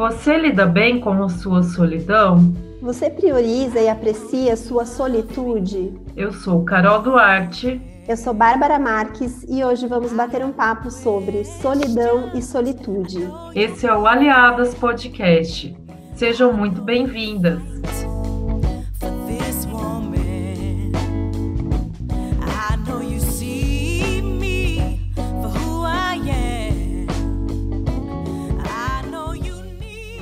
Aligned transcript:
Você 0.00 0.38
lida 0.38 0.64
bem 0.64 0.98
com 0.98 1.12
a 1.22 1.28
sua 1.28 1.62
solidão? 1.62 2.54
Você 2.80 3.10
prioriza 3.10 3.78
e 3.78 3.86
aprecia 3.86 4.56
sua 4.56 4.86
solitude? 4.86 5.92
Eu 6.16 6.32
sou 6.32 6.64
Carol 6.64 7.02
Duarte. 7.02 7.78
Eu 8.08 8.16
sou 8.16 8.32
Bárbara 8.32 8.78
Marques 8.78 9.44
e 9.46 9.62
hoje 9.62 9.86
vamos 9.86 10.10
bater 10.10 10.42
um 10.42 10.52
papo 10.52 10.90
sobre 10.90 11.44
solidão 11.44 12.30
e 12.34 12.40
solitude. 12.40 13.28
Esse 13.54 13.86
é 13.86 13.94
o 13.94 14.06
Aliadas 14.06 14.74
Podcast. 14.74 15.76
Sejam 16.16 16.50
muito 16.54 16.80
bem-vindas. 16.80 17.60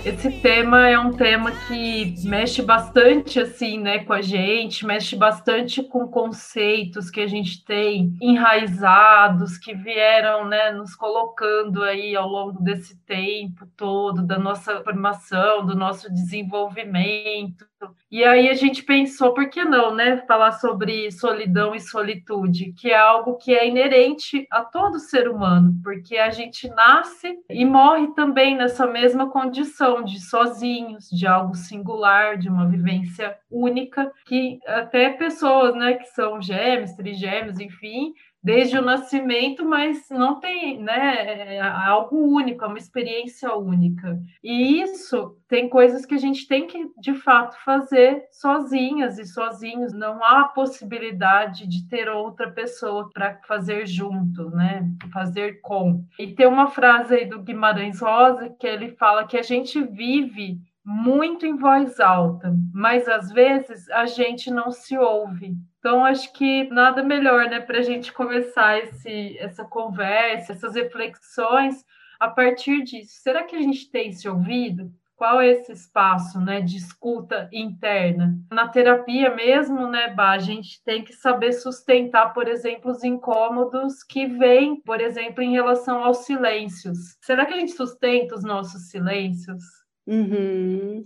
Esse 0.08 0.30
tema 0.40 0.88
é 0.88 0.98
um 0.98 1.10
tema 1.10 1.52
que 1.52 2.14
mexe 2.24 2.62
bastante 2.62 3.38
assim, 3.38 3.78
né, 3.78 3.98
com 4.04 4.14
a 4.14 4.22
gente, 4.22 4.86
mexe 4.86 5.14
bastante 5.14 5.82
com 5.82 6.08
conceitos 6.08 7.10
que 7.10 7.20
a 7.20 7.26
gente 7.26 7.62
tem 7.62 8.16
enraizados, 8.18 9.58
que 9.58 9.74
vieram, 9.74 10.48
né, 10.48 10.72
nos 10.72 10.94
colocando 10.94 11.82
aí 11.82 12.16
ao 12.16 12.26
longo 12.26 12.62
desse 12.62 12.96
tempo 13.04 13.66
todo 13.76 14.26
da 14.26 14.38
nossa 14.38 14.82
formação, 14.82 15.66
do 15.66 15.76
nosso 15.76 16.10
desenvolvimento. 16.10 17.67
E 18.10 18.24
aí 18.24 18.48
a 18.48 18.54
gente 18.54 18.82
pensou, 18.82 19.34
por 19.34 19.48
que 19.50 19.64
não, 19.64 19.94
né, 19.94 20.16
falar 20.26 20.52
sobre 20.52 21.10
solidão 21.12 21.74
e 21.74 21.80
solitude, 21.80 22.72
que 22.72 22.90
é 22.90 22.96
algo 22.96 23.36
que 23.36 23.54
é 23.54 23.68
inerente 23.68 24.46
a 24.50 24.64
todo 24.64 24.98
ser 24.98 25.28
humano, 25.28 25.74
porque 25.84 26.16
a 26.16 26.30
gente 26.30 26.68
nasce 26.70 27.38
e 27.50 27.64
morre 27.64 28.08
também 28.14 28.56
nessa 28.56 28.86
mesma 28.86 29.30
condição 29.30 30.02
de 30.02 30.20
sozinhos, 30.20 31.08
de 31.10 31.26
algo 31.26 31.54
singular, 31.54 32.38
de 32.38 32.48
uma 32.48 32.66
vivência 32.66 33.36
única, 33.50 34.10
que 34.26 34.58
até 34.66 35.10
pessoas, 35.10 35.74
né, 35.74 35.94
que 35.94 36.06
são 36.06 36.40
gêmeos, 36.40 36.92
trigêmeos, 36.92 37.60
enfim, 37.60 38.12
desde 38.48 38.78
o 38.78 38.82
nascimento, 38.82 39.62
mas 39.62 40.08
não 40.08 40.40
tem, 40.40 40.82
né, 40.82 41.56
é 41.56 41.60
algo 41.60 42.16
único, 42.16 42.64
é 42.64 42.66
uma 42.66 42.78
experiência 42.78 43.54
única. 43.54 44.18
E 44.42 44.80
isso 44.80 45.36
tem 45.46 45.68
coisas 45.68 46.06
que 46.06 46.14
a 46.14 46.18
gente 46.18 46.48
tem 46.48 46.66
que, 46.66 46.90
de 46.98 47.12
fato, 47.12 47.62
fazer 47.62 48.24
sozinhas 48.32 49.18
e 49.18 49.26
sozinhos. 49.26 49.92
Não 49.92 50.24
há 50.24 50.44
possibilidade 50.44 51.68
de 51.68 51.86
ter 51.90 52.08
outra 52.08 52.50
pessoa 52.50 53.10
para 53.12 53.38
fazer 53.46 53.86
junto, 53.86 54.48
né, 54.48 54.82
fazer 55.12 55.60
com. 55.60 56.02
E 56.18 56.28
tem 56.28 56.46
uma 56.46 56.68
frase 56.68 57.16
aí 57.16 57.26
do 57.26 57.42
Guimarães 57.42 58.00
Rosa 58.00 58.48
que 58.58 58.66
ele 58.66 58.92
fala 58.92 59.26
que 59.26 59.36
a 59.36 59.42
gente 59.42 59.78
vive 59.82 60.58
muito 60.90 61.44
em 61.44 61.54
voz 61.54 62.00
alta, 62.00 62.50
mas 62.72 63.06
às 63.06 63.30
vezes 63.30 63.90
a 63.90 64.06
gente 64.06 64.50
não 64.50 64.70
se 64.70 64.96
ouve. 64.96 65.54
Então, 65.78 66.02
acho 66.02 66.32
que 66.32 66.64
nada 66.70 67.02
melhor 67.02 67.44
né, 67.50 67.60
para 67.60 67.80
a 67.80 67.82
gente 67.82 68.10
começar 68.10 68.78
esse, 68.78 69.36
essa 69.38 69.66
conversa, 69.66 70.52
essas 70.54 70.74
reflexões 70.74 71.84
a 72.18 72.26
partir 72.26 72.84
disso. 72.84 73.20
Será 73.22 73.44
que 73.44 73.54
a 73.54 73.60
gente 73.60 73.90
tem 73.90 74.12
se 74.12 74.26
ouvido? 74.30 74.90
Qual 75.14 75.42
é 75.42 75.48
esse 75.48 75.72
espaço 75.72 76.40
né, 76.40 76.62
de 76.62 76.78
escuta 76.78 77.50
interna? 77.52 78.38
Na 78.50 78.66
terapia 78.66 79.34
mesmo, 79.34 79.88
né, 79.88 80.14
a 80.16 80.38
gente 80.38 80.82
tem 80.84 81.04
que 81.04 81.12
saber 81.12 81.52
sustentar, 81.52 82.32
por 82.32 82.48
exemplo, 82.48 82.90
os 82.90 83.04
incômodos 83.04 84.02
que 84.02 84.24
vêm, 84.24 84.80
por 84.80 85.02
exemplo, 85.02 85.42
em 85.42 85.52
relação 85.52 86.02
aos 86.02 86.24
silêncios. 86.24 87.18
Será 87.20 87.44
que 87.44 87.52
a 87.52 87.58
gente 87.58 87.72
sustenta 87.72 88.34
os 88.34 88.42
nossos 88.42 88.88
silêncios? 88.88 89.77
Uhum. 90.08 91.04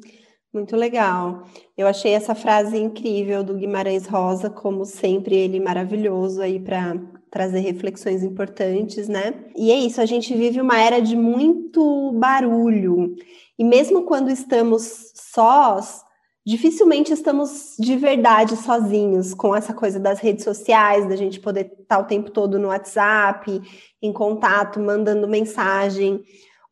Muito 0.53 0.77
legal. 0.77 1.45
Eu 1.77 1.89
achei 1.89 2.13
essa 2.13 2.35
frase 2.35 2.77
incrível 2.77 3.43
do 3.43 3.55
Guimarães 3.55 4.07
Rosa, 4.07 4.49
como 4.49 4.85
sempre, 4.85 5.35
ele 5.35 5.59
maravilhoso 5.59 6.41
aí 6.41 6.61
para 6.61 6.95
trazer 7.31 7.61
reflexões 7.61 8.23
importantes, 8.23 9.09
né? 9.09 9.47
E 9.57 9.73
é 9.73 9.77
isso, 9.77 10.01
a 10.01 10.07
gente 10.07 10.35
vive 10.35 10.61
uma 10.61 10.79
era 10.79 11.01
de 11.01 11.17
muito 11.17 12.13
barulho. 12.13 13.17
E 13.59 13.65
mesmo 13.65 14.03
quando 14.03 14.31
estamos 14.31 15.11
sós, 15.15 16.03
dificilmente 16.47 17.13
estamos 17.13 17.75
de 17.79 17.97
verdade 17.97 18.55
sozinhos 18.57 19.33
com 19.33 19.57
essa 19.57 19.73
coisa 19.73 19.99
das 19.99 20.21
redes 20.21 20.45
sociais, 20.45 21.09
da 21.09 21.17
gente 21.17 21.41
poder 21.41 21.73
estar 21.81 21.99
o 21.99 22.05
tempo 22.05 22.31
todo 22.31 22.59
no 22.59 22.69
WhatsApp, 22.69 23.61
em 24.03 24.13
contato, 24.13 24.79
mandando 24.79 25.27
mensagem 25.27 26.23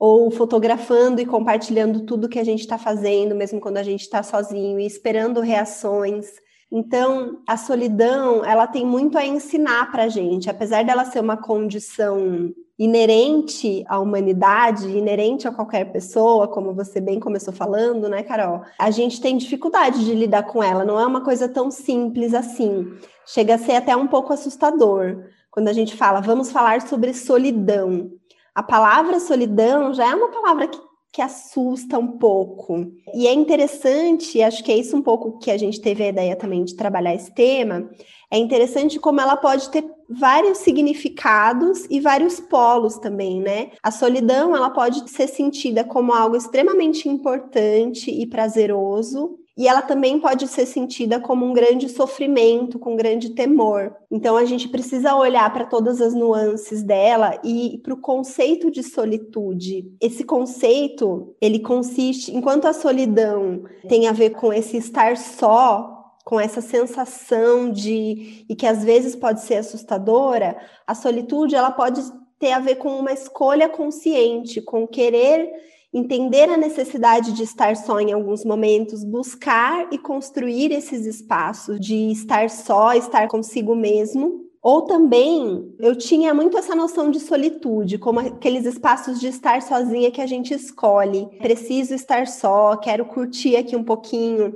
ou 0.01 0.31
fotografando 0.31 1.21
e 1.21 1.27
compartilhando 1.27 2.07
tudo 2.07 2.29
que 2.29 2.39
a 2.39 2.45
gente 2.45 2.61
está 2.61 2.79
fazendo, 2.79 3.35
mesmo 3.35 3.61
quando 3.61 3.77
a 3.77 3.83
gente 3.83 4.01
está 4.01 4.23
sozinho, 4.23 4.81
e 4.81 4.87
esperando 4.87 5.43
reações. 5.43 6.27
Então, 6.73 7.43
a 7.47 7.59
solidão, 7.59 8.43
ela 8.43 8.67
tem 8.67 8.87
muito 8.87 9.19
a 9.19 9.27
ensinar 9.27 9.93
para 9.93 10.05
a 10.05 10.09
gente, 10.09 10.49
apesar 10.49 10.85
dela 10.85 11.05
ser 11.05 11.21
uma 11.21 11.37
condição 11.37 12.51
inerente 12.79 13.85
à 13.87 13.99
humanidade, 13.99 14.89
inerente 14.89 15.47
a 15.47 15.53
qualquer 15.53 15.93
pessoa, 15.93 16.49
como 16.49 16.73
você 16.73 16.99
bem 16.99 17.21
começou 17.21 17.53
falando, 17.53 18.09
né, 18.09 18.23
Carol? 18.23 18.63
A 18.79 18.91
gente 18.91 19.21
tem 19.21 19.37
dificuldade 19.37 20.03
de 20.03 20.15
lidar 20.15 20.45
com 20.45 20.63
ela, 20.63 20.83
não 20.83 20.99
é 20.99 21.05
uma 21.05 21.23
coisa 21.23 21.47
tão 21.47 21.71
simples 21.71 22.33
assim. 22.33 22.91
Chega 23.27 23.57
a 23.57 23.59
ser 23.59 23.73
até 23.73 23.95
um 23.95 24.07
pouco 24.07 24.33
assustador 24.33 25.25
quando 25.51 25.69
a 25.69 25.75
gente 25.75 25.95
fala, 25.95 26.23
vamos 26.23 26.51
falar 26.51 26.81
sobre 26.81 27.13
solidão 27.13 28.19
a 28.61 28.63
palavra 28.63 29.19
solidão 29.19 29.95
já 29.95 30.11
é 30.11 30.15
uma 30.15 30.29
palavra 30.29 30.69
que, 30.69 30.79
que 31.15 31.23
assusta 31.23 31.99
um 31.99 32.19
pouco. 32.19 32.93
E 33.15 33.27
é 33.27 33.33
interessante, 33.33 34.43
acho 34.43 34.63
que 34.63 34.71
é 34.71 34.77
isso 34.77 34.95
um 34.95 35.01
pouco 35.01 35.39
que 35.39 35.51
a 35.51 35.57
gente 35.57 35.81
teve 35.81 36.05
a 36.05 36.09
ideia 36.09 36.37
também 36.37 36.63
de 36.63 36.77
trabalhar 36.77 37.15
esse 37.15 37.35
tema. 37.35 37.89
É 38.31 38.37
interessante 38.37 39.01
como 39.01 39.19
ela 39.19 39.35
pode 39.35 39.71
ter 39.71 39.83
vários 40.11 40.59
significados 40.59 41.87
e 41.89 42.01
vários 42.01 42.39
polos 42.39 42.99
também, 42.99 43.41
né? 43.41 43.71
A 43.83 43.91
solidão, 43.91 44.55
ela 44.55 44.69
pode 44.69 45.09
ser 45.11 45.27
sentida 45.27 45.83
como 45.83 46.13
algo 46.13 46.37
extremamente 46.37 47.09
importante 47.09 48.11
e 48.11 48.27
prazeroso, 48.27 49.39
e 49.57 49.69
ela 49.69 49.83
também 49.83 50.19
pode 50.19 50.47
ser 50.49 50.67
sentida 50.67 51.21
como 51.21 51.45
um 51.45 51.53
grande 51.53 51.89
sofrimento, 51.89 52.79
com 52.79 52.95
um 52.95 52.97
grande 52.97 53.31
temor. 53.31 53.95
Então 54.11 54.37
a 54.37 54.45
gente 54.45 54.69
precisa 54.69 55.15
olhar 55.15 55.53
para 55.53 55.67
todas 55.67 56.01
as 56.01 56.15
nuances 56.15 56.83
dela 56.83 57.39
e 57.45 57.79
para 57.83 57.95
o 57.95 58.01
conceito 58.01 58.71
de 58.71 58.83
solitude. 58.83 59.93
Esse 60.01 60.25
conceito, 60.25 61.35
ele 61.41 61.59
consiste, 61.59 62.35
enquanto 62.35 62.67
a 62.67 62.73
solidão 62.73 63.65
tem 63.89 64.09
a 64.09 64.13
ver 64.13 64.31
com 64.31 64.53
esse 64.53 64.77
estar 64.77 65.17
só, 65.17 66.01
com 66.25 66.39
essa 66.39 66.61
sensação 66.61 67.71
de 67.71 68.45
e 68.49 68.55
que 68.55 68.67
às 68.67 68.85
vezes 68.85 69.17
pode 69.17 69.41
ser 69.41 69.57
assustadora, 69.57 70.57
a 70.87 70.95
solitude 70.95 71.55
ela 71.55 71.71
pode 71.71 72.01
ter 72.39 72.53
a 72.53 72.59
ver 72.59 72.77
com 72.77 72.89
uma 72.99 73.13
escolha 73.13 73.69
consciente, 73.69 74.63
com 74.63 74.87
querer 74.87 75.51
entender 75.93 76.49
a 76.49 76.57
necessidade 76.57 77.33
de 77.33 77.43
estar 77.43 77.77
só 77.77 78.01
em 78.01 78.13
alguns 78.13 78.45
momentos, 78.45 79.05
buscar 79.05 79.89
e 79.93 79.99
construir 79.99 80.73
esses 80.73 81.05
espaços 81.05 81.81
de 81.81 82.11
estar 82.11 82.49
só, 82.49 82.93
estar 82.95 83.29
consigo 83.29 83.75
mesmo. 83.75 84.49
Ou 84.63 84.83
também 84.83 85.75
eu 85.79 85.97
tinha 85.97 86.35
muito 86.35 86.57
essa 86.59 86.75
noção 86.75 87.11
de 87.11 87.19
solitude, 87.19 87.97
como 87.97 88.21
aqueles 88.21 88.67
espaços 88.67 89.19
de 89.19 89.29
estar 89.29 89.63
sozinha 89.63 90.11
que 90.11 90.21
a 90.21 90.27
gente 90.27 90.53
escolhe. 90.53 91.27
Preciso 91.39 91.95
estar 91.95 92.27
só, 92.27 92.77
quero 92.77 93.07
curtir 93.07 93.57
aqui 93.57 93.75
um 93.75 93.83
pouquinho 93.83 94.55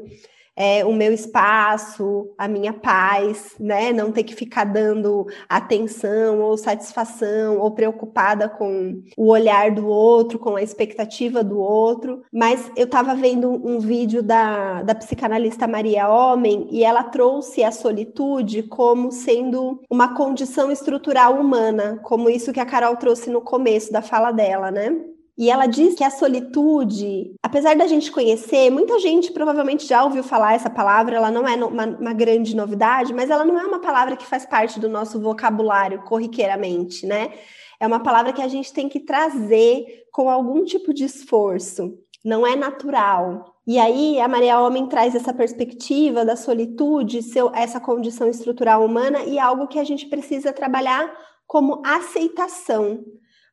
é, 0.57 0.85
o 0.85 0.93
meu 0.93 1.13
espaço, 1.13 2.33
a 2.39 2.47
minha 2.47 2.73
paz, 2.73 3.55
né? 3.59 3.93
Não 3.93 4.13
ter 4.13 4.23
que 4.25 4.35
ficar 4.35 4.65
dando 4.65 5.27
atenção 5.49 6.41
ou 6.41 6.57
satisfação 6.57 7.59
ou 7.59 7.71
preocupada 7.73 8.49
com 8.49 9.03
o 9.17 9.29
olhar 9.29 9.73
do 9.73 9.87
outro, 9.87 10.39
com 10.39 10.57
a 10.57 10.63
expectativa 10.63 11.43
do 11.43 11.59
outro. 11.59 12.23
Mas 12.33 12.71
eu 12.77 12.85
estava 12.85 13.15
vendo 13.15 13.51
um 13.51 13.81
vídeo 13.81 14.23
da, 14.23 14.83
da 14.83 14.95
psicanalista 14.95 15.67
Maria 15.67 16.09
Homem 16.09 16.69
e 16.71 16.85
ela 16.85 17.03
trouxe 17.03 17.65
a 17.65 17.73
solitude 17.73 18.63
como 18.65 19.11
sendo 19.11 19.81
uma 19.91 20.15
condição 20.15 20.71
estrutural 20.71 21.35
humana, 21.41 21.99
como 22.03 22.31
isso 22.31 22.53
que 22.53 22.61
a 22.61 22.67
Carol 22.67 22.97
trouxe 22.97 23.31
no 23.31 23.41
começo 23.41 23.93
da 23.93 24.03
fala 24.03 24.31
dela, 24.31 24.71
né? 24.71 25.15
E 25.37 25.51
ela 25.51 25.67
diz 25.67 25.95
que 25.97 26.05
a 26.05 26.11
solitude, 26.11 27.35
apesar 27.43 27.75
da 27.75 27.89
gente 27.89 28.13
conhecer, 28.13 28.71
muita 28.71 29.01
gente 29.01 29.33
provavelmente 29.33 29.85
já 29.85 30.05
ouviu 30.05 30.23
falar 30.23 30.55
essa 30.55 30.71
palavra, 30.71 31.17
ela 31.17 31.31
não 31.31 31.47
é 31.47 31.57
uma, 31.57 31.87
uma, 31.87 32.13
grande 32.13 32.55
novidade, 32.55 33.13
mas 33.13 33.31
ela 33.31 33.45
não 33.45 33.59
é 33.59 33.65
uma 33.65 33.81
palavra 33.81 34.17
que 34.17 34.25
faz 34.25 34.47
parte 34.47 34.79
do 34.79 34.89
nosso 34.89 35.21
vocabulário 35.21 36.03
corriqueiramente, 36.03 37.05
né? 37.05 37.33
É 37.81 37.87
uma 37.87 37.99
palavra 37.99 38.33
que 38.33 38.41
a 38.41 38.47
gente 38.47 38.73
tem 38.73 38.89
que 38.89 39.01
trazer 39.01 40.05
com 40.13 40.31
algum 40.31 40.65
tipo 40.65 40.95
de 40.95 41.05
esforço, 41.05 41.99
não 42.25 42.47
é 42.47 42.55
natural. 42.55 43.57
E 43.67 43.77
aí 43.77 44.21
a 44.21 44.29
Maria 44.29 44.61
Homem 44.61 44.87
traz 44.87 45.17
essa 45.17 45.35
perspectiva 45.35 46.25
da 46.25 46.37
solitude, 46.37 47.23
seu, 47.25 47.51
essa 47.53 47.81
condição 47.81 48.29
estrutural 48.29 48.85
humana 48.85 49.25
e 49.25 49.41
algo 49.41 49.67
que 49.67 49.81
a 49.81 49.85
gente 49.85 50.07
precisa 50.07 50.53
trabalhar 50.53 51.13
como 51.45 51.83
aceitação 51.85 53.05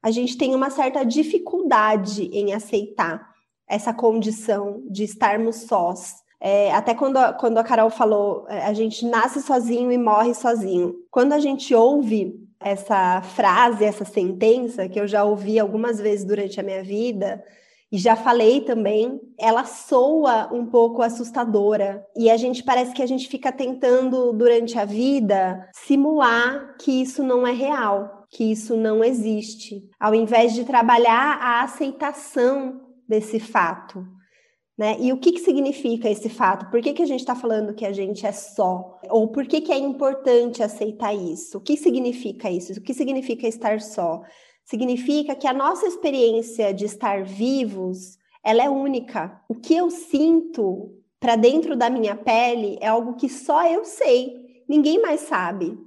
a 0.02 0.12
gente 0.12 0.38
tem 0.38 0.56
uma 0.56 0.70
certa 0.70 1.04
dificuldade 1.04 2.24
em 2.34 2.54
aceitar 2.54 3.30
essa 3.68 3.94
condição 3.94 4.84
de 4.90 5.04
estarmos 5.04 5.58
sós. 5.62 6.16
É, 6.40 6.74
até 6.74 6.96
quando 6.96 7.18
a, 7.18 7.34
quando 7.34 7.58
a 7.58 7.64
Carol 7.64 7.90
falou, 7.90 8.46
é, 8.50 8.66
a 8.66 8.74
gente 8.74 9.06
nasce 9.06 9.42
sozinho 9.42 9.92
e 9.92 9.98
morre 9.98 10.34
sozinho. 10.34 10.96
Quando 11.12 11.34
a 11.34 11.40
gente 11.40 11.74
ouve 11.74 12.34
essa 12.60 13.22
frase, 13.22 13.86
essa 13.86 14.04
sentença, 14.04 14.90
que 14.90 15.00
eu 15.00 15.08
já 15.08 15.24
ouvi 15.24 15.60
algumas 15.60 16.00
vezes 16.00 16.26
durante 16.26 16.60
a 16.60 16.64
minha 16.64 16.84
vida, 16.84 17.44
e 17.92 17.98
já 17.98 18.16
falei 18.16 18.62
também, 18.62 19.20
ela 19.38 19.66
soa 19.66 20.50
um 20.54 20.66
pouco 20.66 21.02
assustadora. 21.02 22.06
E 22.16 22.30
a 22.30 22.38
gente 22.38 22.64
parece 22.64 22.94
que 22.94 23.02
a 23.02 23.06
gente 23.06 23.28
fica 23.28 23.52
tentando, 23.52 24.32
durante 24.32 24.80
a 24.80 24.86
vida, 24.86 25.70
simular 25.74 26.76
que 26.80 27.02
isso 27.02 27.22
não 27.22 27.46
é 27.46 27.52
real, 27.52 28.21
que 28.32 28.52
isso 28.52 28.78
não 28.78 29.04
existe, 29.04 29.88
ao 30.00 30.16
invés 30.16 30.54
de 30.54 30.64
trabalhar 30.64 31.38
a 31.42 31.64
aceitação 31.64 32.82
desse 33.08 33.40
fato. 33.40 34.08
Né? 34.78 34.98
E 35.00 35.12
o 35.12 35.18
que, 35.18 35.34
que 35.34 35.42
significa 35.42 36.10
esse 36.10 36.30
fato? 36.30 36.72
Por 36.72 36.82
que, 36.82 36.94
que 36.94 37.04
a 37.04 37.06
gente 37.06 37.20
está 37.20 37.36
falando 37.36 37.76
que 37.76 37.86
a 37.86 37.92
gente 37.92 38.26
é 38.26 38.32
só? 38.32 39.00
Ou 39.10 39.28
por 39.28 39.46
que, 39.46 39.62
que 39.62 39.72
é 39.72 39.78
importante 39.78 40.64
aceitar 40.64 41.14
isso? 41.14 41.58
O 41.58 41.62
que 41.62 41.76
significa 41.76 42.50
isso? 42.50 42.74
O 42.74 42.82
que 42.82 42.94
significa 42.94 43.48
estar 43.48 43.82
só? 43.82 44.24
significa 44.72 45.36
que 45.36 45.48
a 45.48 45.54
nossa 45.54 45.86
experiência 45.86 46.74
de 46.74 46.86
estar 46.86 47.24
vivos, 47.24 48.18
ela 48.44 48.64
é 48.64 48.70
única. 48.70 49.42
O 49.50 49.56
que 49.56 49.76
eu 49.76 49.90
sinto 49.90 50.98
para 51.20 51.36
dentro 51.36 51.76
da 51.76 51.90
minha 51.90 52.16
pele 52.16 52.78
é 52.80 52.88
algo 52.88 53.16
que 53.16 53.30
só 53.30 53.68
eu 53.68 53.84
sei, 53.84 54.34
ninguém 54.68 55.02
mais 55.02 55.22
sabe. 55.22 55.78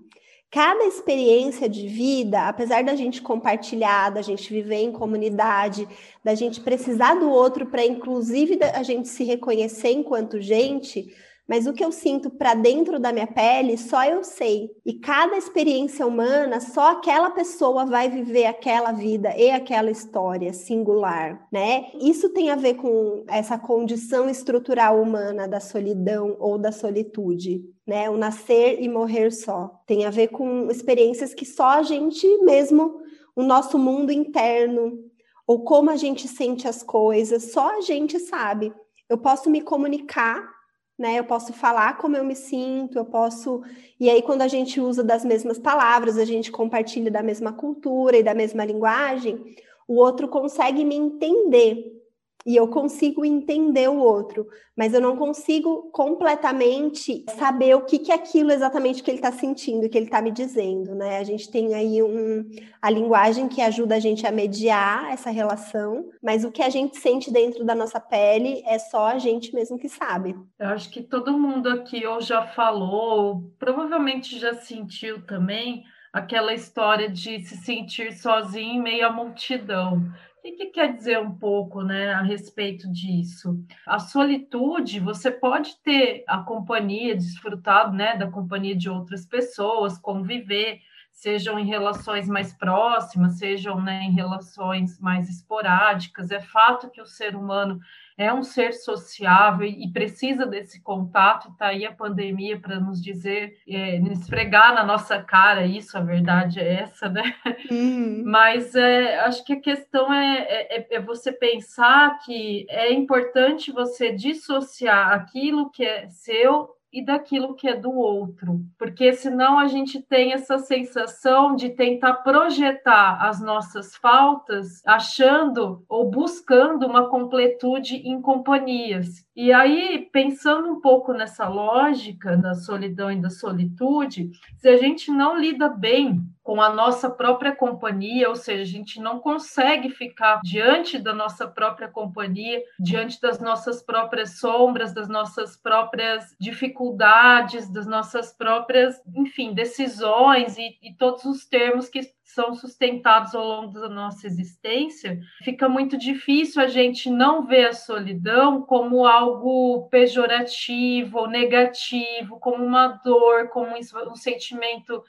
Cada 0.54 0.84
experiência 0.84 1.68
de 1.68 1.88
vida, 1.88 2.46
apesar 2.46 2.84
da 2.84 2.94
gente 2.94 3.20
compartilhar, 3.20 4.10
da 4.10 4.22
gente 4.22 4.52
viver 4.52 4.84
em 4.84 4.92
comunidade, 4.92 5.88
da 6.22 6.32
gente 6.36 6.60
precisar 6.60 7.16
do 7.16 7.28
outro 7.28 7.66
para 7.66 7.84
inclusive 7.84 8.60
a 8.62 8.84
gente 8.84 9.08
se 9.08 9.24
reconhecer 9.24 9.90
enquanto 9.90 10.40
gente, 10.40 11.12
mas 11.48 11.66
o 11.66 11.72
que 11.72 11.84
eu 11.84 11.92
sinto 11.92 12.30
para 12.30 12.54
dentro 12.54 12.98
da 12.98 13.12
minha 13.12 13.26
pele, 13.26 13.76
só 13.76 14.04
eu 14.04 14.24
sei. 14.24 14.70
E 14.84 14.94
cada 14.94 15.36
experiência 15.36 16.06
humana, 16.06 16.58
só 16.60 16.92
aquela 16.92 17.30
pessoa 17.30 17.84
vai 17.84 18.08
viver 18.08 18.46
aquela 18.46 18.92
vida 18.92 19.34
e 19.36 19.50
aquela 19.50 19.90
história 19.90 20.52
singular, 20.52 21.46
né? 21.52 21.86
Isso 22.00 22.30
tem 22.30 22.50
a 22.50 22.56
ver 22.56 22.74
com 22.74 23.24
essa 23.28 23.58
condição 23.58 24.28
estrutural 24.28 25.00
humana 25.00 25.46
da 25.46 25.60
solidão 25.60 26.36
ou 26.40 26.58
da 26.58 26.72
solitude, 26.72 27.62
né? 27.86 28.08
O 28.08 28.16
nascer 28.16 28.82
e 28.82 28.88
morrer 28.88 29.30
só. 29.30 29.82
Tem 29.86 30.06
a 30.06 30.10
ver 30.10 30.28
com 30.28 30.70
experiências 30.70 31.34
que 31.34 31.44
só 31.44 31.68
a 31.68 31.82
gente 31.82 32.26
mesmo, 32.38 33.00
o 33.36 33.42
nosso 33.42 33.78
mundo 33.78 34.10
interno, 34.10 34.98
ou 35.46 35.62
como 35.62 35.90
a 35.90 35.96
gente 35.96 36.26
sente 36.26 36.66
as 36.66 36.82
coisas, 36.82 37.52
só 37.52 37.76
a 37.76 37.80
gente 37.82 38.18
sabe. 38.18 38.72
Eu 39.08 39.18
posso 39.18 39.50
me 39.50 39.60
comunicar 39.60 40.54
né? 40.98 41.18
Eu 41.18 41.24
posso 41.24 41.52
falar 41.52 41.98
como 41.98 42.16
eu 42.16 42.24
me 42.24 42.36
sinto, 42.36 42.98
eu 42.98 43.04
posso. 43.04 43.62
E 43.98 44.08
aí, 44.08 44.22
quando 44.22 44.42
a 44.42 44.48
gente 44.48 44.80
usa 44.80 45.02
das 45.02 45.24
mesmas 45.24 45.58
palavras, 45.58 46.18
a 46.18 46.24
gente 46.24 46.52
compartilha 46.52 47.10
da 47.10 47.22
mesma 47.22 47.52
cultura 47.52 48.16
e 48.16 48.22
da 48.22 48.34
mesma 48.34 48.64
linguagem, 48.64 49.56
o 49.88 49.94
outro 49.96 50.28
consegue 50.28 50.84
me 50.84 50.94
entender 50.94 52.03
e 52.46 52.56
eu 52.56 52.68
consigo 52.68 53.24
entender 53.24 53.88
o 53.88 53.98
outro, 53.98 54.46
mas 54.76 54.92
eu 54.92 55.00
não 55.00 55.16
consigo 55.16 55.90
completamente 55.92 57.24
saber 57.36 57.74
o 57.74 57.84
que, 57.84 57.98
que 57.98 58.12
é 58.12 58.14
aquilo 58.14 58.52
exatamente 58.52 59.02
que 59.02 59.10
ele 59.10 59.18
está 59.18 59.32
sentindo, 59.32 59.88
que 59.88 59.96
ele 59.96 60.06
está 60.06 60.20
me 60.20 60.30
dizendo, 60.30 60.94
né? 60.94 61.18
A 61.18 61.24
gente 61.24 61.50
tem 61.50 61.74
aí 61.74 62.02
um, 62.02 62.44
a 62.82 62.90
linguagem 62.90 63.48
que 63.48 63.62
ajuda 63.62 63.94
a 63.94 64.00
gente 64.00 64.26
a 64.26 64.32
mediar 64.32 65.12
essa 65.12 65.30
relação, 65.30 66.10
mas 66.22 66.44
o 66.44 66.52
que 66.52 66.62
a 66.62 66.68
gente 66.68 66.98
sente 66.98 67.32
dentro 67.32 67.64
da 67.64 67.74
nossa 67.74 67.98
pele 67.98 68.62
é 68.66 68.78
só 68.78 69.06
a 69.06 69.18
gente 69.18 69.54
mesmo 69.54 69.78
que 69.78 69.88
sabe. 69.88 70.36
Eu 70.58 70.68
acho 70.68 70.90
que 70.90 71.02
todo 71.02 71.38
mundo 71.38 71.68
aqui 71.70 72.06
ou 72.06 72.20
já 72.20 72.46
falou, 72.48 73.54
provavelmente 73.58 74.38
já 74.38 74.54
sentiu 74.54 75.24
também 75.24 75.84
aquela 76.12 76.54
história 76.54 77.08
de 77.08 77.40
se 77.44 77.56
sentir 77.56 78.12
sozinho 78.12 78.74
em 78.74 78.82
meio 78.82 79.06
à 79.06 79.10
multidão. 79.10 80.04
O 80.44 80.56
que, 80.56 80.66
quer 80.66 80.94
dizer 80.94 81.18
um 81.18 81.34
pouco 81.34 81.82
né, 81.82 82.12
a 82.12 82.20
respeito 82.20 82.86
disso? 82.92 83.64
A 83.86 83.98
solitude, 83.98 85.00
você 85.00 85.30
pode 85.30 85.74
ter 85.82 86.22
a 86.28 86.36
companhia, 86.36 87.16
desfrutado 87.16 87.96
né, 87.96 88.14
da 88.14 88.30
companhia 88.30 88.76
de 88.76 88.90
outras 88.90 89.24
pessoas, 89.24 89.96
conviver, 89.96 90.80
sejam 91.10 91.58
em 91.58 91.64
relações 91.64 92.28
mais 92.28 92.52
próximas, 92.52 93.38
sejam 93.38 93.80
né, 93.80 94.02
em 94.02 94.12
relações 94.12 95.00
mais 95.00 95.30
esporádicas. 95.30 96.30
É 96.30 96.40
fato 96.40 96.90
que 96.90 97.00
o 97.00 97.06
ser 97.06 97.34
humano 97.34 97.80
é 98.16 98.32
um 98.32 98.42
ser 98.42 98.72
sociável 98.72 99.66
e 99.66 99.90
precisa 99.92 100.46
desse 100.46 100.80
contato. 100.80 101.48
Está 101.48 101.68
aí 101.68 101.84
a 101.84 101.92
pandemia 101.92 102.58
para 102.58 102.78
nos 102.78 103.02
dizer, 103.02 103.56
é, 103.68 103.96
esfregar 104.12 104.74
na 104.74 104.84
nossa 104.84 105.20
cara 105.22 105.66
isso, 105.66 105.96
a 105.98 106.00
verdade 106.00 106.60
é 106.60 106.82
essa, 106.82 107.08
né? 107.08 107.34
Hum. 107.70 108.22
Mas 108.24 108.74
é, 108.74 109.20
acho 109.20 109.44
que 109.44 109.54
a 109.54 109.60
questão 109.60 110.12
é, 110.12 110.38
é, 110.48 110.86
é 110.96 111.00
você 111.00 111.32
pensar 111.32 112.18
que 112.20 112.66
é 112.68 112.92
importante 112.92 113.72
você 113.72 114.12
dissociar 114.12 115.12
aquilo 115.12 115.70
que 115.70 115.84
é 115.84 116.08
seu 116.08 116.73
e 116.94 117.04
daquilo 117.04 117.56
que 117.56 117.66
é 117.66 117.74
do 117.74 117.90
outro, 117.90 118.60
porque 118.78 119.12
senão 119.12 119.58
a 119.58 119.66
gente 119.66 120.00
tem 120.00 120.32
essa 120.32 120.58
sensação 120.58 121.56
de 121.56 121.70
tentar 121.70 122.14
projetar 122.22 123.18
as 123.20 123.40
nossas 123.40 123.96
faltas 123.96 124.80
achando 124.86 125.84
ou 125.88 126.08
buscando 126.08 126.86
uma 126.86 127.08
completude 127.08 127.96
em 127.96 128.22
companhias. 128.22 129.26
E 129.36 129.52
aí, 129.52 130.08
pensando 130.12 130.68
um 130.68 130.80
pouco 130.80 131.12
nessa 131.12 131.48
lógica 131.48 132.36
da 132.36 132.54
solidão 132.54 133.10
e 133.10 133.20
da 133.20 133.30
solitude, 133.30 134.30
se 134.58 134.68
a 134.68 134.76
gente 134.76 135.10
não 135.10 135.36
lida 135.36 135.68
bem 135.68 136.24
com 136.40 136.60
a 136.60 136.72
nossa 136.72 137.10
própria 137.10 137.56
companhia, 137.56 138.28
ou 138.28 138.36
seja, 138.36 138.62
a 138.62 138.66
gente 138.66 139.00
não 139.00 139.18
consegue 139.18 139.88
ficar 139.88 140.40
diante 140.44 140.98
da 140.98 141.12
nossa 141.12 141.48
própria 141.48 141.88
companhia, 141.88 142.62
diante 142.78 143.20
das 143.20 143.40
nossas 143.40 143.82
próprias 143.82 144.38
sombras, 144.38 144.92
das 144.92 145.08
nossas 145.08 145.56
próprias 145.56 146.36
dificuldades, 146.38 147.68
das 147.68 147.86
nossas 147.86 148.32
próprias, 148.32 149.00
enfim, 149.16 149.52
decisões 149.52 150.56
e, 150.58 150.78
e 150.80 150.94
todos 150.94 151.24
os 151.24 151.44
termos 151.44 151.88
que 151.88 152.02
são 152.24 152.54
sustentados 152.54 153.34
ao 153.34 153.46
longo 153.46 153.78
da 153.78 153.88
nossa 153.88 154.26
existência, 154.26 155.20
fica 155.42 155.68
muito 155.68 155.96
difícil 155.96 156.62
a 156.62 156.66
gente 156.66 157.10
não 157.10 157.46
ver 157.46 157.68
a 157.68 157.72
solidão 157.72 158.62
como 158.62 159.06
algo 159.06 159.88
pejorativo 159.90 161.18
ou 161.18 161.28
negativo, 161.28 162.40
como 162.40 162.64
uma 162.64 162.88
dor, 162.88 163.48
como 163.50 163.76
um 163.76 164.16
sentimento 164.16 165.02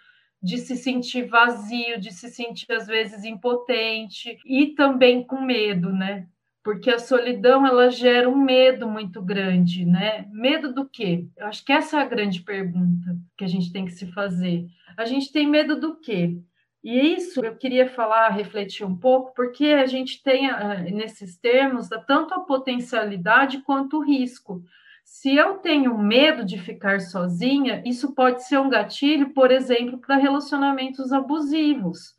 de 0.44 0.58
se 0.58 0.76
sentir 0.76 1.24
vazio, 1.24 2.00
de 2.00 2.12
se 2.12 2.30
sentir 2.30 2.72
às 2.72 2.86
vezes 2.86 3.24
impotente 3.24 4.38
e 4.46 4.68
também 4.76 5.24
com 5.24 5.42
medo, 5.42 5.92
né? 5.92 6.28
Porque 6.64 6.90
a 6.90 7.00
solidão 7.00 7.66
ela 7.66 7.90
gera 7.90 8.30
um 8.30 8.38
medo 8.38 8.88
muito 8.88 9.22
grande, 9.22 9.86
né? 9.86 10.28
Medo 10.32 10.74
do 10.74 10.88
quê? 10.88 11.28
Eu 11.38 11.48
acho 11.48 11.64
que 11.64 11.72
essa 11.72 11.98
é 11.98 12.02
a 12.02 12.08
grande 12.08 12.42
pergunta 12.42 13.18
que 13.38 13.44
a 13.44 13.48
gente 13.48 13.72
tem 13.72 13.86
que 13.86 13.92
se 13.92 14.12
fazer. 14.12 14.68
A 14.98 15.06
gente 15.06 15.32
tem 15.32 15.48
medo 15.48 15.80
do 15.80 15.96
quê? 16.00 16.38
E 16.86 17.16
isso 17.16 17.44
eu 17.44 17.56
queria 17.56 17.90
falar, 17.90 18.30
refletir 18.30 18.86
um 18.86 18.96
pouco, 18.96 19.34
porque 19.34 19.70
a 19.70 19.88
gente 19.88 20.22
tem 20.22 20.48
nesses 20.94 21.36
termos 21.36 21.90
tanto 22.06 22.36
a 22.36 22.42
potencialidade 22.42 23.64
quanto 23.64 23.98
o 23.98 24.04
risco. 24.04 24.62
Se 25.04 25.36
eu 25.36 25.58
tenho 25.58 25.98
medo 25.98 26.46
de 26.46 26.60
ficar 26.60 27.02
sozinha, 27.02 27.82
isso 27.84 28.14
pode 28.14 28.48
ser 28.48 28.60
um 28.60 28.70
gatilho, 28.70 29.32
por 29.32 29.50
exemplo, 29.50 29.98
para 29.98 30.16
relacionamentos 30.16 31.12
abusivos, 31.12 32.14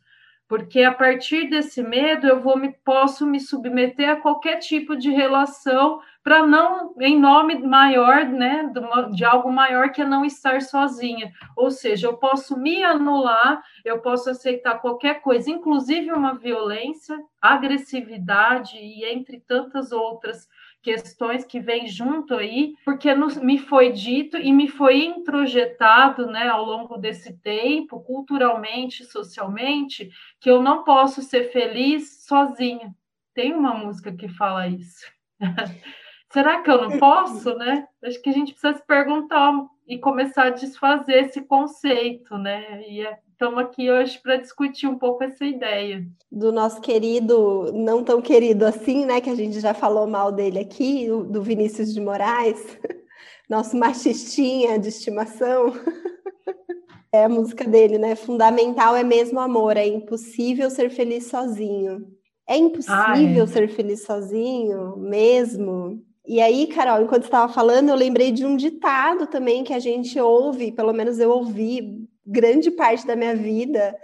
porque 0.49 0.81
a 0.81 0.93
partir 0.93 1.49
desse 1.49 1.81
medo 1.81 2.27
eu 2.27 2.41
vou 2.41 2.57
me 2.57 2.73
posso 2.83 3.25
me 3.25 3.39
submeter 3.39 4.09
a 4.09 4.17
qualquer 4.17 4.57
tipo 4.57 4.97
de 4.97 5.09
relação 5.09 6.01
para 6.27 6.45
não 6.45 6.93
em 6.99 7.17
nome 7.17 7.57
maior, 7.59 8.25
né, 8.25 8.69
de, 9.13 9.23
algo 9.23 9.49
maior 9.49 9.93
que 9.93 10.01
é 10.01 10.05
não 10.05 10.25
estar 10.25 10.61
sozinha. 10.61 11.31
Ou 11.55 11.71
seja, 11.71 12.07
eu 12.07 12.17
posso 12.17 12.59
me 12.59 12.83
anular, 12.83 13.63
eu 13.85 14.01
posso 14.01 14.29
aceitar 14.29 14.81
qualquer 14.81 15.21
coisa, 15.21 15.49
inclusive 15.49 16.11
uma 16.11 16.37
violência, 16.37 17.17
agressividade 17.41 18.75
e 18.75 19.05
entre 19.05 19.39
tantas 19.39 19.93
outras 19.93 20.49
questões 20.83 21.45
que 21.45 21.61
vêm 21.61 21.87
junto 21.87 22.33
aí, 22.33 22.73
porque 22.83 23.09
me 23.41 23.57
foi 23.57 23.93
dito 23.93 24.35
e 24.35 24.51
me 24.51 24.67
foi 24.67 25.05
introjetado, 25.05 26.27
né, 26.27 26.49
ao 26.49 26.65
longo 26.65 26.97
desse 26.97 27.37
tempo, 27.39 28.01
culturalmente, 28.01 29.05
socialmente, 29.05 30.09
que 30.41 30.51
eu 30.51 30.61
não 30.61 30.83
posso 30.83 31.21
ser 31.21 31.53
feliz 31.53 32.25
sozinha. 32.25 32.93
Tem 33.33 33.53
uma 33.53 33.73
música 33.73 34.11
que 34.11 34.27
fala 34.27 34.67
isso. 34.67 35.05
Será 36.31 36.61
que 36.61 36.69
eu 36.69 36.81
não 36.89 36.97
posso, 36.99 37.55
né? 37.55 37.87
Acho 38.03 38.21
que 38.21 38.29
a 38.29 38.33
gente 38.33 38.51
precisa 38.51 38.77
se 38.77 38.85
perguntar 38.85 39.53
e 39.87 39.97
começar 39.97 40.47
a 40.47 40.49
desfazer 40.49 41.25
esse 41.25 41.41
conceito, 41.41 42.37
né? 42.37 42.81
E 42.87 43.01
é 43.01 43.17
estamos 43.37 43.59
aqui 43.59 43.91
hoje 43.91 44.19
para 44.19 44.37
discutir 44.37 44.87
um 44.87 44.97
pouco 44.97 45.23
essa 45.23 45.45
ideia. 45.45 46.03
Do 46.31 46.51
nosso 46.51 46.81
querido, 46.81 47.71
não 47.71 48.03
tão 48.03 48.19
querido 48.19 48.65
assim, 48.65 49.05
né? 49.05 49.21
Que 49.21 49.29
a 49.29 49.35
gente 49.35 49.59
já 49.59 49.75
falou 49.75 50.07
mal 50.07 50.31
dele 50.31 50.57
aqui, 50.57 51.07
do 51.07 51.43
Vinícius 51.43 51.93
de 51.93 52.01
Moraes, 52.01 52.59
nosso 53.47 53.77
machistinha 53.77 54.77
de 54.79 54.89
estimação. 54.89 55.71
É 57.09 57.23
a 57.23 57.29
música 57.29 57.63
dele, 57.63 57.97
né? 57.97 58.15
Fundamental 58.15 58.93
é 58.93 59.01
mesmo 59.01 59.39
amor, 59.39 59.77
é 59.77 59.87
impossível 59.87 60.69
ser 60.69 60.89
feliz 60.89 61.27
sozinho. 61.27 62.05
É 62.45 62.57
impossível 62.57 63.43
ah, 63.43 63.43
é. 63.43 63.47
ser 63.47 63.69
feliz 63.69 64.03
sozinho, 64.03 64.97
mesmo. 64.97 66.05
E 66.27 66.41
aí, 66.41 66.67
Carol, 66.67 67.01
enquanto 67.01 67.23
estava 67.23 67.51
falando, 67.51 67.87
eu 67.87 67.95
lembrei 67.95 68.33
de 68.33 68.45
um 68.45 68.57
ditado 68.57 69.27
também 69.27 69.63
que 69.63 69.73
a 69.73 69.79
gente 69.79 70.19
ouve, 70.19 70.73
pelo 70.73 70.91
menos 70.91 71.19
eu 71.19 71.31
ouvi 71.31 72.05
grande 72.25 72.69
parte 72.69 73.07
da 73.07 73.15
minha 73.15 73.33
vida, 73.33 73.95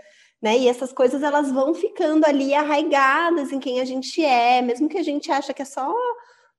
né? 0.41 0.57
E 0.57 0.69
essas 0.69 0.93
coisas 0.93 1.21
elas 1.21 1.51
vão 1.51 1.73
ficando 1.73 2.25
ali 2.25 2.53
arraigadas 2.53 3.51
em 3.51 3.59
quem 3.59 3.81
a 3.81 3.85
gente 3.85 4.23
é, 4.23 4.61
mesmo 4.61 4.87
que 4.87 4.97
a 4.97 5.03
gente 5.03 5.29
acha 5.29 5.53
que 5.53 5.61
é 5.61 5.65
só 5.65 5.93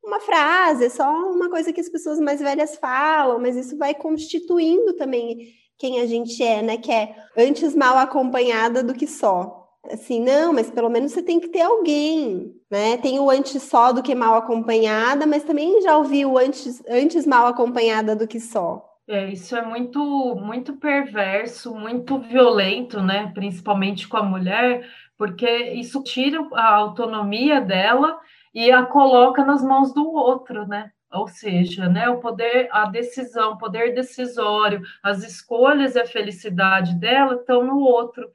uma 0.05 0.21
frase, 0.21 0.85
é 0.85 0.91
só 0.91 1.11
uma 1.31 1.49
coisa 1.49 1.73
que 1.73 1.81
as 1.81 1.89
pessoas 1.89 2.21
mais 2.21 2.41
velhas 2.41 2.77
falam, 2.77 3.39
mas 3.41 3.57
isso 3.57 3.79
vai 3.79 3.95
constituindo 3.95 4.93
também 4.93 5.49
quem 5.79 5.99
a 6.01 6.07
gente 6.07 6.43
é, 6.43 6.61
né? 6.61 6.77
Que 6.77 6.93
é 6.93 7.17
antes 7.39 7.75
mal 7.75 7.97
acompanhada 7.97 8.83
do 8.83 8.93
que 8.93 9.07
só. 9.07 9.64
Assim, 9.91 10.21
não, 10.21 10.53
mas 10.53 10.71
pelo 10.71 10.89
menos 10.89 11.13
você 11.13 11.23
tem 11.23 11.39
que 11.39 11.49
ter 11.49 11.61
alguém, 11.61 12.55
né? 12.71 12.97
Tem 12.97 13.19
o 13.19 13.29
antes 13.29 13.63
só 13.63 13.93
do 13.93 14.03
que 14.03 14.15
mal 14.15 14.35
acompanhada, 14.35 15.27
mas 15.27 15.45
também 15.45 15.83
já 15.83 15.97
ouvi 15.97 16.25
o 16.25 16.39
antes, 16.39 16.83
antes 16.89 17.27
mal 17.27 17.47
acompanhada 17.47 18.17
do 18.17 18.27
que 18.27 18.41
só. 18.41 18.83
É, 19.07 19.31
isso 19.31 19.55
é 19.55 19.63
muito, 19.63 20.01
muito 20.37 20.77
perverso, 20.77 21.75
muito 21.75 22.19
violento, 22.19 23.03
né? 23.03 23.31
Principalmente 23.35 24.09
com 24.09 24.17
a 24.17 24.23
mulher, 24.23 24.89
porque 25.19 25.47
isso 25.75 26.03
tira 26.03 26.47
a 26.55 26.75
autonomia 26.75 27.61
dela 27.61 28.19
e 28.55 28.71
a 28.71 28.85
coloca 28.87 29.45
nas 29.45 29.63
mãos 29.63 29.93
do 29.93 30.11
outro, 30.11 30.67
né? 30.67 30.91
Ou 31.13 31.29
seja, 31.29 31.89
né, 31.89 32.09
o 32.09 32.19
poder, 32.19 32.69
a 32.73 32.87
decisão, 32.87 33.53
o 33.53 33.59
poder 33.59 33.95
decisório, 33.95 34.83
as 35.01 35.23
escolhas 35.23 35.95
e 35.95 36.01
a 36.01 36.07
felicidade 36.07 36.95
dela 36.97 37.37
estão 37.37 37.63
no 37.63 37.79
outro 37.79 38.29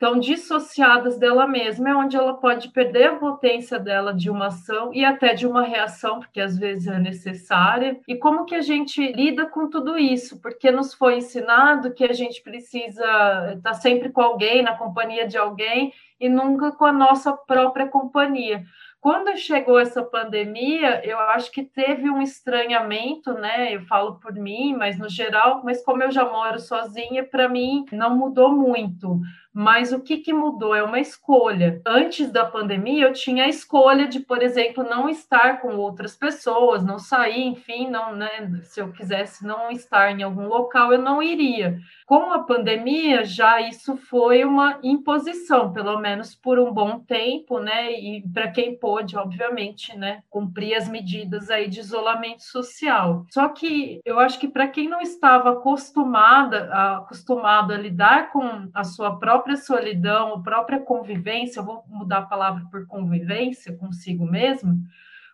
estão 0.00 0.18
dissociadas 0.18 1.18
dela 1.18 1.46
mesma, 1.46 1.90
é 1.90 1.94
onde 1.94 2.16
ela 2.16 2.32
pode 2.32 2.70
perder 2.70 3.08
a 3.08 3.16
potência 3.16 3.78
dela 3.78 4.14
de 4.14 4.30
uma 4.30 4.46
ação 4.46 4.94
e 4.94 5.04
até 5.04 5.34
de 5.34 5.46
uma 5.46 5.62
reação, 5.62 6.20
porque 6.20 6.40
às 6.40 6.56
vezes 6.56 6.86
é 6.86 6.98
necessária. 6.98 8.00
E 8.08 8.16
como 8.16 8.46
que 8.46 8.54
a 8.54 8.62
gente 8.62 9.12
lida 9.12 9.44
com 9.44 9.68
tudo 9.68 9.98
isso? 9.98 10.40
Porque 10.40 10.70
nos 10.70 10.94
foi 10.94 11.18
ensinado 11.18 11.92
que 11.92 12.04
a 12.04 12.14
gente 12.14 12.42
precisa 12.42 13.52
estar 13.54 13.74
sempre 13.74 14.08
com 14.08 14.22
alguém, 14.22 14.62
na 14.62 14.74
companhia 14.74 15.28
de 15.28 15.36
alguém, 15.36 15.92
e 16.18 16.30
nunca 16.30 16.72
com 16.72 16.86
a 16.86 16.92
nossa 16.92 17.34
própria 17.34 17.86
companhia. 17.86 18.64
Quando 19.00 19.34
chegou 19.38 19.78
essa 19.78 20.02
pandemia, 20.02 21.00
eu 21.06 21.18
acho 21.18 21.50
que 21.50 21.62
teve 21.62 22.10
um 22.10 22.20
estranhamento, 22.20 23.32
né? 23.32 23.74
Eu 23.74 23.80
falo 23.86 24.20
por 24.20 24.34
mim, 24.34 24.74
mas 24.76 24.98
no 24.98 25.08
geral, 25.08 25.62
mas 25.64 25.82
como 25.82 26.02
eu 26.02 26.10
já 26.10 26.30
moro 26.30 26.58
sozinha, 26.58 27.24
para 27.24 27.48
mim 27.48 27.86
não 27.92 28.14
mudou 28.14 28.52
muito. 28.52 29.18
Mas 29.52 29.92
o 29.92 30.00
que, 30.00 30.18
que 30.18 30.32
mudou? 30.32 30.74
É 30.74 30.82
uma 30.82 31.00
escolha. 31.00 31.80
Antes 31.86 32.30
da 32.30 32.44
pandemia, 32.44 33.06
eu 33.06 33.12
tinha 33.12 33.44
a 33.44 33.48
escolha 33.48 34.06
de, 34.06 34.20
por 34.20 34.42
exemplo, 34.42 34.84
não 34.84 35.08
estar 35.08 35.60
com 35.60 35.76
outras 35.76 36.16
pessoas, 36.16 36.84
não 36.84 36.98
sair, 36.98 37.46
enfim, 37.46 37.88
não, 37.90 38.14
né? 38.14 38.28
Se 38.62 38.80
eu 38.80 38.92
quisesse 38.92 39.44
não 39.44 39.70
estar 39.70 40.10
em 40.12 40.22
algum 40.22 40.46
local, 40.46 40.92
eu 40.92 41.02
não 41.02 41.22
iria. 41.22 41.78
Com 42.06 42.32
a 42.32 42.40
pandemia, 42.40 43.24
já 43.24 43.60
isso 43.60 43.96
foi 43.96 44.44
uma 44.44 44.78
imposição, 44.82 45.72
pelo 45.72 45.98
menos 46.00 46.34
por 46.34 46.58
um 46.58 46.72
bom 46.72 46.98
tempo, 47.00 47.58
né? 47.58 47.92
E 47.92 48.22
para 48.32 48.50
quem 48.50 48.78
pôde, 48.78 49.16
obviamente, 49.16 49.96
né, 49.96 50.22
cumprir 50.28 50.74
as 50.74 50.88
medidas 50.88 51.50
aí 51.50 51.68
de 51.68 51.80
isolamento 51.80 52.42
social. 52.42 53.24
Só 53.30 53.48
que 53.48 54.00
eu 54.04 54.18
acho 54.18 54.38
que 54.38 54.48
para 54.48 54.68
quem 54.68 54.88
não 54.88 55.00
estava 55.00 55.52
acostumada, 55.52 56.68
acostumado 56.98 57.72
a 57.72 57.78
lidar 57.78 58.30
com 58.32 58.68
a 58.74 58.84
sua 58.84 59.18
própria 59.18 59.49
própria 59.50 59.56
solidão, 59.56 60.34
a 60.34 60.42
própria 60.42 60.80
convivência, 60.80 61.60
eu 61.60 61.64
vou 61.64 61.84
mudar 61.88 62.18
a 62.18 62.26
palavra 62.26 62.64
por 62.70 62.86
convivência 62.86 63.76
consigo 63.76 64.24
mesmo, 64.24 64.78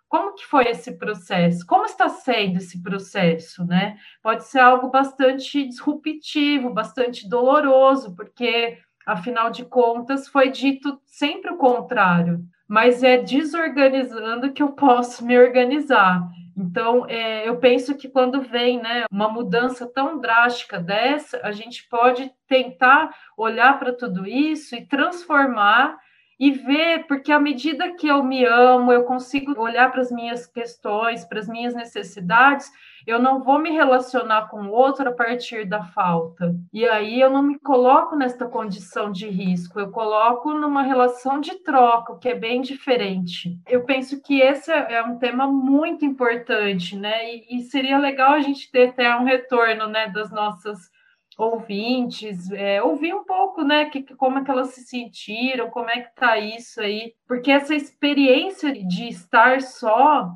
como 0.09 0.35
que 0.35 0.47
foi 0.47 0.69
esse 0.69 0.93
processo? 0.97 1.67
Como 1.67 1.85
está 1.85 2.09
sendo 2.09 2.59
esse 2.59 2.81
processo, 2.81 3.65
né? 3.67 3.97
Pode 4.23 4.45
ser 4.45 4.61
algo 4.61 4.89
bastante 4.89 5.67
disruptivo, 5.67 6.73
bastante 6.73 7.29
doloroso, 7.29 8.15
porque 8.15 8.79
afinal 9.05 9.51
de 9.51 9.65
contas 9.65 10.29
foi 10.29 10.51
dito 10.51 11.01
sempre 11.07 11.51
o 11.51 11.57
contrário, 11.57 12.45
mas 12.69 13.03
é 13.03 13.19
desorganizando 13.19 14.53
que 14.53 14.63
eu 14.63 14.73
posso 14.73 15.25
me 15.25 15.37
organizar. 15.39 16.23
Então, 16.57 17.05
é, 17.07 17.47
eu 17.47 17.59
penso 17.59 17.95
que 17.95 18.09
quando 18.09 18.41
vem 18.41 18.81
né, 18.81 19.05
uma 19.11 19.29
mudança 19.29 19.87
tão 19.87 20.19
drástica 20.19 20.79
dessa, 20.79 21.39
a 21.43 21.53
gente 21.53 21.87
pode 21.89 22.33
tentar 22.49 23.15
olhar 23.37 23.79
para 23.79 23.93
tudo 23.93 24.27
isso 24.27 24.75
e 24.75 24.87
transformar 24.87 25.99
e 26.39 26.51
ver, 26.51 27.07
porque 27.07 27.33
à 27.33 27.41
medida 27.41 27.95
que 27.95 28.07
eu 28.07 28.23
me 28.23 28.45
amo, 28.45 28.93
eu 28.93 29.05
consigo 29.05 29.59
olhar 29.59 29.91
para 29.91 30.03
as 30.03 30.11
minhas 30.11 30.47
questões, 30.47 31.25
para 31.25 31.39
as 31.39 31.49
minhas 31.49 31.75
necessidades, 31.75 32.71
eu 33.07 33.19
não 33.21 33.41
vou 33.41 33.59
me 33.59 33.71
relacionar 33.71 34.49
com 34.49 34.63
o 34.63 34.73
outro 34.73 35.09
a 35.09 35.13
partir 35.13 35.65
da 35.65 35.83
falta. 35.83 36.55
E 36.73 36.87
aí 36.87 37.21
eu 37.21 37.31
não 37.31 37.43
me 37.43 37.59
coloco 37.59 38.17
nesta 38.17 38.47
condição 38.47 39.13
de 39.13 39.29
risco, 39.29 39.79
eu 39.79 39.91
coloco 39.91 40.53
numa 40.53 40.83
relação 40.83 41.41
de 41.41 41.55
troca, 41.63 42.13
o 42.13 42.19
que 42.19 42.29
é 42.29 42.35
bem 42.35 42.61
diferente. 42.61 43.59
Eu 43.67 43.85
penso 43.85 44.21
que 44.21 44.41
esse 44.41 44.73
é 44.73 45.03
um 45.03 45.19
tema 45.19 45.47
muito 45.47 46.05
importante, 46.05 46.97
né? 46.97 47.35
E, 47.35 47.59
e 47.59 47.63
seria 47.63 47.97
legal 47.97 48.33
a 48.33 48.41
gente 48.41 48.71
ter 48.71 48.89
até 48.89 49.17
um 49.17 49.25
retorno, 49.25 49.87
né, 49.87 50.09
das 50.09 50.31
nossas 50.31 50.91
ouvintes, 51.37 52.51
é, 52.51 52.83
ouvir 52.83 53.15
um 53.15 53.25
pouco, 53.25 53.63
né, 53.63 53.91
que, 53.91 54.03
como 54.17 54.39
é 54.39 54.45
que 54.45 54.51
elas 54.51 54.69
se 54.69 54.83
sentiram, 54.83 55.71
como 55.71 55.91
é 55.91 56.01
que 56.01 56.15
tá 56.15 56.39
isso 56.39 56.81
aí, 56.81 57.13
porque 57.27 57.51
essa 57.51 57.75
experiência 57.75 58.73
de 58.73 59.09
estar 59.09 59.61
só, 59.61 60.31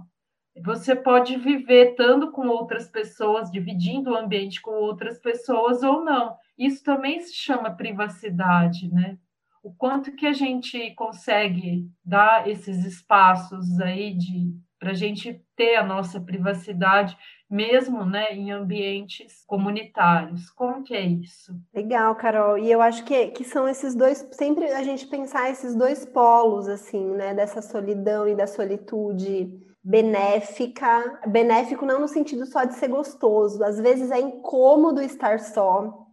você 0.62 0.94
pode 0.94 1.36
viver 1.36 1.92
estando 1.92 2.30
com 2.30 2.46
outras 2.48 2.88
pessoas, 2.88 3.50
dividindo 3.50 4.10
o 4.10 4.16
ambiente 4.16 4.60
com 4.60 4.72
outras 4.72 5.18
pessoas 5.18 5.82
ou 5.82 6.04
não. 6.04 6.36
Isso 6.58 6.84
também 6.84 7.20
se 7.20 7.34
chama 7.34 7.74
privacidade, 7.74 8.92
né? 8.92 9.16
O 9.62 9.72
quanto 9.72 10.12
que 10.12 10.26
a 10.26 10.32
gente 10.32 10.92
consegue 10.94 11.88
dar 12.04 12.48
esses 12.48 12.84
espaços 12.84 13.80
aí 13.80 14.14
de 14.14 14.54
para 14.80 14.92
a 14.92 14.94
gente 14.94 15.44
ter 15.54 15.76
a 15.76 15.84
nossa 15.84 16.18
privacidade 16.18 17.16
mesmo 17.50 18.04
né, 18.04 18.32
em 18.32 18.50
ambientes 18.50 19.44
comunitários. 19.46 20.48
Como 20.50 20.82
que 20.82 20.94
é 20.94 21.02
isso? 21.02 21.52
Legal, 21.74 22.14
Carol. 22.14 22.56
E 22.56 22.70
eu 22.70 22.80
acho 22.80 23.04
que, 23.04 23.28
que 23.28 23.44
são 23.44 23.68
esses 23.68 23.94
dois, 23.94 24.26
sempre 24.32 24.72
a 24.72 24.82
gente 24.82 25.06
pensar 25.06 25.50
esses 25.50 25.74
dois 25.74 26.06
polos, 26.06 26.66
assim, 26.66 27.04
né, 27.10 27.34
dessa 27.34 27.60
solidão 27.60 28.26
e 28.26 28.34
da 28.34 28.46
solitude 28.46 29.50
benéfica. 29.82 31.20
Benéfico 31.26 31.84
não 31.84 32.00
no 32.00 32.08
sentido 32.08 32.46
só 32.46 32.64
de 32.64 32.74
ser 32.74 32.88
gostoso, 32.88 33.62
às 33.62 33.78
vezes 33.78 34.10
é 34.10 34.20
incômodo 34.20 35.02
estar 35.02 35.40
só, 35.40 36.06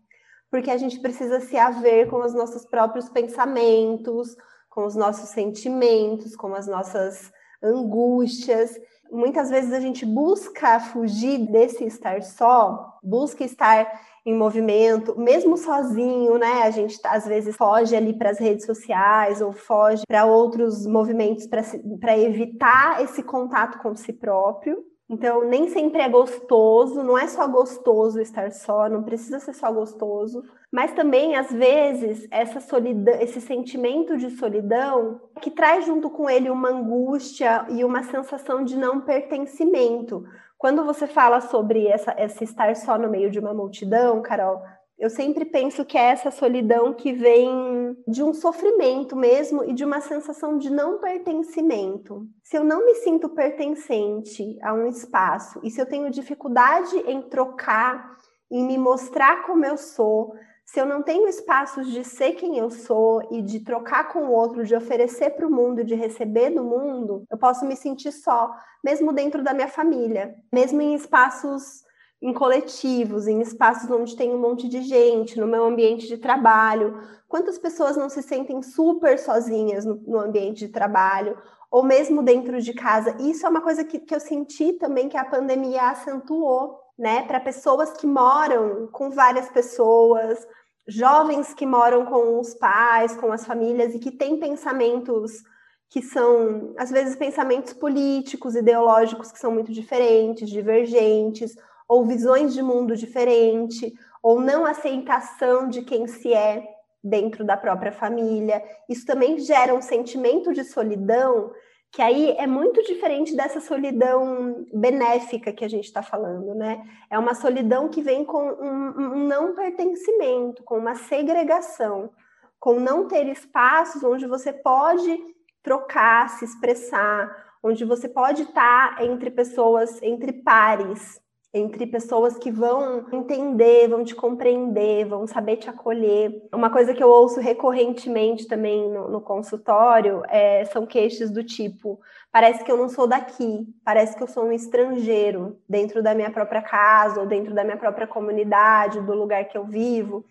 porque 0.49 0.71
a 0.71 0.77
gente 0.77 0.99
precisa 0.99 1.39
se 1.39 1.57
haver 1.57 2.09
com 2.09 2.17
os 2.25 2.33
nossos 2.33 2.65
próprios 2.65 3.07
pensamentos, 3.09 4.35
com 4.69 4.85
os 4.85 4.95
nossos 4.95 5.29
sentimentos, 5.29 6.35
com 6.35 6.53
as 6.53 6.67
nossas 6.67 7.31
angústias 7.61 8.77
muitas 9.11 9.49
vezes 9.49 9.73
a 9.73 9.79
gente 9.79 10.05
busca 10.05 10.79
fugir 10.79 11.49
desse 11.51 11.85
estar 11.85 12.21
só, 12.21 12.97
busca 13.03 13.43
estar 13.43 14.01
em 14.25 14.35
movimento, 14.35 15.17
mesmo 15.17 15.57
sozinho, 15.57 16.37
né? 16.37 16.63
A 16.63 16.71
gente 16.71 16.99
às 17.05 17.25
vezes 17.25 17.55
foge 17.55 17.95
ali 17.95 18.13
para 18.13 18.31
as 18.31 18.39
redes 18.39 18.65
sociais 18.65 19.41
ou 19.41 19.53
foge 19.53 20.03
para 20.05 20.25
outros 20.25 20.85
movimentos 20.85 21.47
para 21.47 22.17
evitar 22.17 23.01
esse 23.01 23.23
contato 23.23 23.79
com 23.79 23.95
si 23.95 24.11
próprio. 24.11 24.83
Então, 25.09 25.45
nem 25.45 25.69
sempre 25.69 26.01
é 26.01 26.09
gostoso, 26.09 27.01
não 27.01 27.17
é 27.17 27.27
só 27.27 27.47
gostoso 27.47 28.19
estar 28.19 28.51
só, 28.51 28.89
não 28.89 29.03
precisa 29.03 29.39
ser 29.39 29.53
só 29.53 29.71
gostoso, 29.71 30.43
mas 30.69 30.91
também, 30.91 31.37
às 31.37 31.49
vezes, 31.49 32.27
essa 32.29 32.59
solidão, 32.59 33.13
esse 33.21 33.39
sentimento 33.39 34.17
de 34.17 34.29
solidão 34.31 35.21
que 35.41 35.49
traz 35.49 35.85
junto 35.85 36.09
com 36.09 36.29
ele 36.29 36.49
uma 36.49 36.69
angústia 36.69 37.65
e 37.69 37.85
uma 37.85 38.03
sensação 38.03 38.65
de 38.65 38.75
não 38.75 38.99
pertencimento. 38.99 40.25
Quando 40.57 40.83
você 40.83 41.07
fala 41.07 41.39
sobre 41.39 41.87
essa, 41.87 42.13
esse 42.17 42.43
estar 42.43 42.75
só 42.75 42.97
no 42.97 43.09
meio 43.09 43.31
de 43.31 43.39
uma 43.39 43.53
multidão, 43.53 44.21
Carol, 44.21 44.61
eu 44.97 45.09
sempre 45.11 45.45
penso 45.45 45.85
que 45.85 45.97
é 45.97 46.05
essa 46.05 46.31
solidão 46.31 46.93
que 46.93 47.13
vem 47.13 47.95
de 48.07 48.23
um 48.23 48.33
sofrimento 48.33 49.15
mesmo 49.15 49.63
e 49.63 49.73
de 49.73 49.85
uma 49.85 50.01
sensação 50.01 50.57
de 50.57 50.71
não 50.71 50.99
pertencimento. 50.99 52.27
Se 52.43 52.57
eu 52.57 52.63
não 52.63 52.83
me 52.83 52.95
sinto 52.95 53.29
pertencente 53.29 54.57
a 54.61 54.73
um 54.73 54.87
espaço 54.87 55.59
e 55.63 55.69
se 55.69 55.79
eu 55.79 55.85
tenho 55.85 56.09
dificuldade 56.09 56.97
em 57.05 57.21
trocar, 57.21 58.17
em 58.49 58.65
me 58.65 58.77
mostrar 58.77 59.45
como 59.45 59.63
eu 59.65 59.77
sou, 59.77 60.33
se 60.65 60.81
eu 60.81 60.85
não 60.85 61.03
tenho 61.03 61.27
espaços 61.27 61.91
de 61.91 62.03
ser 62.03 62.33
quem 62.33 62.57
eu 62.57 62.69
sou 62.71 63.21
e 63.31 63.41
de 63.41 63.59
trocar 63.59 64.11
com 64.11 64.25
o 64.25 64.31
outro, 64.31 64.65
de 64.65 64.75
oferecer 64.75 65.29
para 65.29 65.47
o 65.47 65.51
mundo, 65.51 65.83
de 65.83 65.95
receber 65.95 66.49
do 66.49 66.63
mundo, 66.63 67.23
eu 67.31 67.37
posso 67.37 67.65
me 67.65 67.75
sentir 67.75 68.11
só, 68.11 68.51
mesmo 68.83 69.13
dentro 69.13 69.43
da 69.43 69.53
minha 69.53 69.69
família, 69.69 70.35
mesmo 70.51 70.81
em 70.81 70.93
espaços 70.93 71.86
em 72.21 72.33
coletivos, 72.33 73.27
em 73.27 73.41
espaços 73.41 73.89
onde 73.91 74.15
tem 74.15 74.33
um 74.33 74.39
monte 74.39 74.67
de 74.67 74.81
gente, 74.81 75.39
no 75.39 75.47
meu 75.47 75.65
ambiente 75.65 76.07
de 76.07 76.17
trabalho. 76.17 76.99
Quantas 77.27 77.57
pessoas 77.57 77.95
não 77.95 78.09
se 78.09 78.23
sentem 78.23 78.61
super 78.61 79.19
sozinhas 79.19 79.85
no, 79.85 79.95
no 80.07 80.19
ambiente 80.19 80.65
de 80.65 80.69
trabalho, 80.69 81.37
ou 81.69 81.83
mesmo 81.83 82.23
dentro 82.23 82.59
de 82.61 82.73
casa? 82.73 83.15
Isso 83.19 83.45
é 83.45 83.49
uma 83.49 83.61
coisa 83.61 83.83
que, 83.83 83.99
que 83.99 84.15
eu 84.15 84.19
senti 84.19 84.73
também 84.73 85.09
que 85.09 85.17
a 85.17 85.25
pandemia 85.25 85.89
acentuou 85.89 86.79
né, 86.97 87.23
para 87.23 87.39
pessoas 87.39 87.91
que 87.93 88.07
moram 88.07 88.87
com 88.91 89.11
várias 89.11 89.49
pessoas, 89.49 90.39
jovens 90.87 91.53
que 91.53 91.65
moram 91.65 92.05
com 92.05 92.39
os 92.39 92.55
pais, 92.55 93.15
com 93.15 93.31
as 93.31 93.45
famílias 93.45 93.93
e 93.93 93.99
que 93.99 94.11
têm 94.11 94.39
pensamentos 94.39 95.43
que 95.89 96.01
são, 96.01 96.73
às 96.77 96.89
vezes, 96.89 97.15
pensamentos 97.15 97.73
políticos, 97.73 98.55
ideológicos 98.55 99.31
que 99.31 99.39
são 99.39 99.51
muito 99.51 99.71
diferentes, 99.71 100.49
divergentes, 100.49 101.55
ou 101.87 102.05
visões 102.05 102.53
de 102.53 102.61
mundo 102.61 102.95
diferente, 102.95 103.93
ou 104.21 104.41
não 104.41 104.65
aceitação 104.65 105.69
de 105.69 105.81
quem 105.81 106.07
se 106.07 106.33
é 106.33 106.67
dentro 107.03 107.45
da 107.45 107.55
própria 107.55 107.91
família. 107.91 108.63
Isso 108.89 109.05
também 109.05 109.39
gera 109.39 109.73
um 109.73 109.81
sentimento 109.81 110.53
de 110.53 110.63
solidão 110.63 111.51
que 111.91 112.01
aí 112.01 112.31
é 112.31 112.45
muito 112.45 112.83
diferente 112.83 113.35
dessa 113.35 113.61
solidão 113.61 114.65
benéfica 114.73 115.53
que 115.53 115.63
a 115.63 115.69
gente 115.69 115.85
está 115.85 116.03
falando, 116.03 116.53
né? 116.53 116.83
É 117.09 117.17
uma 117.17 117.33
solidão 117.33 117.89
que 117.89 118.01
vem 118.01 118.25
com 118.25 118.43
um, 118.45 119.01
um, 119.01 119.27
não 119.27 119.55
pertencimento, 119.55 120.63
com 120.63 120.77
uma 120.77 120.95
segregação, 120.95 122.11
com 122.59 122.79
não 122.79 123.07
ter 123.07 123.27
espaços 123.27 124.03
onde 124.03 124.27
você 124.27 124.51
pode 124.51 125.17
trocar, 125.63 126.29
se 126.29 126.45
expressar, 126.45 127.55
onde 127.63 127.83
você 127.85 128.07
pode 128.07 128.43
estar 128.43 129.01
entre 129.01 129.31
pessoas, 129.31 130.01
entre 130.01 130.33
pares, 130.33 131.19
entre 131.57 131.85
pessoas 131.87 132.37
que 132.37 132.51
vão 132.51 133.05
entender, 133.11 133.87
vão 133.87 134.03
te 134.03 134.15
compreender, 134.15 135.05
vão 135.05 135.27
saber 135.27 135.57
te 135.57 135.69
acolher. 135.69 136.47
Uma 136.53 136.69
coisa 136.69 136.93
que 136.93 137.03
eu 137.03 137.09
ouço 137.09 137.39
recorrentemente 137.39 138.47
também 138.47 138.89
no, 138.89 139.09
no 139.09 139.21
consultório 139.21 140.23
é, 140.27 140.63
são 140.65 140.85
queixas 140.85 141.31
do 141.31 141.43
tipo: 141.43 141.99
parece 142.31 142.63
que 142.63 142.71
eu 142.71 142.77
não 142.77 142.87
sou 142.87 143.07
daqui, 143.07 143.67
parece 143.83 144.15
que 144.15 144.23
eu 144.23 144.27
sou 144.27 144.45
um 144.45 144.51
estrangeiro 144.51 145.59
dentro 145.67 146.01
da 146.01 146.13
minha 146.13 146.31
própria 146.31 146.61
casa, 146.61 147.19
ou 147.19 147.25
dentro 147.25 147.53
da 147.53 147.63
minha 147.63 147.77
própria 147.77 148.07
comunidade, 148.07 149.01
do 149.01 149.13
lugar 149.13 149.45
que 149.45 149.57
eu 149.57 149.65
vivo, 149.65 150.25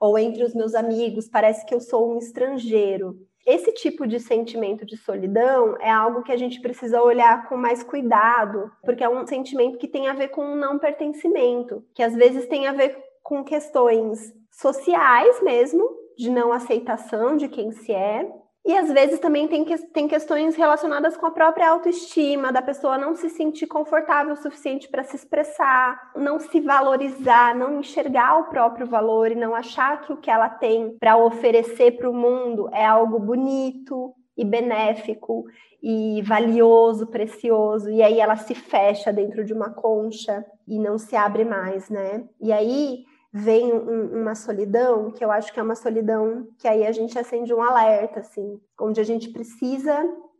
ou 0.00 0.18
entre 0.18 0.42
os 0.42 0.54
meus 0.54 0.74
amigos, 0.74 1.28
parece 1.28 1.64
que 1.64 1.74
eu 1.74 1.80
sou 1.80 2.12
um 2.12 2.18
estrangeiro. 2.18 3.16
Esse 3.44 3.72
tipo 3.72 4.06
de 4.06 4.20
sentimento 4.20 4.86
de 4.86 4.96
solidão 4.96 5.76
é 5.80 5.90
algo 5.90 6.22
que 6.22 6.30
a 6.30 6.36
gente 6.36 6.60
precisa 6.60 7.02
olhar 7.02 7.48
com 7.48 7.56
mais 7.56 7.82
cuidado, 7.82 8.70
porque 8.84 9.02
é 9.02 9.08
um 9.08 9.26
sentimento 9.26 9.78
que 9.78 9.88
tem 9.88 10.08
a 10.08 10.12
ver 10.12 10.28
com 10.28 10.44
um 10.44 10.54
não 10.54 10.78
pertencimento, 10.78 11.84
que 11.92 12.02
às 12.02 12.14
vezes 12.14 12.46
tem 12.46 12.66
a 12.68 12.72
ver 12.72 12.96
com 13.22 13.42
questões 13.42 14.32
sociais 14.50 15.42
mesmo, 15.42 15.88
de 16.16 16.30
não 16.30 16.52
aceitação 16.52 17.36
de 17.36 17.48
quem 17.48 17.72
se 17.72 17.92
é, 17.92 18.30
e 18.64 18.76
às 18.76 18.92
vezes 18.92 19.18
também 19.18 19.48
tem, 19.48 19.64
que, 19.64 19.76
tem 19.88 20.06
questões 20.06 20.54
relacionadas 20.54 21.16
com 21.16 21.26
a 21.26 21.32
própria 21.32 21.68
autoestima, 21.68 22.52
da 22.52 22.62
pessoa 22.62 22.96
não 22.96 23.14
se 23.14 23.28
sentir 23.28 23.66
confortável 23.66 24.34
o 24.34 24.36
suficiente 24.36 24.88
para 24.88 25.02
se 25.02 25.16
expressar, 25.16 26.12
não 26.14 26.38
se 26.38 26.60
valorizar, 26.60 27.56
não 27.56 27.80
enxergar 27.80 28.38
o 28.38 28.44
próprio 28.44 28.86
valor 28.86 29.32
e 29.32 29.34
não 29.34 29.52
achar 29.52 30.02
que 30.02 30.12
o 30.12 30.16
que 30.16 30.30
ela 30.30 30.48
tem 30.48 30.96
para 30.98 31.16
oferecer 31.16 31.96
para 31.98 32.08
o 32.08 32.14
mundo 32.14 32.68
é 32.72 32.86
algo 32.86 33.18
bonito 33.18 34.14
e 34.36 34.44
benéfico 34.44 35.44
e 35.82 36.22
valioso, 36.22 37.08
precioso, 37.08 37.90
e 37.90 38.00
aí 38.00 38.20
ela 38.20 38.36
se 38.36 38.54
fecha 38.54 39.12
dentro 39.12 39.44
de 39.44 39.52
uma 39.52 39.70
concha 39.70 40.44
e 40.68 40.78
não 40.78 40.96
se 40.96 41.16
abre 41.16 41.44
mais, 41.44 41.90
né? 41.90 42.24
E 42.40 42.52
aí 42.52 43.04
vem 43.32 43.72
um, 43.72 44.20
uma 44.20 44.34
solidão, 44.34 45.10
que 45.10 45.24
eu 45.24 45.30
acho 45.30 45.52
que 45.52 45.58
é 45.58 45.62
uma 45.62 45.74
solidão 45.74 46.46
que 46.58 46.68
aí 46.68 46.86
a 46.86 46.92
gente 46.92 47.18
acende 47.18 47.54
um 47.54 47.62
alerta, 47.62 48.20
assim, 48.20 48.60
onde 48.78 49.00
a 49.00 49.04
gente 49.04 49.30
precisa 49.30 49.96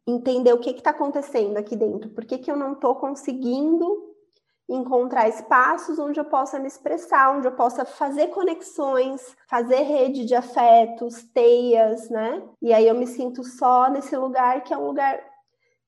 entender 0.07 0.52
o 0.52 0.59
que 0.59 0.70
está 0.70 0.90
acontecendo 0.90 1.57
aqui 1.57 1.76
dentro, 1.76 2.11
por 2.11 2.24
que, 2.24 2.38
que 2.38 2.50
eu 2.50 2.57
não 2.57 2.72
estou 2.72 2.96
conseguindo 2.96 4.12
encontrar 4.68 5.28
espaços 5.28 5.98
onde 5.98 6.18
eu 6.18 6.24
possa 6.24 6.59
me 6.59 6.66
expressar, 6.66 7.37
onde 7.37 7.46
eu 7.46 7.52
possa 7.52 7.85
fazer 7.85 8.28
conexões, 8.28 9.37
fazer 9.48 9.83
rede 9.83 10.24
de 10.24 10.35
afetos, 10.35 11.22
teias, 11.35 12.09
né? 12.09 12.42
E 12.61 12.72
aí 12.72 12.87
eu 12.87 12.94
me 12.94 13.07
sinto 13.07 13.44
só 13.44 13.90
nesse 13.90 14.16
lugar 14.16 14.62
que 14.62 14.72
é 14.72 14.76
um 14.76 14.87
lugar 14.87 15.20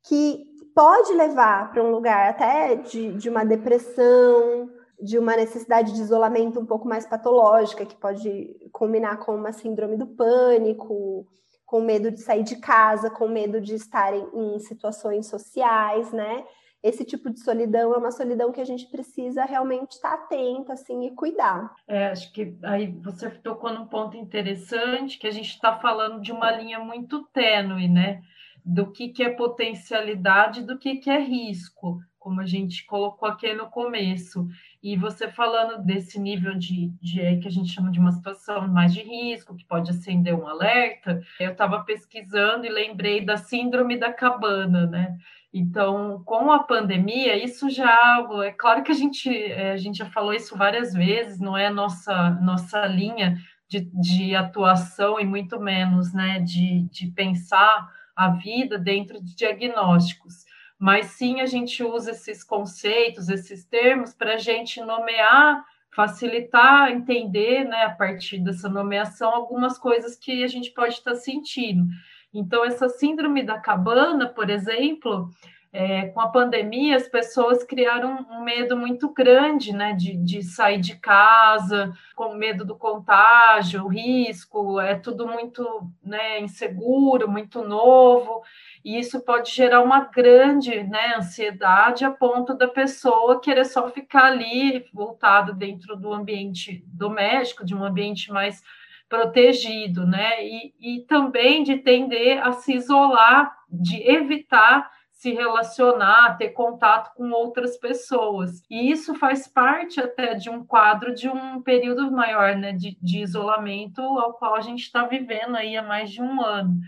que 0.07 0.45
pode 0.75 1.15
levar 1.15 1.73
para 1.73 1.83
um 1.83 1.91
lugar 1.91 2.31
até 2.31 2.75
de, 2.75 3.13
de 3.13 3.29
uma 3.29 3.45
depressão, 3.45 4.69
de 5.05 5.19
uma 5.19 5.37
necessidade 5.37 5.93
de 5.93 6.01
isolamento 6.01 6.59
um 6.59 6.67
pouco 6.67 6.89
mais 6.89 7.07
patológica, 7.07 7.85
que 7.85 7.97
pode 7.97 8.57
culminar 8.73 9.19
com 9.19 9.35
uma 9.35 9.53
síndrome 9.53 9.97
do 9.97 10.07
pânico, 10.07 11.27
com 11.67 11.81
medo 11.81 12.11
de 12.11 12.21
sair 12.21 12.43
de 12.43 12.57
casa, 12.57 13.11
com 13.11 13.29
medo 13.29 13.61
de 13.61 13.75
estar 13.75 14.15
em, 14.15 14.27
em 14.35 14.59
situações 14.59 15.27
sociais, 15.27 16.13
né? 16.13 16.45
esse 16.85 17.03
tipo 17.03 17.31
de 17.31 17.41
solidão 17.41 17.95
é 17.95 17.97
uma 17.97 18.11
solidão 18.11 18.53
que 18.53 18.61
a 18.61 18.65
gente 18.65 18.87
precisa 18.89 19.47
realmente 19.47 19.93
estar 19.93 20.13
atento 20.13 20.71
assim 20.71 21.07
e 21.07 21.15
cuidar. 21.15 21.75
É, 21.89 22.09
acho 22.09 22.31
que 22.31 22.59
aí 22.63 22.93
você 23.03 23.31
tocou 23.31 23.73
num 23.73 23.87
ponto 23.87 24.19
interessante 24.19 25.19
que 25.19 25.27
a 25.27 25.31
gente 25.31 25.49
está 25.49 25.79
falando 25.79 26.21
de 26.21 26.31
uma 26.31 26.51
linha 26.51 26.79
muito 26.79 27.25
tênue, 27.33 27.89
né? 27.89 28.21
Do 28.63 28.93
que, 28.93 29.09
que 29.09 29.23
é 29.23 29.31
potencialidade, 29.31 30.63
do 30.63 30.79
que, 30.79 30.97
que 30.97 31.09
é 31.09 31.19
risco, 31.19 32.01
como 32.19 32.43
a 32.43 32.47
gente 32.47 32.85
colocou 32.85 33.31
aqui 33.31 33.55
no 33.55 33.71
começo. 33.71 34.47
E 34.85 34.99
você 34.99 35.31
falando 35.31 35.83
desse 35.83 36.21
nível 36.21 36.55
de, 36.55 36.93
de 37.01 37.39
que 37.39 37.49
a 37.49 37.51
gente 37.51 37.73
chama 37.73 37.91
de 37.91 37.99
uma 37.99 38.13
situação 38.13 38.69
mais 38.69 38.93
de 38.93 39.01
risco, 39.01 39.57
que 39.57 39.65
pode 39.65 39.91
acender 39.91 40.35
um 40.35 40.47
alerta, 40.47 41.23
eu 41.41 41.53
estava 41.53 41.83
pesquisando 41.83 42.67
e 42.67 42.69
lembrei 42.69 43.25
da 43.25 43.39
síndrome 43.39 43.99
da 43.99 44.13
cabana, 44.13 44.87
né? 44.87 45.17
Então, 45.51 46.23
com 46.27 46.53
a 46.53 46.59
pandemia, 46.65 47.43
isso 47.43 47.71
já 47.71 48.27
é 48.45 48.53
claro 48.53 48.83
que 48.83 48.93
a 48.93 48.95
gente 48.95 49.35
é, 49.35 49.73
a 49.73 49.77
gente 49.79 49.97
já 49.97 50.07
falou 50.11 50.35
isso 50.35 50.55
várias 50.55 50.93
vezes, 50.93 51.41
não 51.41 51.57
é 51.57 51.71
nossa 51.71 52.29
nossa 52.43 52.85
linha 52.85 53.39
de, 53.67 53.89
de 53.95 54.37
atuação 54.37 55.19
e 55.19 55.25
muito 55.25 55.59
menos, 55.59 56.13
né, 56.13 56.41
de, 56.41 56.83
de 56.91 57.07
pensar 57.07 57.91
a 58.15 58.29
vida 58.29 58.79
dentro 58.79 59.19
de 59.25 59.35
diagnósticos 59.35 60.45
mas 60.85 61.07
sim 61.13 61.41
a 61.41 61.47
gente 61.47 61.83
usa 61.83 62.11
esses 62.11 62.45
conceitos, 62.45 63.31
esses 63.31 63.65
termos, 63.65 64.13
para 64.13 64.35
a 64.35 64.37
gente 64.37 64.83
nomear, 64.83 65.65
facilitar, 65.97 66.91
entender, 66.91 67.65
né, 67.65 67.85
a 67.85 67.91
partir 67.91 68.39
dessa 68.41 68.69
nomeação, 68.69 69.35
algumas 69.35 69.79
coisas 69.79 70.15
que 70.15 70.45
a 70.45 70.47
gente 70.47 70.73
pode 70.73 70.93
estar 70.93 71.15
sentindo. 71.15 71.87
Então, 72.35 72.63
essa 72.63 72.87
síndrome 72.91 73.43
da 73.43 73.59
cabana, 73.59 74.29
por 74.29 74.51
exemplo, 74.51 75.31
é, 75.77 76.07
com 76.07 76.21
a 76.21 76.29
pandemia, 76.29 76.95
as 76.95 77.09
pessoas 77.09 77.65
criaram 77.65 78.25
um 78.31 78.45
medo 78.45 78.77
muito 78.77 79.13
grande, 79.13 79.73
né, 79.73 79.93
de, 79.93 80.17
de 80.17 80.41
sair 80.41 80.81
de 80.81 80.95
casa, 80.95 81.93
com 82.15 82.33
medo 82.35 82.65
do 82.65 82.77
contágio, 82.77 83.83
o 83.85 83.89
risco, 83.89 84.81
é 84.81 84.95
tudo 84.95 85.27
muito 85.27 85.91
né, 86.01 86.41
inseguro, 86.41 87.29
muito 87.29 87.65
novo 87.65 88.45
e 88.85 89.01
isso 89.01 89.21
pode 89.25 89.51
gerar 89.51 89.83
uma 89.83 90.05
grande 90.05 90.85
né, 90.85 91.17
ansiedade 91.17 92.05
a 92.05 92.11
ponto 92.11 92.55
da 92.55 92.69
pessoa 92.69 93.41
querer 93.41 93.65
só 93.65 93.89
ficar 93.91 94.27
ali 94.27 94.85
voltada 94.93 95.53
dentro 95.53 95.97
do 95.97 96.13
ambiente 96.13 96.85
doméstico, 96.87 97.65
de 97.65 97.75
um 97.75 97.83
ambiente 97.83 98.31
mais 98.31 98.63
protegido, 99.09 100.07
né? 100.07 100.45
E, 100.45 100.75
e 100.81 101.01
também 101.07 101.63
de 101.63 101.79
tender 101.79 102.47
a 102.47 102.53
se 102.53 102.75
isolar, 102.75 103.57
de 103.69 104.03
evitar 104.09 104.91
se 105.25 105.33
relacionar, 105.33 106.37
ter 106.37 106.51
contato 106.51 107.15
com 107.15 107.31
outras 107.31 107.79
pessoas. 107.79 108.63
E 108.69 108.91
isso 108.91 109.15
faz 109.15 109.49
parte 109.49 109.99
até 109.99 110.35
de 110.35 110.51
um 110.51 110.63
quadro 110.63 111.15
de 111.15 111.31
um 111.31 111.63
período 111.63 112.13
maior 112.13 112.55
né, 112.55 112.73
de, 112.73 112.99
de 113.01 113.23
isolamento 113.23 114.03
ao 114.03 114.35
qual 114.35 114.55
a 114.55 114.61
gente 114.61 114.83
está 114.83 115.07
vivendo 115.07 115.57
aí 115.57 115.79
há 115.79 115.83
mais 115.83 116.11
de 116.11 116.21
um 116.21 116.43
ano. 116.43 116.79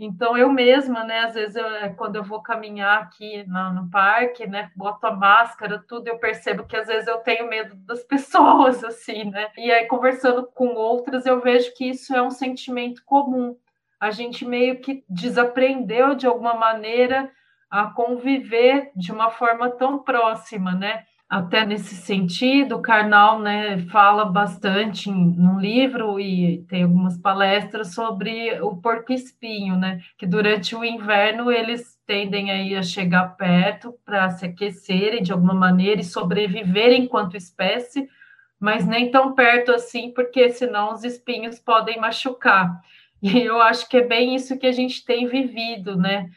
Então, 0.00 0.34
eu 0.34 0.50
mesma, 0.50 1.04
né, 1.04 1.24
às 1.24 1.34
vezes, 1.34 1.56
eu, 1.56 1.66
é, 1.66 1.90
quando 1.90 2.16
eu 2.16 2.24
vou 2.24 2.42
caminhar 2.42 3.02
aqui 3.02 3.44
no, 3.46 3.74
no, 3.74 3.90
parque, 3.90 4.46
né, 4.46 4.70
boto 4.74 5.06
a 5.06 5.12
máscara, 5.14 5.78
tudo, 5.86 6.08
eu 6.08 6.18
percebo 6.18 6.64
que 6.64 6.76
às 6.76 6.86
vezes 6.86 7.06
eu 7.06 7.18
tenho 7.18 7.46
medo 7.50 7.76
das 7.84 8.02
pessoas, 8.02 8.82
assim, 8.82 9.24
né? 9.30 9.50
E 9.58 9.70
aí, 9.70 9.84
conversando 9.84 10.46
com 10.54 10.68
outras, 10.68 11.26
eu 11.26 11.38
vejo 11.42 11.70
que 11.74 11.90
isso 11.90 12.16
é 12.16 12.22
um 12.22 12.30
sentimento 12.30 13.02
comum. 13.04 13.54
A 14.00 14.10
gente 14.10 14.42
meio 14.46 14.80
que 14.80 15.04
desaprendeu, 15.06 16.14
de 16.14 16.26
alguma 16.26 16.54
maneira, 16.54 17.30
a 17.74 17.86
conviver 17.86 18.92
de 18.94 19.10
uma 19.10 19.30
forma 19.30 19.68
tão 19.68 19.98
próxima, 19.98 20.72
né? 20.76 21.02
Até 21.28 21.66
nesse 21.66 21.96
sentido, 21.96 22.76
o 22.76 22.82
Karnal 22.82 23.40
né, 23.40 23.78
fala 23.90 24.24
bastante 24.26 25.10
no 25.10 25.58
livro 25.58 26.20
e 26.20 26.64
tem 26.68 26.84
algumas 26.84 27.18
palestras 27.18 27.92
sobre 27.92 28.60
o 28.60 28.76
porco-espinho, 28.76 29.74
né, 29.74 30.00
que 30.16 30.24
durante 30.24 30.76
o 30.76 30.84
inverno 30.84 31.50
eles 31.50 31.98
tendem 32.06 32.52
aí 32.52 32.76
a 32.76 32.82
chegar 32.82 33.36
perto 33.36 33.92
para 34.04 34.30
se 34.30 34.46
aquecerem 34.46 35.20
de 35.20 35.32
alguma 35.32 35.54
maneira 35.54 36.00
e 36.00 36.04
sobreviverem 36.04 37.04
enquanto 37.04 37.36
espécie, 37.36 38.08
mas 38.60 38.86
nem 38.86 39.10
tão 39.10 39.34
perto 39.34 39.72
assim, 39.72 40.12
porque 40.14 40.48
senão 40.50 40.92
os 40.92 41.02
espinhos 41.02 41.58
podem 41.58 41.98
machucar. 41.98 42.70
E 43.20 43.40
eu 43.40 43.60
acho 43.60 43.88
que 43.88 43.96
é 43.96 44.06
bem 44.06 44.36
isso 44.36 44.58
que 44.58 44.66
a 44.66 44.72
gente 44.72 45.04
tem 45.04 45.26
vivido, 45.26 45.96
né? 45.96 46.30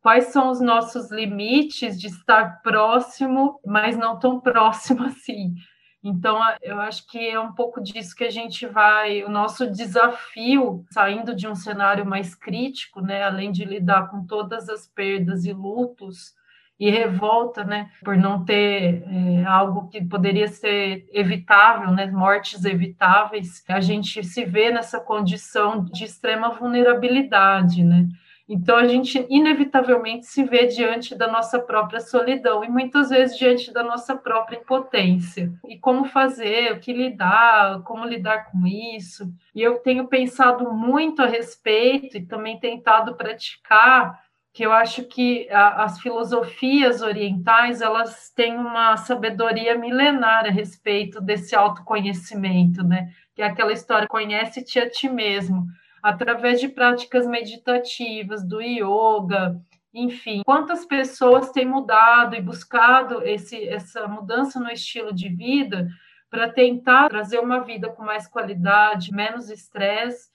Quais 0.00 0.26
são 0.26 0.50
os 0.50 0.60
nossos 0.60 1.10
limites 1.10 2.00
de 2.00 2.06
estar 2.06 2.62
próximo, 2.62 3.60
mas 3.64 3.96
não 3.96 4.18
tão 4.18 4.40
próximo 4.40 5.04
assim? 5.06 5.54
Então, 6.02 6.40
eu 6.62 6.80
acho 6.80 7.06
que 7.06 7.18
é 7.28 7.38
um 7.38 7.52
pouco 7.52 7.82
disso 7.82 8.16
que 8.16 8.24
a 8.24 8.30
gente 8.30 8.66
vai. 8.66 9.22
O 9.22 9.28
nosso 9.28 9.70
desafio, 9.70 10.84
saindo 10.90 11.34
de 11.34 11.46
um 11.46 11.54
cenário 11.54 12.06
mais 12.06 12.34
crítico, 12.34 13.02
né, 13.02 13.22
além 13.22 13.52
de 13.52 13.64
lidar 13.66 14.08
com 14.08 14.24
todas 14.24 14.70
as 14.70 14.86
perdas 14.86 15.44
e 15.44 15.52
lutos, 15.52 16.34
e 16.78 16.88
revolta, 16.90 17.62
né, 17.62 17.90
por 18.02 18.16
não 18.16 18.42
ter 18.42 19.04
é, 19.06 19.44
algo 19.44 19.88
que 19.90 20.02
poderia 20.02 20.48
ser 20.48 21.06
evitável, 21.12 21.90
né, 21.90 22.06
mortes 22.06 22.64
evitáveis, 22.64 23.62
a 23.68 23.82
gente 23.82 24.24
se 24.24 24.46
vê 24.46 24.70
nessa 24.70 24.98
condição 24.98 25.84
de 25.84 26.04
extrema 26.04 26.48
vulnerabilidade, 26.48 27.84
né. 27.84 28.08
Então 28.52 28.76
a 28.76 28.88
gente 28.88 29.24
inevitavelmente 29.30 30.26
se 30.26 30.42
vê 30.42 30.66
diante 30.66 31.14
da 31.14 31.28
nossa 31.28 31.60
própria 31.60 32.00
solidão 32.00 32.64
e 32.64 32.68
muitas 32.68 33.10
vezes 33.10 33.38
diante 33.38 33.72
da 33.72 33.84
nossa 33.84 34.16
própria 34.16 34.58
impotência. 34.58 35.52
E 35.68 35.78
como 35.78 36.04
fazer, 36.04 36.72
o 36.72 36.80
que 36.80 36.92
lidar, 36.92 37.80
como 37.84 38.04
lidar 38.04 38.50
com 38.50 38.66
isso. 38.66 39.32
E 39.54 39.62
eu 39.62 39.78
tenho 39.78 40.08
pensado 40.08 40.72
muito 40.74 41.22
a 41.22 41.26
respeito 41.26 42.16
e 42.16 42.26
também 42.26 42.58
tentado 42.58 43.14
praticar 43.14 44.18
que 44.52 44.64
eu 44.64 44.72
acho 44.72 45.04
que 45.04 45.48
a, 45.50 45.84
as 45.84 46.00
filosofias 46.00 47.02
orientais 47.02 47.80
elas 47.80 48.32
têm 48.34 48.56
uma 48.56 48.96
sabedoria 48.96 49.78
milenar 49.78 50.44
a 50.44 50.50
respeito 50.50 51.20
desse 51.20 51.54
autoconhecimento, 51.54 52.82
né? 52.82 53.12
Que 53.32 53.42
é 53.42 53.46
aquela 53.46 53.72
história 53.72 54.08
conhece-te 54.08 54.80
a 54.80 54.90
ti 54.90 55.08
mesmo, 55.08 55.68
através 56.02 56.60
de 56.60 56.68
práticas 56.68 57.26
meditativas, 57.26 58.46
do 58.46 58.60
yoga, 58.60 59.60
enfim, 59.92 60.42
quantas 60.44 60.84
pessoas 60.84 61.50
têm 61.50 61.66
mudado 61.66 62.36
e 62.36 62.40
buscado 62.40 63.22
esse, 63.22 63.68
essa 63.68 64.06
mudança 64.06 64.60
no 64.60 64.70
estilo 64.70 65.12
de 65.12 65.28
vida 65.28 65.88
para 66.30 66.48
tentar 66.48 67.08
trazer 67.08 67.40
uma 67.40 67.60
vida 67.60 67.88
com 67.88 68.04
mais 68.04 68.28
qualidade, 68.28 69.12
menos 69.12 69.50
estresse 69.50 70.30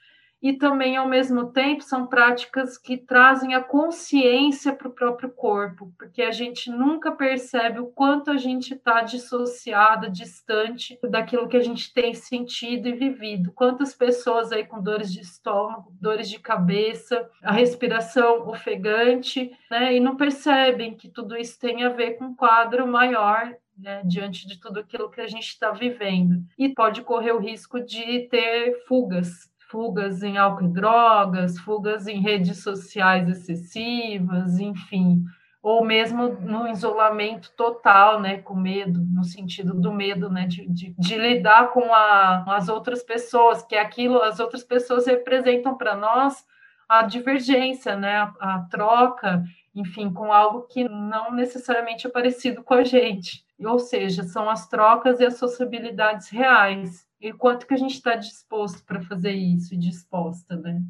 e 0.45 0.53
também, 0.53 0.95
ao 0.95 1.09
mesmo 1.09 1.51
tempo, 1.51 1.81
são 1.81 2.05
práticas 2.05 2.77
que 2.77 2.95
trazem 2.95 3.55
a 3.55 3.63
consciência 3.63 4.75
para 4.75 4.87
o 4.87 4.93
próprio 4.93 5.31
corpo, 5.31 5.91
porque 5.97 6.21
a 6.21 6.29
gente 6.29 6.69
nunca 6.69 7.11
percebe 7.11 7.79
o 7.79 7.87
quanto 7.87 8.29
a 8.29 8.37
gente 8.37 8.75
está 8.75 9.01
dissociado, 9.01 10.07
distante 10.07 10.99
daquilo 11.09 11.47
que 11.47 11.57
a 11.57 11.63
gente 11.63 11.91
tem 11.91 12.13
sentido 12.13 12.87
e 12.87 12.93
vivido. 12.93 13.51
Quantas 13.53 13.95
pessoas 13.95 14.51
aí 14.51 14.63
com 14.63 14.79
dores 14.79 15.11
de 15.11 15.21
estômago, 15.21 15.91
dores 15.99 16.29
de 16.29 16.37
cabeça, 16.37 17.27
a 17.41 17.51
respiração 17.51 18.47
ofegante, 18.47 19.49
né, 19.71 19.95
e 19.95 19.99
não 19.99 20.15
percebem 20.15 20.95
que 20.95 21.09
tudo 21.09 21.35
isso 21.35 21.59
tem 21.59 21.83
a 21.83 21.89
ver 21.89 22.19
com 22.19 22.25
um 22.25 22.35
quadro 22.35 22.85
maior 22.85 23.51
né, 23.75 24.03
diante 24.05 24.47
de 24.47 24.59
tudo 24.59 24.79
aquilo 24.79 25.09
que 25.09 25.21
a 25.21 25.27
gente 25.27 25.47
está 25.47 25.71
vivendo. 25.71 26.45
E 26.55 26.69
pode 26.69 27.01
correr 27.01 27.31
o 27.31 27.39
risco 27.39 27.83
de 27.83 28.27
ter 28.29 28.85
fugas 28.87 29.54
fugas 29.69 30.23
em 30.23 30.37
álcool 30.37 30.65
e 30.65 30.73
drogas, 30.73 31.57
fugas 31.59 32.07
em 32.07 32.19
redes 32.19 32.61
sociais 32.63 33.27
excessivas, 33.27 34.59
enfim, 34.59 35.23
ou 35.61 35.83
mesmo 35.83 36.27
no 36.27 36.67
isolamento 36.67 37.51
total, 37.57 38.21
né, 38.21 38.37
com 38.37 38.55
medo, 38.55 39.01
no 39.01 39.23
sentido 39.23 39.73
do 39.73 39.91
medo, 39.91 40.29
né, 40.29 40.45
de, 40.45 40.67
de, 40.67 40.93
de 40.97 41.17
lidar 41.17 41.71
com, 41.71 41.93
a, 41.93 42.43
com 42.45 42.51
as 42.51 42.69
outras 42.69 43.01
pessoas, 43.01 43.63
que 43.63 43.75
aquilo, 43.75 44.21
as 44.21 44.39
outras 44.39 44.63
pessoas 44.63 45.07
representam 45.07 45.75
para 45.75 45.95
nós 45.95 46.45
a 46.87 47.01
divergência, 47.01 47.95
né, 47.95 48.15
a, 48.15 48.33
a 48.39 48.59
troca, 48.69 49.43
enfim, 49.73 50.13
com 50.13 50.31
algo 50.31 50.67
que 50.67 50.87
não 50.87 51.31
necessariamente 51.31 52.05
é 52.05 52.09
parecido 52.11 52.63
com 52.63 52.75
a 52.75 52.83
gente. 52.83 53.43
Ou 53.59 53.79
seja, 53.79 54.23
são 54.23 54.49
as 54.49 54.67
trocas 54.67 55.19
e 55.19 55.25
as 55.25 55.37
sociabilidades 55.37 56.29
reais 56.29 57.04
e 57.19 57.33
quanto 57.33 57.65
que 57.65 57.73
a 57.73 57.77
gente 57.77 57.95
está 57.95 58.15
disposto 58.15 58.83
para 58.85 59.01
fazer 59.01 59.31
isso 59.31 59.73
e 59.73 59.77
disposta, 59.77 60.55
né? 60.55 60.81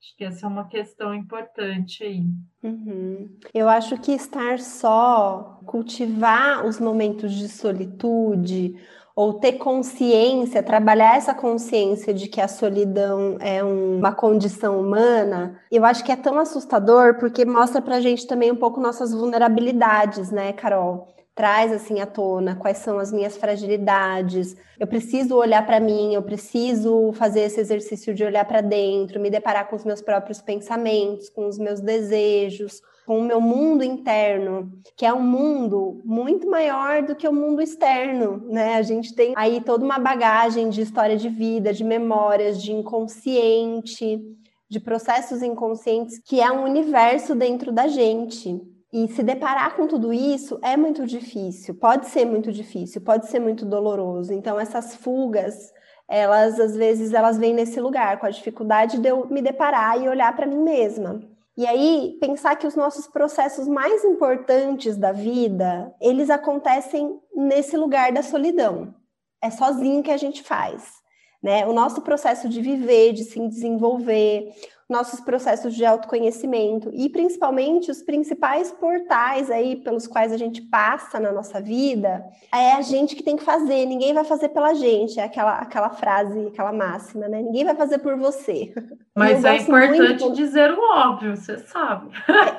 Acho 0.00 0.16
que 0.16 0.24
essa 0.24 0.44
é 0.44 0.48
uma 0.48 0.68
questão 0.68 1.14
importante 1.14 2.04
aí. 2.04 2.26
Uhum. 2.62 3.30
Eu 3.54 3.68
acho 3.68 3.98
que 3.98 4.12
estar 4.12 4.58
só, 4.58 5.60
cultivar 5.64 6.66
os 6.66 6.78
momentos 6.78 7.32
de 7.32 7.48
solitude, 7.48 8.76
ou 9.16 9.34
ter 9.34 9.52
consciência, 9.52 10.62
trabalhar 10.62 11.16
essa 11.16 11.32
consciência 11.32 12.12
de 12.12 12.28
que 12.28 12.40
a 12.40 12.48
solidão 12.48 13.36
é 13.40 13.62
uma 13.62 14.12
condição 14.12 14.80
humana, 14.80 15.60
eu 15.70 15.84
acho 15.84 16.04
que 16.04 16.10
é 16.10 16.16
tão 16.16 16.38
assustador 16.38 17.14
porque 17.18 17.44
mostra 17.44 17.80
pra 17.80 18.00
gente 18.00 18.26
também 18.26 18.50
um 18.50 18.56
pouco 18.56 18.80
nossas 18.80 19.12
vulnerabilidades, 19.12 20.30
né, 20.30 20.52
Carol? 20.52 21.13
Traz 21.34 21.72
assim 21.72 22.00
à 22.00 22.06
tona 22.06 22.54
quais 22.54 22.78
são 22.78 22.98
as 22.98 23.12
minhas 23.12 23.36
fragilidades. 23.36 24.56
Eu 24.78 24.86
preciso 24.86 25.36
olhar 25.36 25.66
para 25.66 25.80
mim, 25.80 26.14
eu 26.14 26.22
preciso 26.22 27.12
fazer 27.12 27.40
esse 27.40 27.60
exercício 27.60 28.14
de 28.14 28.24
olhar 28.24 28.44
para 28.44 28.60
dentro, 28.60 29.20
me 29.20 29.30
deparar 29.30 29.68
com 29.68 29.76
os 29.76 29.84
meus 29.84 30.00
próprios 30.00 30.40
pensamentos, 30.40 31.28
com 31.28 31.46
os 31.46 31.58
meus 31.58 31.80
desejos, 31.80 32.80
com 33.06 33.18
o 33.18 33.24
meu 33.24 33.40
mundo 33.40 33.82
interno, 33.82 34.72
que 34.96 35.04
é 35.04 35.12
um 35.12 35.22
mundo 35.22 36.00
muito 36.04 36.48
maior 36.48 37.02
do 37.02 37.14
que 37.14 37.28
o 37.28 37.32
mundo 37.32 37.60
externo, 37.60 38.42
né? 38.48 38.76
A 38.76 38.82
gente 38.82 39.14
tem 39.14 39.34
aí 39.36 39.60
toda 39.60 39.84
uma 39.84 39.98
bagagem 39.98 40.70
de 40.70 40.80
história 40.80 41.16
de 41.16 41.28
vida, 41.28 41.72
de 41.72 41.84
memórias, 41.84 42.62
de 42.62 42.72
inconsciente, 42.72 44.22
de 44.68 44.80
processos 44.80 45.42
inconscientes, 45.42 46.18
que 46.24 46.40
é 46.40 46.50
um 46.50 46.64
universo 46.64 47.34
dentro 47.34 47.70
da 47.70 47.86
gente. 47.86 48.73
E 48.94 49.08
se 49.08 49.24
deparar 49.24 49.74
com 49.74 49.88
tudo 49.88 50.12
isso 50.12 50.56
é 50.62 50.76
muito 50.76 51.04
difícil, 51.04 51.74
pode 51.74 52.06
ser 52.06 52.24
muito 52.24 52.52
difícil, 52.52 53.00
pode 53.00 53.26
ser 53.26 53.40
muito 53.40 53.66
doloroso. 53.66 54.32
Então 54.32 54.58
essas 54.58 54.94
fugas, 54.94 55.72
elas 56.06 56.60
às 56.60 56.76
vezes 56.76 57.12
elas 57.12 57.36
vêm 57.36 57.52
nesse 57.52 57.80
lugar, 57.80 58.20
com 58.20 58.26
a 58.26 58.30
dificuldade 58.30 58.98
de 58.98 59.08
eu 59.08 59.26
me 59.26 59.42
deparar 59.42 60.00
e 60.00 60.08
olhar 60.08 60.36
para 60.36 60.46
mim 60.46 60.62
mesma. 60.62 61.20
E 61.56 61.66
aí 61.66 62.16
pensar 62.20 62.54
que 62.54 62.68
os 62.68 62.76
nossos 62.76 63.08
processos 63.08 63.66
mais 63.66 64.04
importantes 64.04 64.96
da 64.96 65.10
vida, 65.10 65.92
eles 66.00 66.30
acontecem 66.30 67.18
nesse 67.34 67.76
lugar 67.76 68.12
da 68.12 68.22
solidão. 68.22 68.94
É 69.42 69.50
sozinho 69.50 70.04
que 70.04 70.12
a 70.12 70.16
gente 70.16 70.40
faz. 70.44 71.02
Né? 71.42 71.66
O 71.66 71.72
nosso 71.72 72.00
processo 72.00 72.48
de 72.48 72.62
viver, 72.62 73.12
de 73.12 73.24
se 73.24 73.40
desenvolver, 73.48 74.54
nossos 74.88 75.20
processos 75.20 75.74
de 75.74 75.84
autoconhecimento 75.84 76.90
e 76.92 77.08
principalmente 77.08 77.90
os 77.90 78.02
principais 78.02 78.70
portais 78.70 79.50
aí 79.50 79.76
pelos 79.76 80.06
quais 80.06 80.32
a 80.32 80.36
gente 80.36 80.60
passa 80.62 81.18
na 81.18 81.32
nossa 81.32 81.60
vida, 81.60 82.24
é 82.52 82.72
a 82.72 82.82
gente 82.82 83.16
que 83.16 83.22
tem 83.22 83.36
que 83.36 83.44
fazer, 83.44 83.86
ninguém 83.86 84.12
vai 84.12 84.24
fazer 84.24 84.50
pela 84.50 84.74
gente, 84.74 85.18
é 85.18 85.24
aquela, 85.24 85.54
aquela 85.58 85.90
frase, 85.90 86.46
aquela 86.46 86.72
máxima, 86.72 87.28
né? 87.28 87.40
Ninguém 87.40 87.64
vai 87.64 87.74
fazer 87.74 87.98
por 87.98 88.16
você. 88.16 88.72
Mas 89.16 89.44
é 89.44 89.56
importante 89.56 90.22
muito... 90.22 90.36
dizer 90.36 90.72
o 90.72 90.80
óbvio, 90.80 91.36
você 91.36 91.58
sabe. 91.58 92.10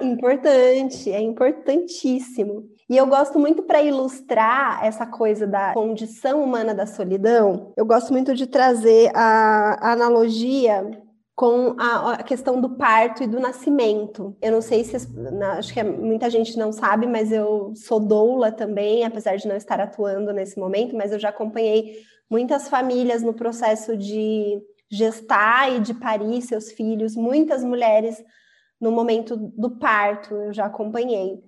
é 0.01 0.05
importante, 0.05 1.11
é 1.11 1.21
importantíssimo. 1.21 2.69
E 2.89 2.95
eu 2.95 3.07
gosto 3.07 3.39
muito 3.39 3.63
para 3.63 3.81
ilustrar 3.81 4.83
essa 4.83 5.05
coisa 5.05 5.47
da 5.47 5.73
condição 5.73 6.43
humana 6.43 6.73
da 6.73 6.85
solidão, 6.85 7.73
eu 7.75 7.85
gosto 7.85 8.11
muito 8.11 8.33
de 8.35 8.47
trazer 8.47 9.11
a, 9.15 9.89
a 9.89 9.91
analogia 9.93 11.04
com 11.36 11.76
a, 11.78 12.13
a, 12.13 12.24
questão 12.24 12.62
do 12.62 12.78
parto 12.78 13.21
e 13.21 13.28
do 13.28 13.39
nascimento. 13.39 14.36
Eu 14.41 14.54
não 14.54 14.62
sei 14.62 14.86
se 14.86 14.95
acho 14.95 15.74
que 15.74 15.84
muita 15.84 16.30
gente 16.30 16.58
não 16.58 16.71
sabe, 16.71 17.06
mas 17.06 17.32
eu 17.32 17.74
sou 17.76 18.00
doula 18.00 18.52
também, 18.52 19.04
apesar 19.04 19.36
de 19.36 19.48
não 19.48 19.56
estar 19.56 19.82
atuando 19.82 20.32
nesse 20.32 20.58
momento, 20.58 20.95
mas 20.95 21.12
eu 21.12 21.19
já 21.19 21.30
acompanhei 21.30 22.00
muitas 22.30 22.69
famílias 22.69 23.21
no 23.21 23.34
processo 23.34 23.98
de 23.98 24.62
gestar 24.89 25.74
e 25.74 25.80
de 25.82 25.93
parir 25.93 26.41
seus 26.41 26.71
filhos, 26.71 27.15
muitas 27.15 27.63
mulheres 27.63 28.24
no 28.80 28.91
momento 28.91 29.36
do 29.36 29.78
parto, 29.78 30.36
eu 30.36 30.54
já 30.54 30.65
acompanhei. 30.65 31.43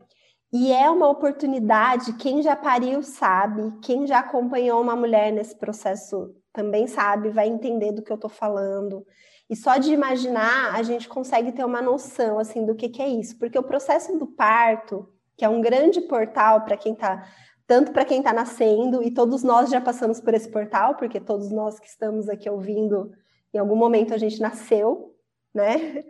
E 0.52 0.72
é 0.72 0.90
uma 0.90 1.10
oportunidade, 1.10 2.14
quem 2.14 2.42
já 2.42 2.56
pariu 2.56 3.04
sabe, 3.04 3.74
quem 3.82 4.08
já 4.08 4.20
acompanhou 4.20 4.82
uma 4.82 4.96
mulher 4.96 5.32
nesse 5.32 5.56
processo 5.58 6.34
também 6.52 6.88
sabe, 6.88 7.30
vai 7.30 7.48
entender 7.48 7.92
do 7.92 8.02
que 8.02 8.12
eu 8.12 8.16
estou 8.16 8.30
falando. 8.30 9.06
E 9.50 9.56
só 9.56 9.78
de 9.78 9.94
imaginar, 9.94 10.76
a 10.76 10.84
gente 10.84 11.08
consegue 11.08 11.52
ter 11.52 11.64
uma 11.64 11.82
noção 11.82 12.38
assim 12.38 12.66
do 12.66 12.76
que, 12.76 12.90
que 12.90 13.02
é 13.02 13.08
isso, 13.08 13.38
porque 13.40 13.58
o 13.58 13.64
processo 13.64 14.18
do 14.18 14.28
parto, 14.28 15.08
que 15.38 15.46
é 15.46 15.50
um 15.50 15.62
grande 15.62 16.02
portal 16.02 16.62
para 16.62 16.76
quem 16.76 16.94
está 16.94 17.26
tanto 17.68 17.92
para 17.92 18.06
quem 18.06 18.20
está 18.20 18.32
nascendo, 18.32 19.04
e 19.04 19.12
todos 19.12 19.44
nós 19.44 19.70
já 19.70 19.82
passamos 19.82 20.22
por 20.22 20.34
esse 20.34 20.50
portal, 20.50 20.96
porque 20.96 21.20
todos 21.20 21.52
nós 21.52 21.78
que 21.78 21.88
estamos 21.88 22.30
aqui 22.30 22.50
ouvindo, 22.50 23.12
em 23.54 23.58
algum 23.58 23.76
momento 23.76 24.14
a 24.14 24.18
gente 24.18 24.40
nasceu, 24.40 25.14
né? 25.54 26.06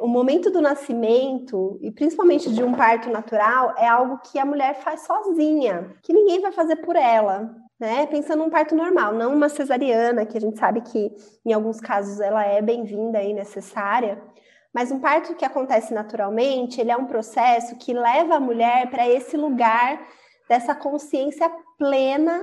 O 0.00 0.08
momento 0.08 0.50
do 0.50 0.62
nascimento, 0.62 1.78
e 1.82 1.90
principalmente 1.90 2.50
de 2.50 2.64
um 2.64 2.72
parto 2.72 3.10
natural, 3.10 3.74
é 3.76 3.86
algo 3.86 4.20
que 4.20 4.38
a 4.38 4.44
mulher 4.46 4.76
faz 4.76 5.02
sozinha, 5.02 5.94
que 6.02 6.14
ninguém 6.14 6.40
vai 6.40 6.50
fazer 6.50 6.76
por 6.76 6.96
ela, 6.96 7.54
né? 7.82 8.06
Pensando 8.06 8.44
num 8.44 8.48
parto 8.48 8.76
normal, 8.76 9.12
não 9.12 9.34
uma 9.34 9.48
cesariana, 9.48 10.24
que 10.24 10.38
a 10.38 10.40
gente 10.40 10.56
sabe 10.56 10.82
que 10.82 11.10
em 11.44 11.52
alguns 11.52 11.80
casos 11.80 12.20
ela 12.20 12.44
é 12.46 12.62
bem-vinda 12.62 13.20
e 13.20 13.34
necessária, 13.34 14.22
mas 14.72 14.92
um 14.92 15.00
parto 15.00 15.34
que 15.34 15.44
acontece 15.44 15.92
naturalmente, 15.92 16.80
ele 16.80 16.92
é 16.92 16.96
um 16.96 17.06
processo 17.06 17.74
que 17.74 17.92
leva 17.92 18.36
a 18.36 18.40
mulher 18.40 18.88
para 18.88 19.08
esse 19.08 19.36
lugar 19.36 20.00
dessa 20.48 20.76
consciência 20.76 21.50
plena 21.76 22.40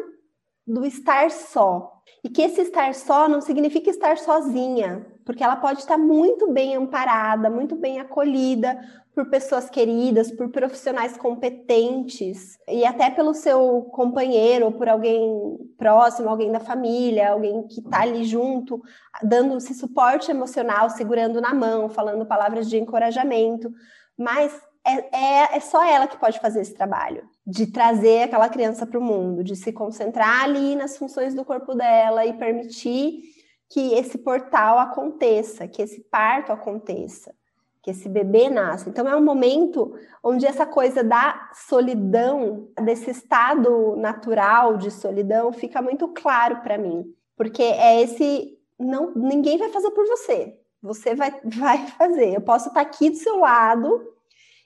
do 0.67 0.86
estar 0.86 1.32
só. 1.32 1.89
E 2.21 2.28
que 2.28 2.41
esse 2.41 2.60
estar 2.60 2.93
só 2.93 3.30
não 3.30 3.39
significa 3.39 3.89
estar 3.89 4.17
sozinha, 4.17 5.08
porque 5.29 5.43
ela 5.43 5.57
pode 5.57 5.81
estar 5.81 5.95
muito 5.95 6.51
bem 6.51 6.75
amparada, 6.75 7.51
muito 7.51 7.75
bem 7.75 7.99
acolhida 7.99 8.79
por 9.13 9.29
pessoas 9.29 9.69
queridas, 9.69 10.31
por 10.31 10.49
profissionais 10.49 11.15
competentes 11.15 12.57
e 12.67 12.83
até 12.83 13.11
pelo 13.11 13.35
seu 13.35 13.83
companheiro 13.91 14.65
ou 14.65 14.71
por 14.71 14.89
alguém 14.89 15.55
próximo, 15.77 16.29
alguém 16.29 16.51
da 16.51 16.59
família, 16.59 17.29
alguém 17.29 17.61
que 17.67 17.79
está 17.79 18.01
ali 18.01 18.23
junto, 18.23 18.81
dando 19.21 19.55
esse 19.57 19.75
suporte 19.75 20.31
emocional, 20.31 20.89
segurando 20.89 21.39
na 21.39 21.53
mão, 21.53 21.89
falando 21.89 22.25
palavras 22.25 22.67
de 22.67 22.79
encorajamento. 22.79 23.71
Mas 24.17 24.59
é, 24.83 25.15
é, 25.15 25.57
é 25.57 25.59
só 25.59 25.85
ela 25.85 26.07
que 26.07 26.17
pode 26.17 26.39
fazer 26.39 26.61
esse 26.61 26.73
trabalho 26.73 27.21
de 27.45 27.67
trazer 27.67 28.23
aquela 28.23 28.49
criança 28.49 28.83
para 28.83 28.97
o 28.97 29.03
mundo, 29.03 29.43
de 29.43 29.55
se 29.55 29.71
concentrar 29.71 30.45
ali 30.45 30.75
nas 30.75 30.97
funções 30.97 31.35
do 31.35 31.45
corpo 31.45 31.75
dela 31.75 32.25
e 32.25 32.33
permitir 32.33 33.37
que 33.69 33.93
esse 33.93 34.17
portal 34.17 34.79
aconteça, 34.79 35.67
que 35.67 35.82
esse 35.82 36.01
parto 36.01 36.51
aconteça 36.51 37.34
que 37.82 37.91
esse 37.91 38.10
bebê 38.10 38.49
nasce. 38.49 38.89
Então 38.89 39.08
é 39.08 39.15
um 39.15 39.23
momento 39.23 39.93
onde 40.23 40.45
essa 40.45 40.65
coisa 40.65 41.03
da 41.03 41.49
solidão, 41.53 42.69
desse 42.84 43.10
estado 43.10 43.95
natural 43.95 44.77
de 44.77 44.91
solidão, 44.91 45.51
fica 45.51 45.82
muito 45.82 46.08
claro 46.10 46.62
para 46.62 46.77
mim, 46.77 47.05
porque 47.36 47.63
é 47.63 48.01
esse 48.01 48.58
não 48.77 49.13
ninguém 49.15 49.58
vai 49.58 49.69
fazer 49.69 49.91
por 49.91 50.05
você. 50.08 50.58
Você 50.82 51.15
vai, 51.15 51.34
vai 51.43 51.88
fazer. 51.88 52.34
Eu 52.34 52.41
posso 52.41 52.69
estar 52.69 52.82
aqui 52.82 53.10
do 53.10 53.17
seu 53.17 53.38
lado, 53.39 54.13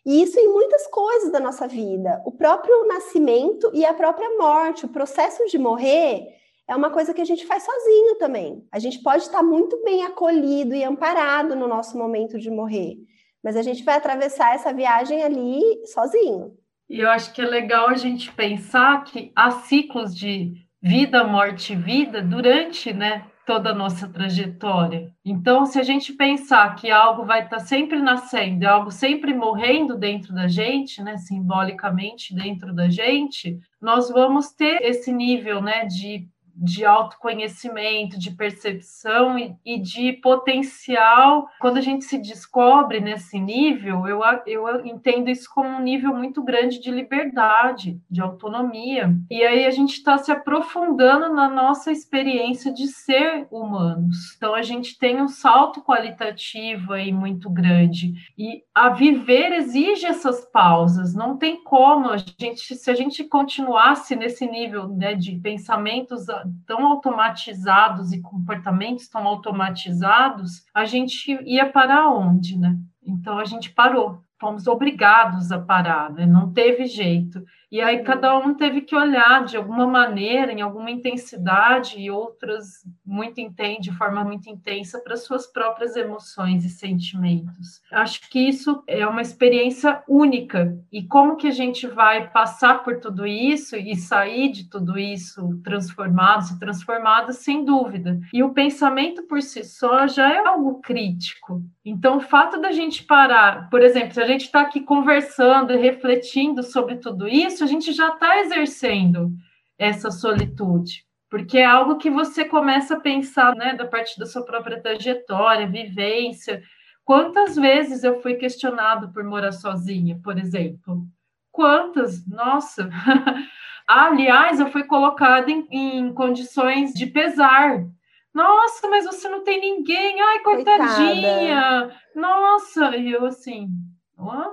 e 0.05 0.21
isso 0.21 0.37
em 0.39 0.51
muitas 0.51 0.85
coisas 0.87 1.31
da 1.31 1.39
nossa 1.39 1.67
vida. 1.67 2.21
O 2.25 2.31
próprio 2.31 2.85
nascimento 2.87 3.71
e 3.73 3.85
a 3.85 3.93
própria 3.93 4.29
morte, 4.37 4.85
o 4.85 4.89
processo 4.89 5.45
de 5.45 5.57
morrer 5.57 6.27
é 6.67 6.75
uma 6.75 6.89
coisa 6.89 7.13
que 7.13 7.21
a 7.21 7.25
gente 7.25 7.45
faz 7.45 7.63
sozinho 7.63 8.15
também. 8.17 8.65
A 8.71 8.79
gente 8.79 9.01
pode 9.01 9.23
estar 9.23 9.43
muito 9.43 9.81
bem 9.83 10.03
acolhido 10.03 10.73
e 10.73 10.83
amparado 10.83 11.55
no 11.55 11.67
nosso 11.67 11.97
momento 11.97 12.39
de 12.39 12.49
morrer, 12.49 12.97
mas 13.43 13.55
a 13.55 13.61
gente 13.61 13.83
vai 13.83 13.95
atravessar 13.95 14.55
essa 14.55 14.73
viagem 14.73 15.23
ali 15.23 15.61
sozinho. 15.87 16.53
E 16.89 16.99
eu 16.99 17.09
acho 17.09 17.33
que 17.33 17.41
é 17.41 17.45
legal 17.45 17.89
a 17.89 17.95
gente 17.95 18.31
pensar 18.31 19.03
que 19.03 19.31
há 19.35 19.51
ciclos 19.51 20.15
de 20.15 20.53
vida, 20.81 21.23
morte 21.23 21.75
vida 21.75 22.21
durante, 22.21 22.93
né, 22.93 23.25
toda 23.45 23.71
a 23.71 23.75
nossa 23.75 24.07
trajetória. 24.07 25.11
Então, 25.25 25.65
se 25.65 25.79
a 25.79 25.83
gente 25.83 26.13
pensar 26.13 26.75
que 26.75 26.89
algo 26.89 27.25
vai 27.25 27.43
estar 27.43 27.59
sempre 27.59 28.01
nascendo, 28.01 28.65
algo 28.67 28.91
sempre 28.91 29.33
morrendo 29.33 29.97
dentro 29.97 30.33
da 30.33 30.47
gente, 30.47 31.01
né, 31.01 31.17
simbolicamente 31.17 32.33
dentro 32.33 32.73
da 32.73 32.89
gente, 32.89 33.59
nós 33.81 34.09
vamos 34.09 34.51
ter 34.51 34.81
esse 34.81 35.11
nível, 35.11 35.61
né, 35.61 35.85
de 35.85 36.27
de 36.55 36.85
autoconhecimento, 36.85 38.17
de 38.17 38.31
percepção 38.31 39.37
e, 39.37 39.55
e, 39.65 39.79
de 39.79 40.13
potencial. 40.13 41.47
Quando 41.59 41.77
a 41.77 41.81
gente 41.81 42.05
se 42.05 42.17
descobre 42.17 42.99
nesse 42.99 43.39
nível, 43.39 44.07
eu, 44.07 44.21
eu 44.45 44.85
entendo 44.85 45.29
isso 45.29 45.49
como 45.53 45.69
um 45.69 45.81
nível 45.81 46.13
muito 46.13 46.43
grande 46.43 46.79
de 46.79 46.91
liberdade, 46.91 47.99
de 48.09 48.21
autonomia. 48.21 49.15
E 49.29 49.43
aí 49.43 49.65
a 49.65 49.71
gente 49.71 49.93
está 49.93 50.17
se 50.17 50.31
aprofundando 50.31 51.33
na 51.33 51.49
nossa 51.49 51.91
experiência 51.91 52.71
de 52.71 52.87
ser 52.87 53.47
humanos. 53.49 54.35
Então 54.37 54.53
a 54.53 54.61
gente 54.61 54.97
tem 54.97 55.21
um 55.21 55.27
salto 55.27 55.81
qualitativo 55.81 56.93
aí 56.93 57.11
muito 57.11 57.49
grande. 57.49 58.13
E 58.37 58.63
a 58.73 58.89
viver 58.89 59.51
exige 59.53 60.05
essas 60.05 60.45
pausas. 60.45 61.15
Não 61.15 61.37
tem 61.37 61.63
como 61.63 62.09
a 62.09 62.17
gente, 62.17 62.75
se 62.75 62.91
a 62.91 62.95
gente 62.95 63.23
continuasse 63.23 64.15
nesse 64.15 64.45
nível 64.45 64.87
né, 64.87 65.15
de 65.15 65.35
pensamentos 65.39 66.25
tão 66.65 66.85
automatizados 66.85 68.11
e 68.11 68.21
comportamentos 68.21 69.07
tão 69.07 69.25
automatizados, 69.27 70.63
a 70.73 70.85
gente 70.85 71.31
ia 71.45 71.69
para 71.69 72.09
onde, 72.09 72.57
né? 72.57 72.77
Então 73.05 73.37
a 73.37 73.45
gente 73.45 73.71
parou, 73.71 74.21
fomos 74.39 74.67
obrigados 74.67 75.51
a 75.51 75.59
parar, 75.59 76.11
né? 76.11 76.25
Não 76.25 76.51
teve 76.51 76.85
jeito. 76.85 77.43
E 77.73 77.81
aí 77.81 77.97
uhum. 77.97 78.03
cada 78.03 78.37
um 78.37 78.53
teve 78.53 78.81
que 78.81 78.95
olhar 78.95 79.45
de 79.45 79.57
alguma 79.57 79.87
maneira, 79.87 80.51
em 80.51 80.61
alguma 80.61 80.91
intensidade, 80.91 81.99
e 81.99 82.11
outras 82.11 82.85
muito 83.03 83.33
de 83.81 83.91
forma 83.91 84.23
muito 84.23 84.47
intensa 84.47 84.99
para 84.99 85.17
suas 85.17 85.47
próprias 85.47 85.95
emoções 85.95 86.63
e 86.65 86.69
sentimentos. 86.69 87.81
Acho 87.91 88.29
que 88.29 88.39
isso 88.39 88.83
é 88.85 89.07
uma 89.07 89.23
experiência 89.23 90.03
única. 90.07 90.77
E 90.91 91.01
como 91.01 91.35
que 91.35 91.47
a 91.47 91.51
gente 91.51 91.87
vai 91.87 92.29
passar 92.29 92.83
por 92.83 92.99
tudo 92.99 93.25
isso 93.25 93.75
e 93.75 93.95
sair 93.95 94.51
de 94.51 94.69
tudo 94.69 94.99
isso 94.99 95.59
transformados 95.63 96.51
e 96.51 96.59
transformadas, 96.59 97.37
sem 97.37 97.65
dúvida. 97.65 98.19
E 98.31 98.43
o 98.43 98.53
pensamento 98.53 99.23
por 99.23 99.41
si 99.41 99.63
só 99.63 100.07
já 100.07 100.31
é 100.31 100.45
algo 100.45 100.79
crítico. 100.79 101.63
Então, 101.83 102.17
o 102.17 102.21
fato 102.21 102.61
da 102.61 102.71
gente 102.71 103.03
parar, 103.03 103.69
por 103.69 103.81
exemplo, 103.81 104.13
se 104.13 104.21
a 104.21 104.27
gente 104.27 104.41
está 104.41 104.61
aqui 104.61 104.81
conversando 104.81 105.73
e 105.73 105.77
refletindo 105.77 106.61
sobre 106.61 106.97
tudo 106.97 107.27
isso, 107.27 107.62
a 107.63 107.67
gente 107.67 107.91
já 107.93 108.09
está 108.09 108.39
exercendo 108.39 109.31
essa 109.77 110.11
solitude, 110.11 111.05
porque 111.29 111.57
é 111.57 111.65
algo 111.65 111.97
que 111.97 112.09
você 112.09 112.45
começa 112.45 112.95
a 112.95 112.99
pensar, 112.99 113.55
né, 113.55 113.73
da 113.73 113.85
parte 113.85 114.19
da 114.19 114.25
sua 114.25 114.45
própria 114.45 114.81
trajetória, 114.81 115.67
vivência. 115.67 116.61
Quantas 117.03 117.55
vezes 117.55 118.03
eu 118.03 118.21
fui 118.21 118.35
questionado 118.35 119.11
por 119.11 119.23
morar 119.23 119.51
sozinha, 119.51 120.19
por 120.23 120.37
exemplo? 120.37 121.05
Quantas? 121.51 122.25
Nossa! 122.27 122.89
Aliás, 123.87 124.59
eu 124.59 124.71
fui 124.71 124.83
colocada 124.85 125.51
em, 125.51 125.67
em 125.71 126.13
condições 126.13 126.93
de 126.93 127.05
pesar. 127.07 127.85
Nossa, 128.33 128.87
mas 128.89 129.05
você 129.05 129.27
não 129.29 129.43
tem 129.43 129.59
ninguém. 129.59 130.21
Ai, 130.21 130.39
coitadinha. 130.39 131.81
Coitada. 131.81 131.95
Nossa, 132.15 132.95
e 132.97 133.11
eu 133.11 133.25
assim, 133.25 133.69
ó, 134.17 134.51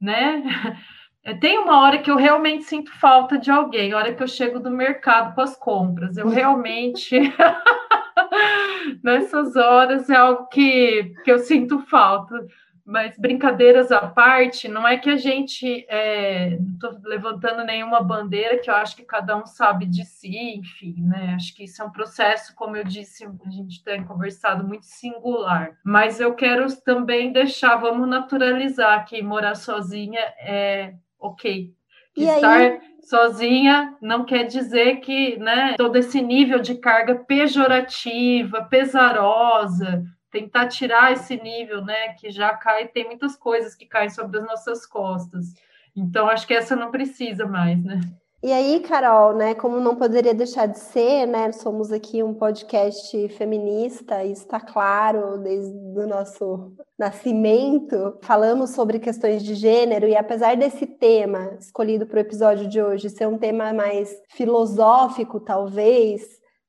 né? 0.00 0.42
É, 1.22 1.34
tem 1.34 1.58
uma 1.58 1.82
hora 1.82 1.98
que 1.98 2.10
eu 2.10 2.16
realmente 2.16 2.64
sinto 2.64 2.90
falta 2.98 3.38
de 3.38 3.50
alguém, 3.50 3.92
a 3.92 3.96
hora 3.98 4.14
que 4.14 4.22
eu 4.22 4.28
chego 4.28 4.58
do 4.58 4.70
mercado 4.70 5.34
com 5.34 5.40
as 5.42 5.56
compras. 5.56 6.16
Eu 6.16 6.28
realmente. 6.28 7.16
Nessas 9.02 9.56
horas 9.56 10.08
é 10.08 10.16
algo 10.16 10.46
que, 10.48 11.12
que 11.24 11.30
eu 11.30 11.38
sinto 11.38 11.80
falta. 11.80 12.46
Mas 12.84 13.16
brincadeiras 13.16 13.92
à 13.92 14.00
parte, 14.00 14.66
não 14.66 14.88
é 14.88 14.96
que 14.96 15.10
a 15.10 15.16
gente 15.16 15.86
é, 15.88 16.58
não 16.58 16.72
estou 16.72 16.98
levantando 17.04 17.62
nenhuma 17.62 18.02
bandeira, 18.02 18.58
que 18.58 18.68
eu 18.68 18.74
acho 18.74 18.96
que 18.96 19.04
cada 19.04 19.36
um 19.36 19.46
sabe 19.46 19.86
de 19.86 20.04
si, 20.04 20.56
enfim, 20.56 20.96
né? 20.98 21.34
Acho 21.36 21.54
que 21.54 21.64
isso 21.64 21.80
é 21.80 21.84
um 21.84 21.92
processo, 21.92 22.52
como 22.56 22.76
eu 22.76 22.82
disse, 22.82 23.24
a 23.24 23.50
gente 23.50 23.84
tem 23.84 24.02
conversado 24.02 24.66
muito 24.66 24.86
singular. 24.86 25.78
Mas 25.84 26.18
eu 26.18 26.34
quero 26.34 26.66
também 26.80 27.30
deixar, 27.30 27.76
vamos 27.76 28.08
naturalizar 28.08 29.04
que 29.04 29.22
morar 29.22 29.54
sozinha 29.54 30.20
é 30.40 30.94
ok. 31.20 31.72
E 32.16 32.24
Estar 32.24 32.56
aí... 32.56 32.80
sozinha 33.02 33.96
não 34.00 34.24
quer 34.24 34.44
dizer 34.44 34.96
que 34.96 35.36
né, 35.38 35.74
todo 35.76 35.96
esse 35.96 36.20
nível 36.20 36.60
de 36.60 36.74
carga 36.74 37.14
pejorativa, 37.14 38.64
pesarosa, 38.64 40.04
tentar 40.30 40.68
tirar 40.68 41.12
esse 41.12 41.36
nível, 41.40 41.84
né, 41.84 42.14
que 42.14 42.30
já 42.30 42.54
cai, 42.54 42.86
tem 42.88 43.06
muitas 43.06 43.36
coisas 43.36 43.74
que 43.74 43.86
caem 43.86 44.10
sobre 44.10 44.38
as 44.38 44.46
nossas 44.46 44.86
costas. 44.86 45.54
Então, 45.94 46.28
acho 46.28 46.46
que 46.46 46.54
essa 46.54 46.76
não 46.76 46.90
precisa 46.90 47.46
mais, 47.46 47.82
né? 47.82 48.00
E 48.42 48.50
aí, 48.54 48.80
Carol, 48.80 49.34
né, 49.34 49.54
como 49.54 49.78
não 49.80 49.94
poderia 49.94 50.32
deixar 50.32 50.64
de 50.64 50.78
ser, 50.78 51.26
né, 51.26 51.52
somos 51.52 51.92
aqui 51.92 52.22
um 52.22 52.32
podcast 52.32 53.28
feminista, 53.36 54.24
isso 54.24 54.44
está 54.44 54.58
claro 54.58 55.36
desde 55.36 55.70
o 55.70 56.06
nosso 56.06 56.72
nascimento. 56.98 58.16
Falamos 58.22 58.70
sobre 58.70 58.98
questões 58.98 59.44
de 59.44 59.54
gênero 59.54 60.08
e 60.08 60.16
apesar 60.16 60.56
desse 60.56 60.86
tema 60.86 61.54
escolhido 61.60 62.06
para 62.06 62.16
o 62.16 62.20
episódio 62.20 62.66
de 62.66 62.80
hoje 62.80 63.10
ser 63.10 63.28
um 63.28 63.36
tema 63.36 63.74
mais 63.74 64.10
filosófico, 64.30 65.38
talvez, 65.38 66.22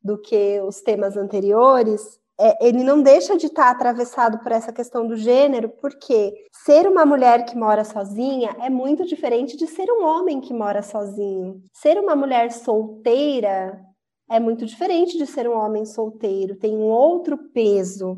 do 0.03 0.21
que 0.21 0.59
os 0.61 0.81
temas 0.81 1.15
anteriores, 1.15 2.19
é, 2.43 2.57
ele 2.59 2.83
não 2.83 3.03
deixa 3.03 3.37
de 3.37 3.45
estar 3.45 3.69
atravessado 3.69 4.39
por 4.39 4.51
essa 4.51 4.73
questão 4.73 5.05
do 5.05 5.15
gênero, 5.15 5.69
porque 5.69 6.33
ser 6.51 6.87
uma 6.87 7.05
mulher 7.05 7.45
que 7.45 7.55
mora 7.55 7.83
sozinha 7.83 8.55
é 8.59 8.67
muito 8.67 9.05
diferente 9.05 9.55
de 9.55 9.67
ser 9.67 9.85
um 9.91 10.03
homem 10.03 10.41
que 10.41 10.51
mora 10.51 10.81
sozinho. 10.81 11.61
Ser 11.71 11.99
uma 11.99 12.15
mulher 12.15 12.51
solteira 12.51 13.79
é 14.27 14.39
muito 14.39 14.65
diferente 14.65 15.19
de 15.19 15.27
ser 15.27 15.47
um 15.47 15.55
homem 15.55 15.85
solteiro, 15.85 16.55
tem 16.55 16.75
um 16.75 16.89
outro 16.89 17.37
peso, 17.53 18.17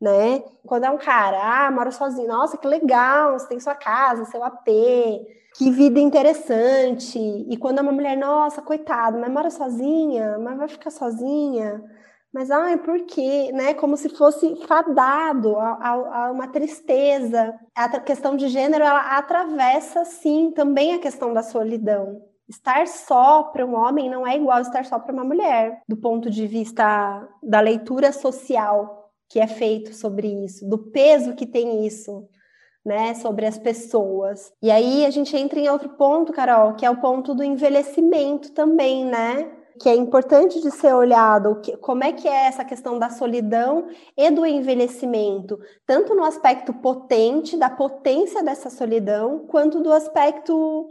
né? 0.00 0.44
Quando 0.64 0.84
é 0.84 0.90
um 0.90 0.98
cara, 0.98 1.66
ah, 1.66 1.70
mora 1.72 1.90
sozinho, 1.90 2.28
nossa, 2.28 2.56
que 2.56 2.68
legal, 2.68 3.36
você 3.36 3.48
tem 3.48 3.58
sua 3.58 3.74
casa, 3.74 4.26
seu 4.26 4.44
AP, 4.44 4.68
que 5.56 5.70
vida 5.72 5.98
interessante. 5.98 7.18
E 7.18 7.56
quando 7.56 7.78
é 7.78 7.82
uma 7.82 7.92
mulher, 7.92 8.16
nossa, 8.16 8.62
coitado, 8.62 9.18
mas 9.18 9.32
mora 9.32 9.50
sozinha, 9.50 10.38
mas 10.38 10.56
vai 10.56 10.68
ficar 10.68 10.90
sozinha. 10.90 11.82
Mas, 12.36 12.50
ai, 12.50 12.76
por 12.76 13.06
quê? 13.06 13.50
Né? 13.50 13.72
Como 13.72 13.96
se 13.96 14.10
fosse 14.10 14.56
fadado 14.66 15.56
a, 15.56 15.70
a, 15.70 16.26
a 16.26 16.30
uma 16.30 16.46
tristeza. 16.46 17.58
A 17.74 17.98
questão 17.98 18.36
de 18.36 18.48
gênero, 18.48 18.84
ela 18.84 19.16
atravessa, 19.16 20.04
sim, 20.04 20.50
também 20.50 20.92
a 20.92 20.98
questão 20.98 21.32
da 21.32 21.42
solidão. 21.42 22.20
Estar 22.46 22.86
só 22.88 23.44
para 23.44 23.64
um 23.64 23.74
homem 23.74 24.10
não 24.10 24.26
é 24.26 24.36
igual 24.36 24.60
estar 24.60 24.84
só 24.84 24.98
para 24.98 25.14
uma 25.14 25.24
mulher, 25.24 25.80
do 25.88 25.96
ponto 25.96 26.28
de 26.28 26.46
vista 26.46 27.26
da 27.42 27.60
leitura 27.60 28.12
social 28.12 29.10
que 29.30 29.40
é 29.40 29.46
feito 29.46 29.94
sobre 29.94 30.28
isso, 30.44 30.68
do 30.68 30.76
peso 30.76 31.34
que 31.34 31.46
tem 31.46 31.86
isso, 31.86 32.28
né, 32.84 33.14
sobre 33.14 33.46
as 33.46 33.58
pessoas. 33.58 34.52
E 34.62 34.70
aí 34.70 35.06
a 35.06 35.10
gente 35.10 35.34
entra 35.34 35.58
em 35.58 35.70
outro 35.70 35.88
ponto, 35.88 36.34
Carol, 36.34 36.74
que 36.74 36.84
é 36.84 36.90
o 36.90 37.00
ponto 37.00 37.34
do 37.34 37.42
envelhecimento 37.42 38.52
também, 38.52 39.06
né? 39.06 39.55
Que 39.80 39.88
é 39.88 39.94
importante 39.94 40.60
de 40.60 40.70
ser 40.70 40.94
olhado, 40.94 41.60
como 41.80 42.04
é 42.04 42.12
que 42.12 42.26
é 42.26 42.46
essa 42.46 42.64
questão 42.64 42.98
da 42.98 43.10
solidão 43.10 43.88
e 44.16 44.30
do 44.30 44.46
envelhecimento, 44.46 45.58
tanto 45.86 46.14
no 46.14 46.24
aspecto 46.24 46.72
potente, 46.72 47.56
da 47.56 47.68
potência 47.68 48.42
dessa 48.42 48.70
solidão, 48.70 49.46
quanto 49.46 49.80
do 49.80 49.92
aspecto 49.92 50.88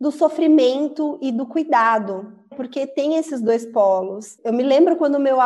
do 0.00 0.12
sofrimento 0.12 1.18
e 1.20 1.32
do 1.32 1.46
cuidado, 1.46 2.32
porque 2.56 2.86
tem 2.86 3.16
esses 3.16 3.40
dois 3.40 3.66
polos. 3.66 4.38
Eu 4.44 4.52
me 4.52 4.62
lembro 4.62 4.96
quando 4.96 5.18
meu, 5.18 5.38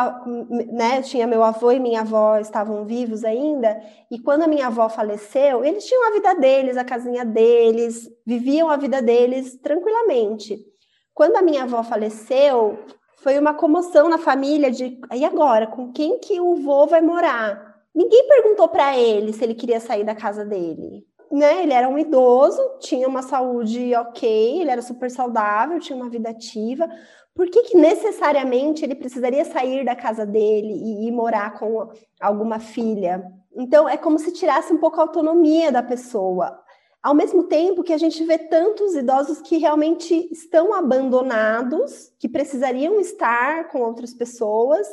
né, 0.71 1.01
tinha 1.01 1.25
meu 1.25 1.43
avô 1.43 1.71
e 1.71 1.79
minha 1.79 2.01
avó 2.01 2.37
estavam 2.37 2.85
vivos 2.85 3.23
ainda, 3.23 3.81
e 4.11 4.19
quando 4.19 4.43
a 4.43 4.47
minha 4.47 4.67
avó 4.67 4.87
faleceu, 4.89 5.63
eles 5.65 5.85
tinham 5.85 6.07
a 6.07 6.11
vida 6.11 6.35
deles, 6.35 6.77
a 6.77 6.83
casinha 6.83 7.25
deles, 7.25 8.09
viviam 8.25 8.69
a 8.69 8.77
vida 8.77 9.01
deles 9.01 9.57
tranquilamente. 9.61 10.72
Quando 11.13 11.35
a 11.35 11.41
minha 11.41 11.63
avó 11.63 11.83
faleceu, 11.83 12.79
foi 13.17 13.37
uma 13.37 13.53
comoção 13.53 14.09
na 14.09 14.17
família 14.17 14.71
de, 14.71 14.99
e 15.13 15.23
agora, 15.23 15.67
com 15.67 15.91
quem 15.91 16.19
que 16.19 16.39
o 16.41 16.55
vô 16.55 16.87
vai 16.87 17.01
morar? 17.01 17.81
Ninguém 17.93 18.27
perguntou 18.27 18.67
para 18.67 18.97
ele 18.97 19.33
se 19.33 19.43
ele 19.43 19.53
queria 19.53 19.79
sair 19.79 20.03
da 20.03 20.15
casa 20.15 20.43
dele 20.43 21.05
né, 21.33 21.63
ele 21.63 21.73
era 21.73 21.89
um 21.89 21.97
idoso, 21.97 22.61
tinha 22.79 23.07
uma 23.07 23.23
saúde 23.23 23.95
ok, 23.95 24.61
ele 24.61 24.69
era 24.69 24.83
super 24.83 25.09
saudável, 25.09 25.79
tinha 25.79 25.97
uma 25.97 26.07
vida 26.07 26.29
ativa. 26.29 26.87
Por 27.33 27.49
que, 27.49 27.63
que 27.63 27.75
necessariamente 27.75 28.85
ele 28.85 28.93
precisaria 28.93 29.43
sair 29.43 29.83
da 29.83 29.95
casa 29.95 30.27
dele 30.27 30.73
e 30.75 31.07
ir 31.07 31.11
morar 31.11 31.57
com 31.57 31.89
alguma 32.21 32.59
filha? 32.59 33.23
Então, 33.55 33.89
é 33.89 33.97
como 33.97 34.19
se 34.19 34.31
tirasse 34.31 34.71
um 34.71 34.77
pouco 34.77 34.99
a 34.99 35.03
autonomia 35.03 35.71
da 35.71 35.81
pessoa. 35.81 36.59
Ao 37.03 37.13
mesmo 37.13 37.43
tempo 37.43 37.83
que 37.83 37.91
a 37.91 37.97
gente 37.97 38.23
vê 38.23 38.37
tantos 38.37 38.95
idosos 38.95 39.41
que 39.41 39.57
realmente 39.57 40.29
estão 40.31 40.73
abandonados, 40.73 42.13
que 42.17 42.29
precisariam 42.29 42.97
estar 42.97 43.67
com 43.67 43.81
outras 43.81 44.13
pessoas 44.13 44.87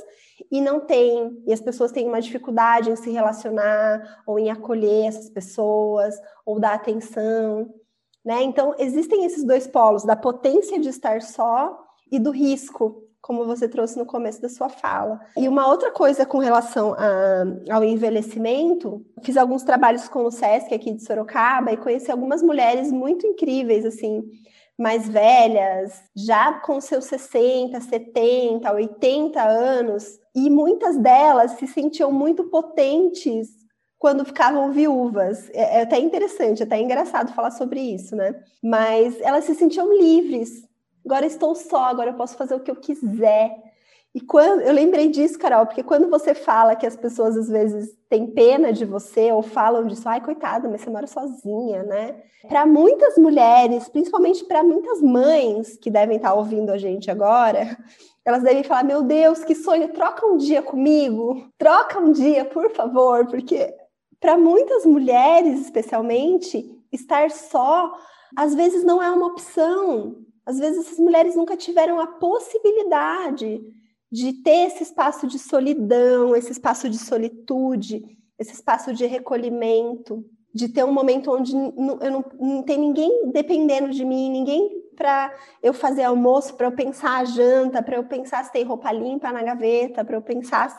e 0.50 0.60
não 0.60 0.80
têm, 0.80 1.40
e 1.46 1.52
as 1.52 1.60
pessoas 1.60 1.92
têm 1.92 2.08
uma 2.08 2.20
dificuldade 2.20 2.90
em 2.90 2.96
se 2.96 3.10
relacionar 3.10 4.24
ou 4.26 4.40
em 4.40 4.50
acolher 4.50 5.06
essas 5.06 5.30
pessoas 5.30 6.16
ou 6.44 6.58
dar 6.58 6.74
atenção, 6.74 7.72
né? 8.24 8.42
Então, 8.42 8.74
existem 8.76 9.24
esses 9.24 9.44
dois 9.44 9.68
polos 9.68 10.04
da 10.04 10.16
potência 10.16 10.80
de 10.80 10.88
estar 10.88 11.22
só 11.22 11.80
e 12.10 12.18
do 12.18 12.32
risco 12.32 13.04
como 13.30 13.44
você 13.44 13.68
trouxe 13.68 13.96
no 13.96 14.04
começo 14.04 14.42
da 14.42 14.48
sua 14.48 14.68
fala. 14.68 15.20
E 15.36 15.46
uma 15.46 15.68
outra 15.68 15.92
coisa 15.92 16.26
com 16.26 16.38
relação 16.38 16.96
a, 16.98 17.44
ao 17.72 17.84
envelhecimento, 17.84 19.06
fiz 19.22 19.36
alguns 19.36 19.62
trabalhos 19.62 20.08
com 20.08 20.24
o 20.24 20.32
SESC 20.32 20.74
aqui 20.74 20.92
de 20.92 21.04
Sorocaba 21.04 21.70
e 21.70 21.76
conheci 21.76 22.10
algumas 22.10 22.42
mulheres 22.42 22.90
muito 22.90 23.24
incríveis, 23.28 23.86
assim, 23.86 24.20
mais 24.76 25.08
velhas, 25.08 26.02
já 26.16 26.54
com 26.54 26.80
seus 26.80 27.04
60, 27.04 27.80
70, 27.80 28.72
80 28.72 29.40
anos, 29.40 30.18
e 30.34 30.50
muitas 30.50 30.96
delas 30.96 31.52
se 31.52 31.68
sentiam 31.68 32.10
muito 32.10 32.50
potentes 32.50 33.46
quando 33.96 34.24
ficavam 34.24 34.72
viúvas. 34.72 35.48
É, 35.50 35.78
é 35.78 35.82
até 35.82 36.00
interessante, 36.00 36.62
é 36.62 36.66
até 36.66 36.80
engraçado 36.80 37.32
falar 37.32 37.52
sobre 37.52 37.78
isso, 37.78 38.16
né? 38.16 38.34
Mas 38.60 39.20
elas 39.20 39.44
se 39.44 39.54
sentiam 39.54 39.96
livres 39.96 40.68
agora 41.04 41.26
estou 41.26 41.54
só, 41.54 41.84
agora 41.84 42.10
eu 42.10 42.14
posso 42.14 42.36
fazer 42.36 42.54
o 42.54 42.60
que 42.60 42.70
eu 42.70 42.76
quiser. 42.76 43.56
E 44.12 44.20
quando 44.20 44.62
eu 44.62 44.72
lembrei 44.72 45.08
disso, 45.08 45.38
Carol, 45.38 45.66
porque 45.66 45.84
quando 45.84 46.10
você 46.10 46.34
fala 46.34 46.74
que 46.74 46.86
as 46.86 46.96
pessoas 46.96 47.36
às 47.36 47.48
vezes 47.48 47.96
têm 48.08 48.26
pena 48.26 48.72
de 48.72 48.84
você 48.84 49.30
ou 49.30 49.40
falam 49.40 49.86
disso, 49.86 50.08
ai, 50.08 50.20
coitada, 50.20 50.68
mas 50.68 50.80
você 50.80 50.90
mora 50.90 51.06
sozinha, 51.06 51.84
né? 51.84 52.20
Para 52.48 52.66
muitas 52.66 53.16
mulheres, 53.16 53.88
principalmente 53.88 54.44
para 54.44 54.64
muitas 54.64 55.00
mães 55.00 55.76
que 55.76 55.90
devem 55.90 56.16
estar 56.16 56.34
ouvindo 56.34 56.70
a 56.70 56.78
gente 56.78 57.08
agora, 57.08 57.78
elas 58.24 58.42
devem 58.42 58.64
falar: 58.64 58.82
Meu 58.82 59.02
Deus, 59.02 59.44
que 59.44 59.54
sonho, 59.54 59.92
troca 59.92 60.26
um 60.26 60.36
dia 60.36 60.60
comigo, 60.60 61.48
troca 61.56 62.00
um 62.00 62.10
dia, 62.10 62.44
por 62.44 62.70
favor, 62.70 63.26
porque 63.26 63.72
para 64.18 64.36
muitas 64.36 64.84
mulheres, 64.84 65.60
especialmente, 65.60 66.68
estar 66.92 67.30
só 67.30 67.92
às 68.36 68.54
vezes 68.54 68.84
não 68.84 69.02
é 69.02 69.10
uma 69.10 69.26
opção. 69.26 70.16
Às 70.44 70.58
vezes 70.58 70.86
essas 70.86 70.98
mulheres 70.98 71.36
nunca 71.36 71.56
tiveram 71.56 72.00
a 72.00 72.06
possibilidade 72.06 73.60
de 74.10 74.32
ter 74.42 74.66
esse 74.66 74.82
espaço 74.82 75.26
de 75.26 75.38
solidão, 75.38 76.34
esse 76.34 76.50
espaço 76.50 76.88
de 76.88 76.98
solitude, 76.98 78.02
esse 78.38 78.52
espaço 78.52 78.92
de 78.92 79.06
recolhimento, 79.06 80.24
de 80.52 80.68
ter 80.68 80.84
um 80.84 80.92
momento 80.92 81.32
onde 81.32 81.54
não, 81.54 81.98
eu 82.00 82.10
não, 82.10 82.24
não 82.40 82.62
tem 82.62 82.78
ninguém 82.78 83.30
dependendo 83.30 83.90
de 83.90 84.04
mim, 84.04 84.30
ninguém 84.30 84.80
para 84.96 85.32
eu 85.62 85.72
fazer 85.72 86.02
almoço, 86.02 86.54
para 86.54 86.66
eu 86.66 86.72
pensar 86.72 87.20
a 87.20 87.24
janta, 87.24 87.82
para 87.82 87.96
eu 87.96 88.04
pensar 88.04 88.44
se 88.44 88.52
tem 88.52 88.64
roupa 88.64 88.92
limpa 88.92 89.32
na 89.32 89.42
gaveta, 89.42 90.04
para 90.04 90.16
eu 90.16 90.22
pensar 90.22 90.76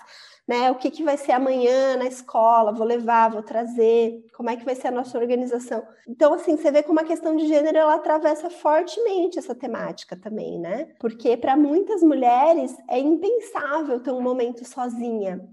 né? 0.47 0.71
O 0.71 0.75
que, 0.75 0.91
que 0.91 1.03
vai 1.03 1.17
ser 1.17 1.31
amanhã 1.31 1.95
na 1.97 2.05
escola? 2.05 2.73
Vou 2.73 2.85
levar, 2.85 3.29
vou 3.29 3.43
trazer, 3.43 4.25
como 4.35 4.49
é 4.49 4.55
que 4.55 4.65
vai 4.65 4.75
ser 4.75 4.87
a 4.87 4.91
nossa 4.91 5.17
organização? 5.17 5.85
Então, 6.07 6.33
assim, 6.33 6.57
você 6.57 6.71
vê 6.71 6.83
como 6.83 6.99
a 6.99 7.05
questão 7.05 7.35
de 7.35 7.47
gênero 7.47 7.77
ela 7.77 7.95
atravessa 7.95 8.49
fortemente 8.49 9.39
essa 9.39 9.55
temática 9.55 10.15
também, 10.15 10.59
né? 10.59 10.89
Porque 10.99 11.37
para 11.37 11.55
muitas 11.55 12.01
mulheres 12.01 12.75
é 12.89 12.99
impensável 12.99 13.99
ter 14.01 14.11
um 14.11 14.21
momento 14.21 14.65
sozinha. 14.67 15.47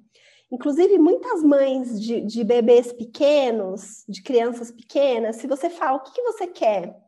Inclusive, 0.50 0.98
muitas 0.98 1.42
mães 1.42 2.00
de, 2.00 2.22
de 2.22 2.42
bebês 2.42 2.92
pequenos, 2.92 4.04
de 4.08 4.22
crianças 4.22 4.70
pequenas, 4.70 5.36
se 5.36 5.46
você 5.46 5.68
fala 5.68 5.98
o 5.98 6.00
que, 6.00 6.12
que 6.12 6.22
você 6.22 6.46
quer, 6.46 6.98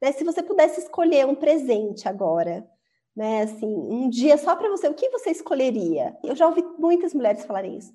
né? 0.00 0.12
Se 0.12 0.22
você 0.22 0.42
pudesse 0.42 0.80
escolher 0.80 1.26
um 1.26 1.34
presente 1.34 2.08
agora, 2.08 2.68
né? 3.16 3.42
Assim, 3.42 3.66
um 3.66 4.08
dia 4.08 4.36
só 4.38 4.56
para 4.56 4.68
você, 4.68 4.88
o 4.88 4.94
que 4.94 5.10
você 5.10 5.30
escolheria? 5.30 6.16
Eu 6.22 6.34
já 6.34 6.46
ouvi 6.46 6.64
muitas 6.78 7.14
mulheres 7.14 7.44
falarem 7.44 7.76
isso. 7.76 7.92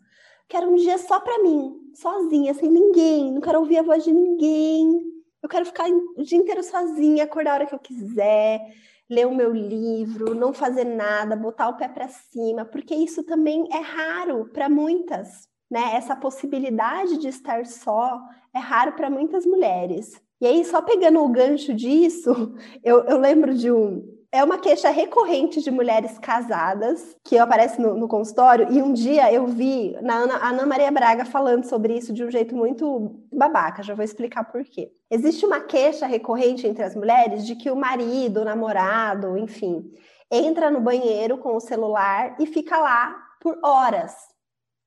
Quero 0.47 0.69
um 0.69 0.75
dia 0.75 0.97
só 0.97 1.19
para 1.19 1.41
mim, 1.41 1.75
sozinha, 1.95 2.53
sem 2.53 2.69
ninguém, 2.69 3.31
não 3.31 3.41
quero 3.41 3.59
ouvir 3.59 3.79
a 3.79 3.83
voz 3.83 4.03
de 4.03 4.13
ninguém. 4.13 5.01
Eu 5.41 5.49
quero 5.49 5.65
ficar 5.65 5.89
o 5.89 6.23
dia 6.23 6.37
inteiro 6.37 6.63
sozinha, 6.63 7.23
acordar 7.23 7.51
a 7.51 7.53
hora 7.55 7.65
que 7.65 7.73
eu 7.73 7.79
quiser, 7.79 8.61
ler 9.09 9.27
o 9.27 9.35
meu 9.35 9.51
livro, 9.51 10.35
não 10.35 10.53
fazer 10.53 10.83
nada, 10.83 11.35
botar 11.35 11.69
o 11.69 11.77
pé 11.77 11.87
para 11.87 12.07
cima, 12.07 12.65
porque 12.65 12.93
isso 12.95 13.23
também 13.23 13.67
é 13.71 13.79
raro 13.79 14.49
para 14.51 14.69
muitas, 14.69 15.47
né? 15.69 15.95
Essa 15.95 16.15
possibilidade 16.15 17.17
de 17.17 17.27
estar 17.27 17.65
só 17.65 18.19
é 18.53 18.59
raro 18.59 18.93
para 18.93 19.09
muitas 19.09 19.45
mulheres. 19.45 20.19
E 20.41 20.45
aí, 20.47 20.65
só 20.65 20.81
pegando 20.81 21.23
o 21.23 21.29
gancho 21.29 21.73
disso, 21.73 22.55
eu, 22.83 23.03
eu 23.05 23.17
lembro 23.17 23.53
de 23.53 23.71
um, 23.71 24.03
é 24.35 24.43
uma 24.43 24.57
queixa 24.57 24.89
recorrente 24.89 25.61
de 25.61 25.71
mulheres 25.71 26.19
casadas 26.19 27.15
que 27.23 27.37
aparece 27.37 27.79
no, 27.79 27.95
no 27.95 28.05
consultório. 28.05 28.67
E 28.69 28.81
um 28.81 28.91
dia 28.91 29.31
eu 29.31 29.47
vi 29.47 29.95
na 30.01 30.15
Ana, 30.15 30.49
Ana 30.49 30.65
Maria 30.65 30.91
Braga 30.91 31.23
falando 31.23 31.63
sobre 31.63 31.97
isso 31.97 32.11
de 32.11 32.21
um 32.21 32.29
jeito 32.29 32.53
muito 32.53 33.15
babaca. 33.31 33.81
Já 33.81 33.93
vou 33.93 34.03
explicar 34.03 34.43
por 34.43 34.61
quê. 34.65 34.91
Existe 35.09 35.45
uma 35.45 35.61
queixa 35.61 36.05
recorrente 36.05 36.67
entre 36.67 36.83
as 36.83 36.93
mulheres 36.93 37.45
de 37.45 37.55
que 37.55 37.71
o 37.71 37.77
marido, 37.77 38.41
o 38.41 38.43
namorado, 38.45 39.37
enfim, 39.37 39.89
entra 40.29 40.69
no 40.69 40.81
banheiro 40.81 41.37
com 41.37 41.55
o 41.55 41.61
celular 41.61 42.35
e 42.37 42.45
fica 42.45 42.77
lá 42.77 43.15
por 43.39 43.57
horas. 43.63 44.13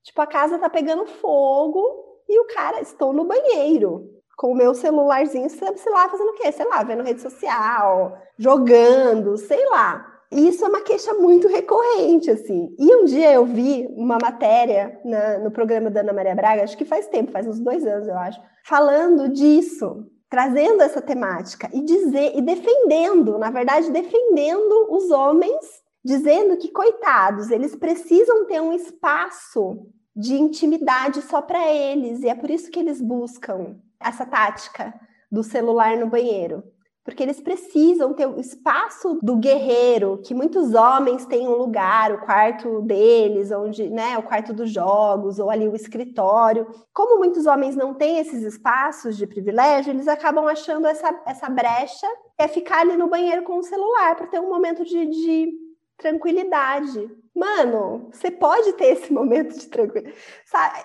Tipo, 0.03 0.21
a 0.21 0.27
casa 0.27 0.59
tá 0.59 0.69
pegando 0.69 1.07
fogo 1.07 1.83
e 2.27 2.39
o 2.39 2.45
cara, 2.45 2.81
estou 2.81 3.11
no 3.11 3.25
banheiro 3.25 4.18
com 4.39 4.53
o 4.53 4.55
meu 4.55 4.73
celularzinho, 4.73 5.49
sei 5.49 5.91
lá, 5.91 6.07
fazendo 6.07 6.29
o 6.29 6.33
quê? 6.35 6.49
Sei 6.49 6.65
lá, 6.65 6.81
vendo 6.81 7.03
rede 7.03 7.21
social, 7.21 8.17
jogando, 8.37 9.35
sei 9.35 9.65
lá. 9.65 10.13
isso 10.31 10.63
é 10.63 10.69
uma 10.69 10.79
queixa 10.79 11.13
muito 11.15 11.49
recorrente, 11.49 12.31
assim. 12.31 12.73
E 12.79 12.95
um 12.95 13.03
dia 13.03 13.33
eu 13.33 13.45
vi 13.45 13.85
uma 13.97 14.17
matéria 14.17 14.97
na, 15.03 15.39
no 15.39 15.51
programa 15.51 15.91
da 15.91 15.99
Ana 15.99 16.13
Maria 16.13 16.35
Braga, 16.35 16.63
acho 16.63 16.77
que 16.77 16.85
faz 16.85 17.05
tempo, 17.07 17.33
faz 17.33 17.45
uns 17.47 17.59
dois 17.59 17.85
anos, 17.85 18.07
eu 18.07 18.17
acho, 18.17 18.41
falando 18.63 19.27
disso, 19.27 20.05
trazendo 20.29 20.83
essa 20.83 21.01
temática 21.01 21.69
e 21.73 21.81
dizer 21.81 22.31
e 22.33 22.41
defendendo, 22.41 23.37
na 23.37 23.51
verdade, 23.51 23.91
defendendo 23.91 24.87
os 24.89 25.11
homens, 25.11 25.83
dizendo 26.01 26.55
que 26.55 26.71
coitados, 26.71 27.51
eles 27.51 27.75
precisam 27.75 28.45
ter 28.45 28.61
um 28.61 28.71
espaço 28.71 29.85
de 30.15 30.35
intimidade 30.35 31.21
só 31.23 31.41
para 31.41 31.69
eles, 31.69 32.21
e 32.21 32.29
é 32.29 32.35
por 32.35 32.49
isso 32.49 32.71
que 32.71 32.79
eles 32.79 33.01
buscam 33.01 33.75
essa 33.99 34.25
tática 34.25 34.93
do 35.31 35.43
celular 35.43 35.97
no 35.97 36.07
banheiro 36.07 36.63
porque 37.09 37.23
eles 37.23 37.41
precisam 37.41 38.13
ter 38.13 38.27
o 38.27 38.39
espaço 38.39 39.17
do 39.23 39.35
guerreiro, 39.35 40.21
que 40.23 40.31
muitos 40.33 40.75
homens 40.75 41.25
têm 41.25 41.47
um 41.47 41.55
lugar, 41.55 42.11
o 42.11 42.19
quarto 42.19 42.81
deles, 42.81 43.51
onde, 43.51 43.89
né, 43.89 44.15
o 44.19 44.21
quarto 44.23 44.53
dos 44.53 44.71
jogos, 44.71 45.39
ou 45.39 45.49
ali 45.49 45.67
o 45.67 45.75
escritório. 45.75 46.67
Como 46.93 47.17
muitos 47.17 47.47
homens 47.47 47.75
não 47.75 47.95
têm 47.95 48.19
esses 48.19 48.43
espaços 48.43 49.17
de 49.17 49.25
privilégio, 49.25 49.91
eles 49.91 50.07
acabam 50.07 50.47
achando 50.47 50.85
essa, 50.85 51.09
essa 51.25 51.49
brecha, 51.49 52.07
é 52.37 52.47
ficar 52.47 52.81
ali 52.81 52.95
no 52.95 53.09
banheiro 53.09 53.41
com 53.41 53.57
o 53.57 53.63
celular, 53.63 54.15
para 54.15 54.27
ter 54.27 54.39
um 54.39 54.49
momento 54.49 54.85
de, 54.85 55.07
de 55.07 55.51
tranquilidade. 55.97 57.09
Mano, 57.35 58.09
você 58.11 58.29
pode 58.29 58.73
ter 58.73 58.87
esse 58.87 59.11
momento 59.13 59.57
de 59.57 59.67
tranquilidade. 59.67 60.15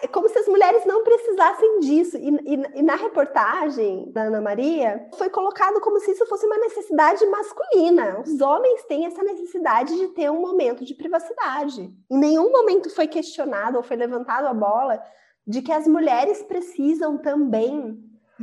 É 0.02 0.06
como 0.06 0.28
se 0.28 0.38
as 0.38 0.46
mulheres 0.46 0.84
não 0.84 1.02
precisassem 1.02 1.80
disso. 1.80 2.16
E, 2.16 2.28
e, 2.28 2.78
e, 2.78 2.82
na 2.82 2.94
reportagem 2.94 4.10
da 4.12 4.22
Ana 4.22 4.40
Maria, 4.40 5.08
foi 5.18 5.30
colocado 5.30 5.80
como 5.80 5.98
se 6.00 6.12
isso 6.12 6.26
fosse 6.26 6.46
uma 6.46 6.58
necessidade 6.58 7.24
masculina. 7.26 8.20
Os 8.20 8.40
homens 8.40 8.84
têm 8.84 9.06
essa 9.06 9.22
necessidade 9.22 9.96
de 9.96 10.08
ter 10.08 10.30
um 10.30 10.40
momento 10.40 10.84
de 10.84 10.94
privacidade. 10.94 11.92
Em 12.10 12.18
nenhum 12.18 12.50
momento 12.50 12.90
foi 12.90 13.06
questionado 13.08 13.76
ou 13.76 13.82
foi 13.82 13.96
levantado 13.96 14.46
a 14.46 14.54
bola 14.54 15.02
de 15.46 15.60
que 15.60 15.72
as 15.72 15.86
mulheres 15.86 16.42
precisam 16.42 17.18
também, 17.18 18.02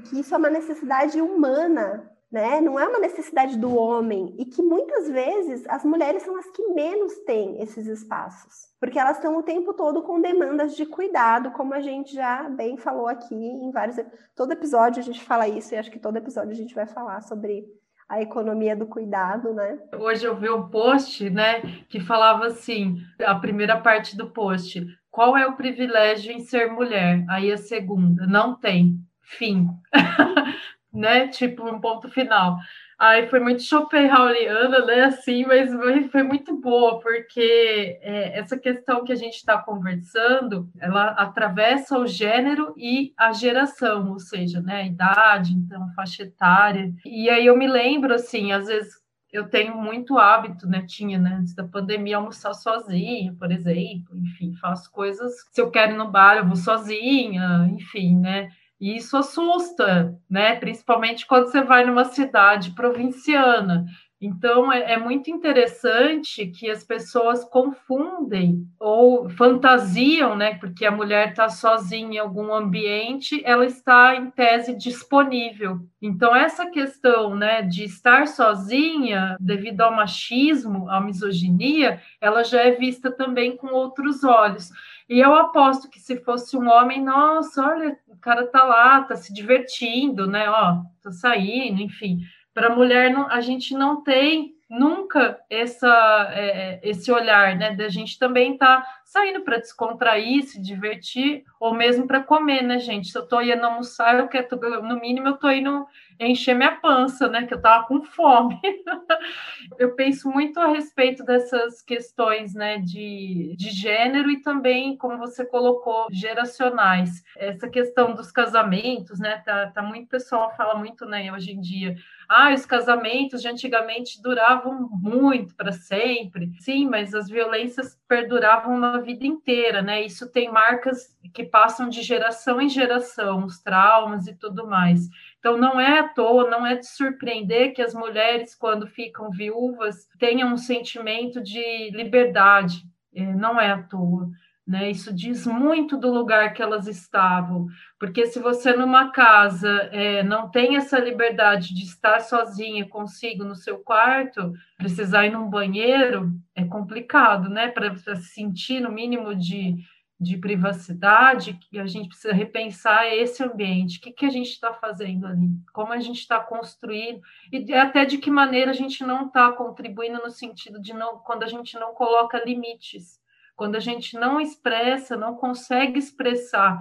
que 0.09 0.19
isso 0.19 0.33
é 0.33 0.37
uma 0.37 0.49
necessidade 0.49 1.19
humana 1.19 2.10
né? 2.31 2.61
Não 2.61 2.79
é 2.79 2.87
uma 2.87 2.99
necessidade 2.99 3.57
do 3.57 3.75
homem 3.75 4.33
e 4.39 4.45
que 4.45 4.61
muitas 4.61 5.09
vezes 5.09 5.67
as 5.67 5.83
mulheres 5.83 6.23
são 6.23 6.37
as 6.37 6.49
que 6.51 6.65
menos 6.69 7.13
têm 7.25 7.61
esses 7.61 7.87
espaços, 7.87 8.69
porque 8.79 8.97
elas 8.97 9.17
estão 9.17 9.37
o 9.37 9.43
tempo 9.43 9.73
todo 9.73 10.01
com 10.01 10.21
demandas 10.21 10.75
de 10.75 10.85
cuidado, 10.85 11.51
como 11.51 11.73
a 11.73 11.81
gente 11.81 12.13
já 12.13 12.49
bem 12.49 12.77
falou 12.77 13.07
aqui 13.07 13.35
em 13.35 13.71
vários 13.71 13.97
todo 14.35 14.53
episódio 14.53 15.01
a 15.01 15.03
gente 15.03 15.23
fala 15.23 15.47
isso 15.47 15.73
e 15.73 15.77
acho 15.77 15.91
que 15.91 15.99
todo 15.99 16.17
episódio 16.17 16.51
a 16.51 16.55
gente 16.55 16.73
vai 16.73 16.87
falar 16.87 17.21
sobre 17.21 17.65
a 18.07 18.21
economia 18.21 18.75
do 18.75 18.85
cuidado, 18.85 19.53
né? 19.53 19.79
Hoje 19.97 20.25
eu 20.25 20.35
vi 20.35 20.49
um 20.49 20.67
post, 20.67 21.29
né, 21.29 21.61
que 21.87 22.01
falava 22.01 22.47
assim, 22.47 22.97
a 23.25 23.35
primeira 23.35 23.79
parte 23.79 24.17
do 24.17 24.29
post, 24.29 24.85
qual 25.09 25.37
é 25.37 25.47
o 25.47 25.55
privilégio 25.55 26.33
em 26.33 26.41
ser 26.41 26.69
mulher? 26.69 27.25
Aí 27.29 27.51
a 27.51 27.57
segunda, 27.57 28.27
não 28.27 28.55
tem. 28.55 28.97
Fim. 29.21 29.67
né? 30.93 31.27
Tipo, 31.27 31.69
um 31.69 31.79
ponto 31.79 32.09
final. 32.09 32.57
Aí 33.01 33.27
foi 33.29 33.39
muito 33.39 33.63
Schopenhaueriana, 33.63 34.85
né? 34.85 35.05
Assim, 35.05 35.43
mas 35.43 35.71
foi 36.11 36.21
muito 36.21 36.55
boa, 36.61 36.99
porque 36.99 37.97
é, 37.99 38.37
essa 38.37 38.59
questão 38.59 39.03
que 39.03 39.11
a 39.11 39.15
gente 39.15 39.37
está 39.37 39.57
conversando, 39.57 40.69
ela 40.79 41.07
atravessa 41.13 41.97
o 41.97 42.05
gênero 42.05 42.75
e 42.77 43.11
a 43.17 43.31
geração, 43.33 44.11
ou 44.11 44.19
seja, 44.19 44.61
né? 44.61 44.81
A 44.81 44.85
idade, 44.85 45.53
então, 45.53 45.87
faixa 45.95 46.21
etária. 46.21 46.93
E 47.03 47.27
aí 47.27 47.47
eu 47.47 47.57
me 47.57 47.67
lembro, 47.67 48.13
assim, 48.13 48.51
às 48.51 48.67
vezes 48.67 49.01
eu 49.31 49.49
tenho 49.49 49.75
muito 49.77 50.17
hábito, 50.17 50.67
né? 50.67 50.83
Tinha, 50.85 51.17
né? 51.17 51.37
Antes 51.39 51.55
da 51.55 51.63
pandemia, 51.63 52.17
almoçar 52.17 52.53
sozinha, 52.53 53.33
por 53.39 53.51
exemplo. 53.51 54.15
Enfim, 54.15 54.53
faço 54.61 54.91
coisas. 54.91 55.33
Se 55.51 55.59
eu 55.61 55.71
quero 55.71 55.93
ir 55.93 55.97
no 55.97 56.11
bar, 56.11 56.37
eu 56.37 56.45
vou 56.45 56.55
sozinha, 56.55 57.67
enfim, 57.71 58.17
né? 58.19 58.49
E 58.81 58.97
isso 58.97 59.15
assusta, 59.15 60.17
né? 60.27 60.55
Principalmente 60.55 61.27
quando 61.27 61.45
você 61.45 61.61
vai 61.61 61.85
numa 61.85 62.03
cidade 62.03 62.71
provinciana. 62.71 63.85
Então, 64.19 64.71
é, 64.71 64.93
é, 64.93 64.97
muito 64.99 65.31
interessante 65.31 66.45
que 66.45 66.69
as 66.69 66.83
pessoas 66.83 67.43
confundem 67.43 68.67
ou 68.79 69.27
fantasiam, 69.31 70.35
né? 70.35 70.55
Porque 70.59 70.85
a 70.85 70.91
mulher 70.91 71.29
está 71.29 71.49
sozinha 71.49 72.15
em 72.15 72.17
algum 72.19 72.53
ambiente, 72.53 73.41
ela 73.43 73.65
está 73.65 74.15
em 74.15 74.29
tese 74.29 74.75
disponível. 74.75 75.79
Então, 75.99 76.35
essa 76.35 76.69
questão, 76.69 77.35
né, 77.35 77.63
de 77.63 77.83
estar 77.83 78.27
sozinha 78.27 79.37
devido 79.39 79.81
ao 79.81 79.95
machismo, 79.95 80.87
à 80.87 81.01
misoginia, 81.01 81.99
ela 82.19 82.43
já 82.43 82.61
é 82.61 82.71
vista 82.71 83.11
também 83.11 83.57
com 83.57 83.67
outros 83.67 84.23
olhos. 84.23 84.69
E 85.11 85.19
eu 85.19 85.35
aposto 85.35 85.89
que 85.89 85.99
se 85.99 86.15
fosse 86.23 86.55
um 86.55 86.69
homem, 86.69 87.03
nossa, 87.03 87.61
olha, 87.61 87.99
o 88.07 88.15
cara 88.15 88.47
tá 88.47 88.63
lá, 88.63 89.03
tá 89.03 89.13
se 89.17 89.33
divertindo, 89.33 90.25
né? 90.25 90.49
Ó, 90.49 90.77
tá 91.03 91.11
saindo, 91.11 91.81
enfim. 91.81 92.19
Para 92.53 92.73
mulher, 92.73 93.11
não, 93.11 93.27
a 93.27 93.41
gente 93.41 93.73
não 93.73 94.01
tem 94.01 94.53
nunca 94.71 95.37
essa, 95.49 96.31
é, 96.33 96.45
é, 96.45 96.79
esse 96.81 97.11
olhar, 97.11 97.57
né? 97.57 97.75
Da 97.75 97.89
gente 97.89 98.17
também 98.17 98.57
tá 98.57 98.87
saindo 99.03 99.41
para 99.41 99.57
descontrair, 99.57 100.43
se 100.43 100.61
divertir, 100.61 101.43
ou 101.59 101.73
mesmo 101.73 102.07
para 102.07 102.23
comer, 102.23 102.61
né, 102.61 102.79
gente? 102.79 103.11
Se 103.11 103.17
eu 103.17 103.27
tô 103.27 103.41
indo 103.41 103.65
almoçar, 103.65 104.17
eu 104.17 104.29
quero, 104.29 104.47
no 104.81 104.97
mínimo, 105.01 105.27
eu 105.27 105.37
tô 105.37 105.51
indo 105.51 105.85
encher 106.17 106.55
minha 106.55 106.71
pança, 106.77 107.27
né? 107.27 107.45
Que 107.45 107.53
eu 107.53 107.61
tava 107.61 107.85
com 107.85 108.01
fome. 108.01 108.59
eu 109.77 109.93
penso 109.93 110.29
muito 110.29 110.57
a 110.59 110.67
respeito 110.67 111.25
dessas 111.25 111.81
questões, 111.81 112.53
né, 112.53 112.77
de, 112.77 113.55
de 113.57 113.71
gênero 113.71 114.31
e 114.31 114.41
também, 114.41 114.95
como 114.95 115.17
você 115.17 115.45
colocou, 115.45 116.07
geracionais. 116.11 117.23
Essa 117.35 117.67
questão 117.69 118.13
dos 118.13 118.31
casamentos, 118.31 119.19
né? 119.19 119.41
Tá, 119.45 119.67
tá 119.67 119.81
muito 119.81 120.07
pessoal 120.07 120.55
fala 120.55 120.75
muito, 120.75 121.05
né, 121.05 121.29
hoje 121.33 121.51
em 121.51 121.59
dia. 121.59 121.95
Ah, 122.33 122.53
os 122.53 122.65
casamentos 122.65 123.41
de 123.41 123.49
antigamente 123.49 124.21
duravam 124.21 124.87
muito 125.01 125.53
para 125.53 125.73
sempre. 125.73 126.49
Sim, 126.61 126.87
mas 126.87 127.13
as 127.13 127.27
violências 127.27 127.99
perduravam 128.07 128.73
uma 128.73 129.01
vida 129.01 129.25
inteira, 129.27 129.81
né? 129.81 130.05
Isso 130.05 130.31
tem 130.31 130.49
marcas 130.49 131.13
que 131.33 131.43
passam 131.43 131.89
de 131.89 132.01
geração 132.01 132.61
em 132.61 132.69
geração, 132.69 133.43
os 133.43 133.59
traumas 133.61 134.27
e 134.27 134.33
tudo 134.33 134.65
mais. 134.65 135.09
Então, 135.39 135.57
não 135.57 135.77
é 135.77 135.99
à 135.99 136.07
toa, 136.07 136.49
não 136.49 136.65
é 136.65 136.77
de 136.77 136.87
surpreender 136.87 137.73
que 137.73 137.81
as 137.81 137.93
mulheres, 137.93 138.55
quando 138.55 138.87
ficam 138.87 139.29
viúvas, 139.29 140.07
tenham 140.17 140.53
um 140.53 140.57
sentimento 140.57 141.43
de 141.43 141.89
liberdade. 141.91 142.81
É, 143.13 143.25
não 143.25 143.59
é 143.59 143.71
à 143.71 143.83
toa. 143.83 144.29
Né? 144.67 144.91
Isso 144.91 145.11
diz 145.11 145.45
muito 145.47 145.97
do 145.97 146.13
lugar 146.13 146.53
que 146.53 146.61
elas 146.61 146.87
estavam, 146.87 147.67
porque 147.99 148.27
se 148.27 148.39
você 148.39 148.73
numa 148.73 149.11
casa 149.11 149.67
é, 149.91 150.21
não 150.21 150.49
tem 150.49 150.77
essa 150.77 150.99
liberdade 150.99 151.73
de 151.73 151.83
estar 151.83 152.19
sozinha 152.19 152.87
consigo 152.87 153.43
no 153.43 153.55
seu 153.55 153.79
quarto, 153.79 154.53
precisar 154.77 155.25
ir 155.25 155.31
num 155.31 155.49
banheiro 155.49 156.31
é 156.55 156.63
complicado, 156.63 157.49
né? 157.49 157.69
Para 157.69 157.95
se 157.95 158.33
sentir 158.33 158.79
no 158.79 158.91
mínimo 158.91 159.35
de 159.35 159.77
de 160.21 160.37
privacidade, 160.37 161.57
que 161.59 161.79
a 161.79 161.87
gente 161.87 162.09
precisa 162.09 162.31
repensar 162.31 163.07
esse 163.07 163.43
ambiente, 163.43 163.97
o 163.97 164.01
que, 164.01 164.11
que 164.11 164.25
a 164.27 164.29
gente 164.29 164.51
está 164.51 164.71
fazendo 164.71 165.25
ali, 165.25 165.49
como 165.73 165.91
a 165.91 165.99
gente 165.99 166.19
está 166.19 166.39
construindo, 166.39 167.19
e 167.51 167.73
até 167.73 168.05
de 168.05 168.19
que 168.19 168.29
maneira 168.29 168.69
a 168.69 168.73
gente 168.73 169.03
não 169.03 169.25
está 169.25 169.51
contribuindo 169.51 170.21
no 170.21 170.29
sentido 170.29 170.79
de 170.79 170.93
não, 170.93 171.17
quando 171.17 171.41
a 171.41 171.47
gente 171.47 171.73
não 171.79 171.95
coloca 171.95 172.43
limites, 172.45 173.19
quando 173.61 173.75
a 173.75 173.79
gente 173.79 174.17
não 174.17 174.41
expressa, 174.41 175.15
não 175.15 175.35
consegue 175.35 175.99
expressar, 175.99 176.79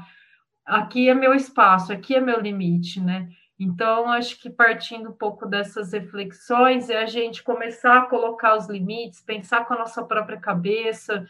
aqui 0.64 1.11
é 1.11 1.14
meu 1.14 1.35
espaço, 1.35 1.93
aqui 1.93 2.14
é 2.14 2.22
meu 2.22 2.41
limite, 2.41 2.99
né? 2.99 3.28
Então, 3.59 4.09
acho 4.09 4.41
que 4.41 4.49
partindo 4.49 5.11
um 5.11 5.12
pouco 5.12 5.45
dessas 5.45 5.93
reflexões, 5.93 6.89
é 6.89 7.03
a 7.03 7.05
gente 7.05 7.43
começar 7.43 7.99
a 7.99 8.07
colocar 8.07 8.57
os 8.57 8.66
limites, 8.66 9.20
pensar 9.20 9.66
com 9.66 9.74
a 9.74 9.78
nossa 9.78 10.03
própria 10.07 10.41
cabeça, 10.41 11.26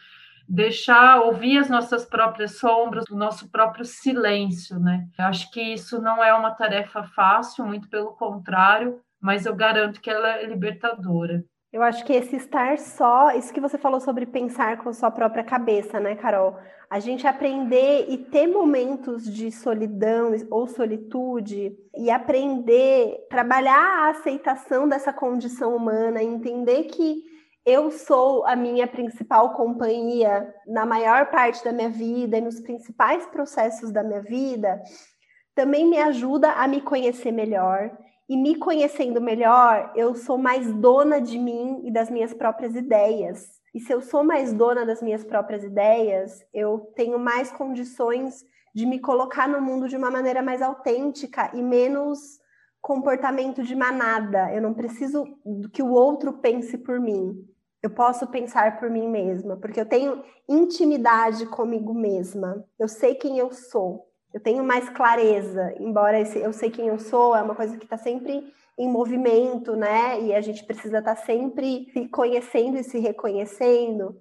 deixar 0.49 1.21
ouvir 1.21 1.59
as 1.59 1.69
nossas 1.69 2.05
próprias 2.05 2.57
sombras, 2.61 3.07
o 3.11 3.17
nosso 3.17 3.51
próprio 3.51 3.85
silêncio, 3.85 4.79
né? 4.79 5.09
Eu 5.19 5.25
acho 5.25 5.51
que 5.51 5.61
isso 5.61 6.01
não 6.01 6.23
é 6.23 6.33
uma 6.33 6.53
tarefa 6.53 7.03
fácil, 7.03 7.67
muito 7.67 7.89
pelo 7.89 8.13
contrário, 8.13 9.01
mas 9.21 9.47
eu 9.47 9.57
garanto 9.57 10.01
que 10.01 10.11
ela 10.11 10.29
é 10.29 10.47
libertadora. 10.47 11.45
Eu 11.73 11.85
acho 11.85 12.05
que 12.05 12.13
esse 12.13 12.35
estar 12.35 12.77
só, 12.79 13.31
isso 13.31 13.53
que 13.53 13.61
você 13.61 13.79
falou 13.79 14.01
sobre 14.01 14.27
pensar 14.27 14.79
com 14.79 14.93
sua 14.93 15.09
própria 15.09 15.45
cabeça, 15.45 16.01
né, 16.01 16.17
Carol? 16.17 16.57
A 16.91 16.99
gente 16.99 17.29
aprender 17.29 18.07
e 18.09 18.19
ter 18.19 18.49
momentos 18.49 19.25
de 19.33 19.53
solidão 19.53 20.33
ou 20.51 20.67
solitude 20.67 21.79
e 21.97 22.11
aprender, 22.11 23.25
trabalhar 23.31 23.79
a 23.79 24.11
aceitação 24.11 24.89
dessa 24.89 25.13
condição 25.13 25.77
humana, 25.77 26.21
entender 26.21 26.85
que 26.85 27.23
eu 27.65 27.93
sou 27.93 28.45
a 28.47 28.57
minha 28.57 28.89
principal 28.89 29.55
companhia 29.55 30.53
na 30.67 30.85
maior 30.85 31.31
parte 31.31 31.63
da 31.63 31.73
minha 31.73 31.91
vida 31.91 32.37
e 32.37 32.41
nos 32.41 32.59
principais 32.59 33.27
processos 33.27 33.93
da 33.93 34.03
minha 34.03 34.21
vida, 34.21 34.83
também 35.55 35.89
me 35.89 35.99
ajuda 35.99 36.51
a 36.51 36.67
me 36.67 36.81
conhecer 36.81 37.31
melhor 37.31 37.97
E 38.31 38.37
me 38.37 38.55
conhecendo 38.55 39.21
melhor, 39.21 39.93
eu 39.97 40.15
sou 40.15 40.39
mais 40.39 40.73
dona 40.75 41.21
de 41.21 41.37
mim 41.37 41.81
e 41.85 41.93
das 41.93 42.09
minhas 42.09 42.33
próprias 42.33 42.77
ideias. 42.77 43.61
E 43.75 43.81
se 43.81 43.93
eu 43.93 44.01
sou 44.01 44.23
mais 44.23 44.53
dona 44.53 44.87
das 44.87 45.03
minhas 45.03 45.25
próprias 45.25 45.65
ideias, 45.65 46.41
eu 46.55 46.79
tenho 46.95 47.19
mais 47.19 47.51
condições 47.51 48.45
de 48.73 48.87
me 48.87 49.01
colocar 49.01 49.49
no 49.49 49.61
mundo 49.61 49.89
de 49.89 49.97
uma 49.97 50.13
maneira 50.13 50.43
mais 50.43 50.63
autêntica 50.63 51.51
e 51.57 51.61
menos 51.61 52.39
comportamento 52.81 53.65
de 53.65 53.75
manada. 53.75 54.55
Eu 54.55 54.63
não 54.63 54.75
preciso 54.75 55.25
que 55.73 55.83
o 55.83 55.91
outro 55.91 56.35
pense 56.35 56.79
por 56.79 57.01
mim. 57.01 57.37
Eu 57.83 57.91
posso 57.91 58.29
pensar 58.29 58.79
por 58.79 58.89
mim 58.89 59.09
mesma, 59.09 59.57
porque 59.57 59.81
eu 59.81 59.87
tenho 59.87 60.23
intimidade 60.49 61.47
comigo 61.47 61.93
mesma. 61.93 62.65
Eu 62.79 62.87
sei 62.87 63.17
quem 63.17 63.39
eu 63.39 63.51
sou 63.51 64.10
eu 64.33 64.41
tenho 64.41 64.63
mais 64.63 64.89
clareza, 64.89 65.75
embora 65.79 66.21
eu 66.21 66.53
sei 66.53 66.71
quem 66.71 66.89
eu 66.89 66.99
sou, 66.99 67.35
é 67.35 67.43
uma 67.43 67.55
coisa 67.55 67.77
que 67.77 67.85
está 67.85 67.97
sempre 67.97 68.53
em 68.79 68.89
movimento, 68.89 69.75
né? 69.77 70.21
E 70.23 70.35
a 70.35 70.41
gente 70.41 70.65
precisa 70.65 70.99
estar 70.99 71.17
tá 71.17 71.23
sempre 71.23 71.91
se 71.93 72.09
conhecendo 72.09 72.79
e 72.79 72.85
se 72.85 72.99
reconhecendo. 72.99 74.17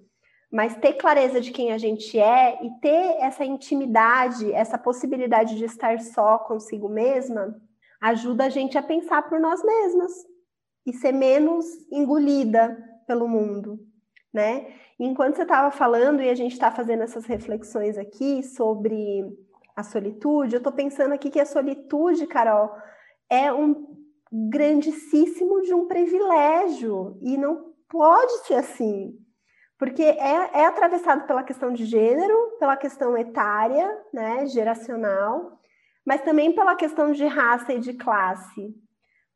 Mas 0.51 0.75
ter 0.75 0.93
clareza 0.93 1.39
de 1.39 1.51
quem 1.51 1.71
a 1.71 1.77
gente 1.77 2.19
é 2.19 2.59
e 2.65 2.71
ter 2.81 3.17
essa 3.21 3.45
intimidade, 3.45 4.51
essa 4.51 4.77
possibilidade 4.77 5.55
de 5.55 5.65
estar 5.65 5.99
só 5.99 6.39
consigo 6.39 6.89
mesma, 6.89 7.55
ajuda 8.01 8.45
a 8.45 8.49
gente 8.49 8.77
a 8.77 8.81
pensar 8.81 9.29
por 9.29 9.39
nós 9.39 9.63
mesmas 9.63 10.11
e 10.85 10.93
ser 10.93 11.11
menos 11.11 11.65
engolida 11.91 12.77
pelo 13.05 13.27
mundo, 13.27 13.79
né? 14.33 14.73
Enquanto 14.99 15.35
você 15.35 15.43
estava 15.43 15.69
falando 15.71 16.21
e 16.21 16.29
a 16.29 16.35
gente 16.35 16.53
está 16.53 16.71
fazendo 16.71 17.03
essas 17.03 17.25
reflexões 17.25 17.97
aqui 17.97 18.41
sobre 18.43 19.23
a 19.75 19.83
solitude, 19.83 20.55
eu 20.55 20.59
estou 20.59 20.73
pensando 20.73 21.13
aqui 21.13 21.29
que 21.29 21.39
a 21.39 21.45
solitude, 21.45 22.27
Carol, 22.27 22.71
é 23.29 23.51
um 23.51 23.97
grandíssimo 24.31 25.61
de 25.61 25.73
um 25.73 25.87
privilégio 25.87 27.17
e 27.21 27.37
não 27.37 27.73
pode 27.89 28.45
ser 28.45 28.55
assim, 28.55 29.17
porque 29.77 30.03
é, 30.03 30.59
é 30.59 30.65
atravessado 30.65 31.25
pela 31.25 31.43
questão 31.43 31.71
de 31.71 31.85
gênero, 31.85 32.57
pela 32.59 32.77
questão 32.77 33.17
etária, 33.17 33.89
né, 34.13 34.45
geracional, 34.45 35.57
mas 36.05 36.21
também 36.21 36.53
pela 36.53 36.75
questão 36.75 37.11
de 37.11 37.25
raça 37.25 37.73
e 37.73 37.79
de 37.79 37.93
classe. 37.93 38.75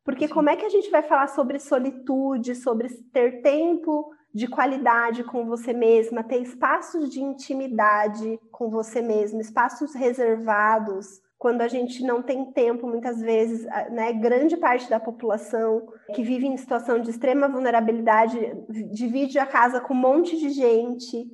Porque 0.04 0.28
Sim. 0.28 0.34
como 0.34 0.50
é 0.50 0.56
que 0.56 0.66
a 0.66 0.68
gente 0.68 0.90
vai 0.90 1.02
falar 1.02 1.28
sobre 1.28 1.58
solitude, 1.58 2.54
sobre 2.54 2.88
ter 3.12 3.40
tempo 3.40 4.10
de 4.34 4.48
qualidade 4.48 5.22
com 5.22 5.46
você 5.46 5.72
mesma, 5.72 6.24
ter 6.24 6.42
espaços 6.42 7.08
de 7.08 7.22
intimidade 7.22 8.40
com 8.50 8.68
você 8.68 9.00
mesma, 9.00 9.40
espaços 9.40 9.94
reservados, 9.94 11.22
quando 11.38 11.60
a 11.60 11.68
gente 11.68 12.02
não 12.02 12.22
tem 12.22 12.50
tempo, 12.52 12.86
muitas 12.88 13.20
vezes, 13.20 13.64
né, 13.90 14.12
grande 14.14 14.56
parte 14.56 14.88
da 14.88 14.98
população 14.98 15.86
que 16.14 16.22
vive 16.22 16.46
em 16.46 16.56
situação 16.56 16.98
de 16.98 17.10
extrema 17.10 17.48
vulnerabilidade 17.48 18.38
divide 18.90 19.38
a 19.38 19.46
casa 19.46 19.80
com 19.80 19.94
um 19.94 19.98
monte 19.98 20.36
de 20.38 20.50
gente, 20.50 21.26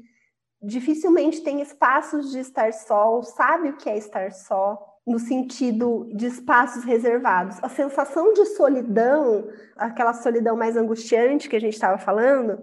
dificilmente 0.61 1.43
tem 1.43 1.63
espaços 1.63 2.31
de 2.31 2.41
estar 2.41 2.73
só, 2.73 3.23
sabe 3.23 3.71
o 3.71 3.77
que 3.77 3.89
é 3.89 3.97
estar 3.97 4.33
só, 4.33 4.79
no 5.07 5.19
sentido 5.19 6.11
de 6.13 6.27
espaços 6.27 6.85
reservados. 6.85 7.59
A 7.63 7.69
sensação 7.69 8.33
de 8.33 8.45
solidão, 8.47 9.49
aquela 9.77 10.13
solidão 10.13 10.57
mais 10.57 10.77
angustiante 10.77 11.49
que 11.49 11.57
a 11.57 11.61
gente 11.61 11.75
estava 11.75 11.99
falando, 11.99 12.63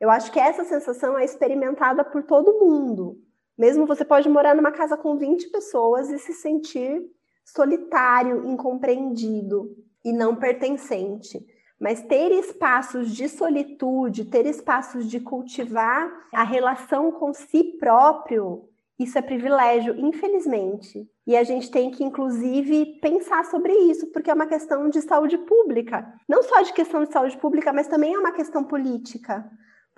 eu 0.00 0.10
acho 0.10 0.30
que 0.30 0.38
essa 0.38 0.64
sensação 0.64 1.18
é 1.18 1.24
experimentada 1.24 2.04
por 2.04 2.22
todo 2.22 2.58
mundo. 2.58 3.18
Mesmo 3.56 3.86
você 3.86 4.04
pode 4.04 4.28
morar 4.28 4.54
numa 4.54 4.70
casa 4.70 4.96
com 4.96 5.16
20 5.16 5.50
pessoas 5.50 6.10
e 6.10 6.18
se 6.18 6.32
sentir 6.32 7.02
solitário, 7.44 8.46
incompreendido 8.46 9.76
e 10.04 10.12
não 10.12 10.36
pertencente. 10.36 11.44
Mas 11.80 12.02
ter 12.02 12.30
espaços 12.32 13.14
de 13.14 13.28
solitude, 13.28 14.24
ter 14.24 14.46
espaços 14.46 15.08
de 15.08 15.20
cultivar 15.20 16.10
a 16.32 16.42
relação 16.42 17.10
com 17.12 17.32
si 17.32 17.76
próprio, 17.78 18.68
isso 18.98 19.16
é 19.16 19.22
privilégio, 19.22 19.94
infelizmente. 19.96 21.08
E 21.24 21.36
a 21.36 21.44
gente 21.44 21.70
tem 21.70 21.90
que, 21.90 22.02
inclusive, 22.02 22.98
pensar 23.00 23.44
sobre 23.44 23.72
isso, 23.72 24.08
porque 24.08 24.30
é 24.30 24.34
uma 24.34 24.46
questão 24.46 24.88
de 24.88 25.00
saúde 25.00 25.38
pública. 25.38 26.12
Não 26.28 26.42
só 26.42 26.62
de 26.62 26.72
questão 26.72 27.04
de 27.04 27.12
saúde 27.12 27.36
pública, 27.36 27.72
mas 27.72 27.86
também 27.86 28.14
é 28.14 28.18
uma 28.18 28.32
questão 28.32 28.64
política. 28.64 29.48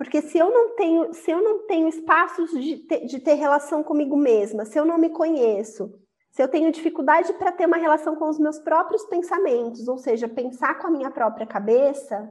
Porque 0.01 0.23
se 0.23 0.39
eu 0.39 0.51
não 0.51 0.75
tenho, 0.77 1.13
se 1.13 1.31
eu 1.31 1.43
não 1.43 1.67
tenho 1.67 1.87
espaços 1.87 2.51
de 2.53 2.77
de 3.07 3.19
ter 3.19 3.35
relação 3.35 3.83
comigo 3.85 4.17
mesma, 4.17 4.65
se 4.65 4.79
eu 4.79 4.87
não 4.87 4.97
me 4.97 5.11
conheço, 5.11 5.93
se 6.31 6.43
eu 6.43 6.49
tenho 6.49 6.73
dificuldade 6.73 7.35
para 7.35 7.53
ter 7.53 7.67
uma 7.67 7.77
relação 7.77 8.17
com 8.17 8.27
os 8.27 8.39
meus 8.39 8.59
próprios 8.59 9.05
pensamentos, 9.05 9.87
ou 9.89 9.99
seja, 9.99 10.27
pensar 10.27 10.79
com 10.79 10.87
a 10.87 10.91
minha 10.91 11.11
própria 11.11 11.47
cabeça, 11.47 12.31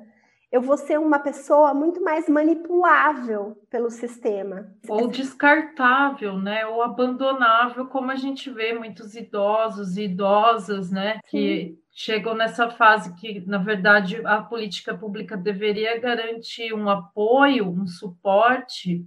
eu 0.51 0.61
vou 0.61 0.77
ser 0.77 0.99
uma 0.99 1.19
pessoa 1.19 1.73
muito 1.73 2.03
mais 2.03 2.27
manipulável 2.27 3.55
pelo 3.69 3.89
sistema. 3.89 4.73
Ou 4.87 5.07
descartável, 5.07 6.39
né? 6.39 6.65
Ou 6.65 6.81
abandonável, 6.81 7.85
como 7.85 8.09
a 8.11 8.15
gente 8.15 8.49
vê 8.49 8.73
muitos 8.73 9.15
idosos 9.15 9.95
e 9.95 10.05
idosas, 10.05 10.89
né? 10.89 11.19
Sim. 11.25 11.29
Que 11.29 11.79
chegam 11.91 12.33
nessa 12.33 12.69
fase 12.69 13.13
que, 13.15 13.41
na 13.41 13.59
verdade, 13.59 14.21
a 14.25 14.41
política 14.41 14.97
pública 14.97 15.37
deveria 15.37 15.99
garantir 15.99 16.73
um 16.73 16.89
apoio, 16.89 17.69
um 17.69 17.85
suporte 17.85 19.05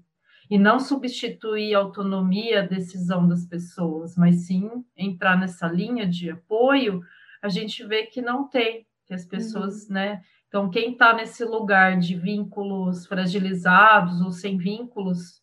e 0.49 0.59
não 0.59 0.79
substituir 0.79 1.75
a 1.75 1.79
autonomia, 1.79 2.61
a 2.61 2.67
decisão 2.67 3.27
das 3.27 3.47
pessoas, 3.47 4.15
mas 4.17 4.47
sim 4.47 4.71
entrar 4.97 5.37
nessa 5.37 5.67
linha 5.67 6.07
de 6.07 6.31
apoio, 6.31 7.01
a 7.41 7.49
gente 7.49 7.85
vê 7.85 8.05
que 8.05 8.21
não 8.21 8.47
tem, 8.49 8.87
que 9.07 9.15
as 9.15 9.25
pessoas, 9.25 9.89
uhum. 9.89 9.95
né, 9.95 10.23
então, 10.53 10.69
quem 10.69 10.93
está 10.93 11.15
nesse 11.15 11.47
lugar 11.47 11.99
de 11.99 12.15
vínculos 12.15 13.07
fragilizados 13.07 14.21
ou 14.21 14.31
sem 14.31 14.59
vínculos 14.59 15.43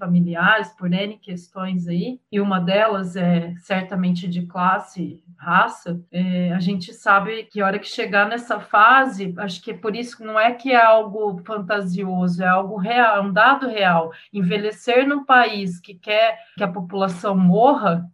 familiares, 0.00 0.72
por 0.72 0.92
N 0.92 1.16
questões 1.16 1.86
aí, 1.86 2.20
e 2.32 2.40
uma 2.40 2.58
delas 2.58 3.14
é 3.14 3.54
certamente 3.58 4.26
de 4.26 4.46
classe, 4.46 5.22
raça, 5.36 6.04
é, 6.10 6.52
a 6.52 6.58
gente 6.58 6.92
sabe 6.92 7.44
que 7.44 7.60
a 7.60 7.66
hora 7.66 7.78
que 7.78 7.86
chegar 7.86 8.28
nessa 8.28 8.58
fase, 8.58 9.32
acho 9.38 9.62
que 9.62 9.70
é 9.70 9.74
por 9.74 9.94
isso 9.94 10.16
que 10.16 10.24
não 10.24 10.36
é 10.36 10.52
que 10.52 10.72
é 10.72 10.84
algo 10.84 11.40
fantasioso, 11.46 12.42
é 12.42 12.48
algo 12.48 12.78
real, 12.78 13.18
é 13.18 13.20
um 13.20 13.32
dado 13.32 13.68
real. 13.68 14.10
Envelhecer 14.32 15.06
num 15.06 15.24
país 15.24 15.78
que 15.78 15.94
quer 15.94 16.36
que 16.56 16.64
a 16.64 16.68
população 16.68 17.38
morra, 17.38 18.10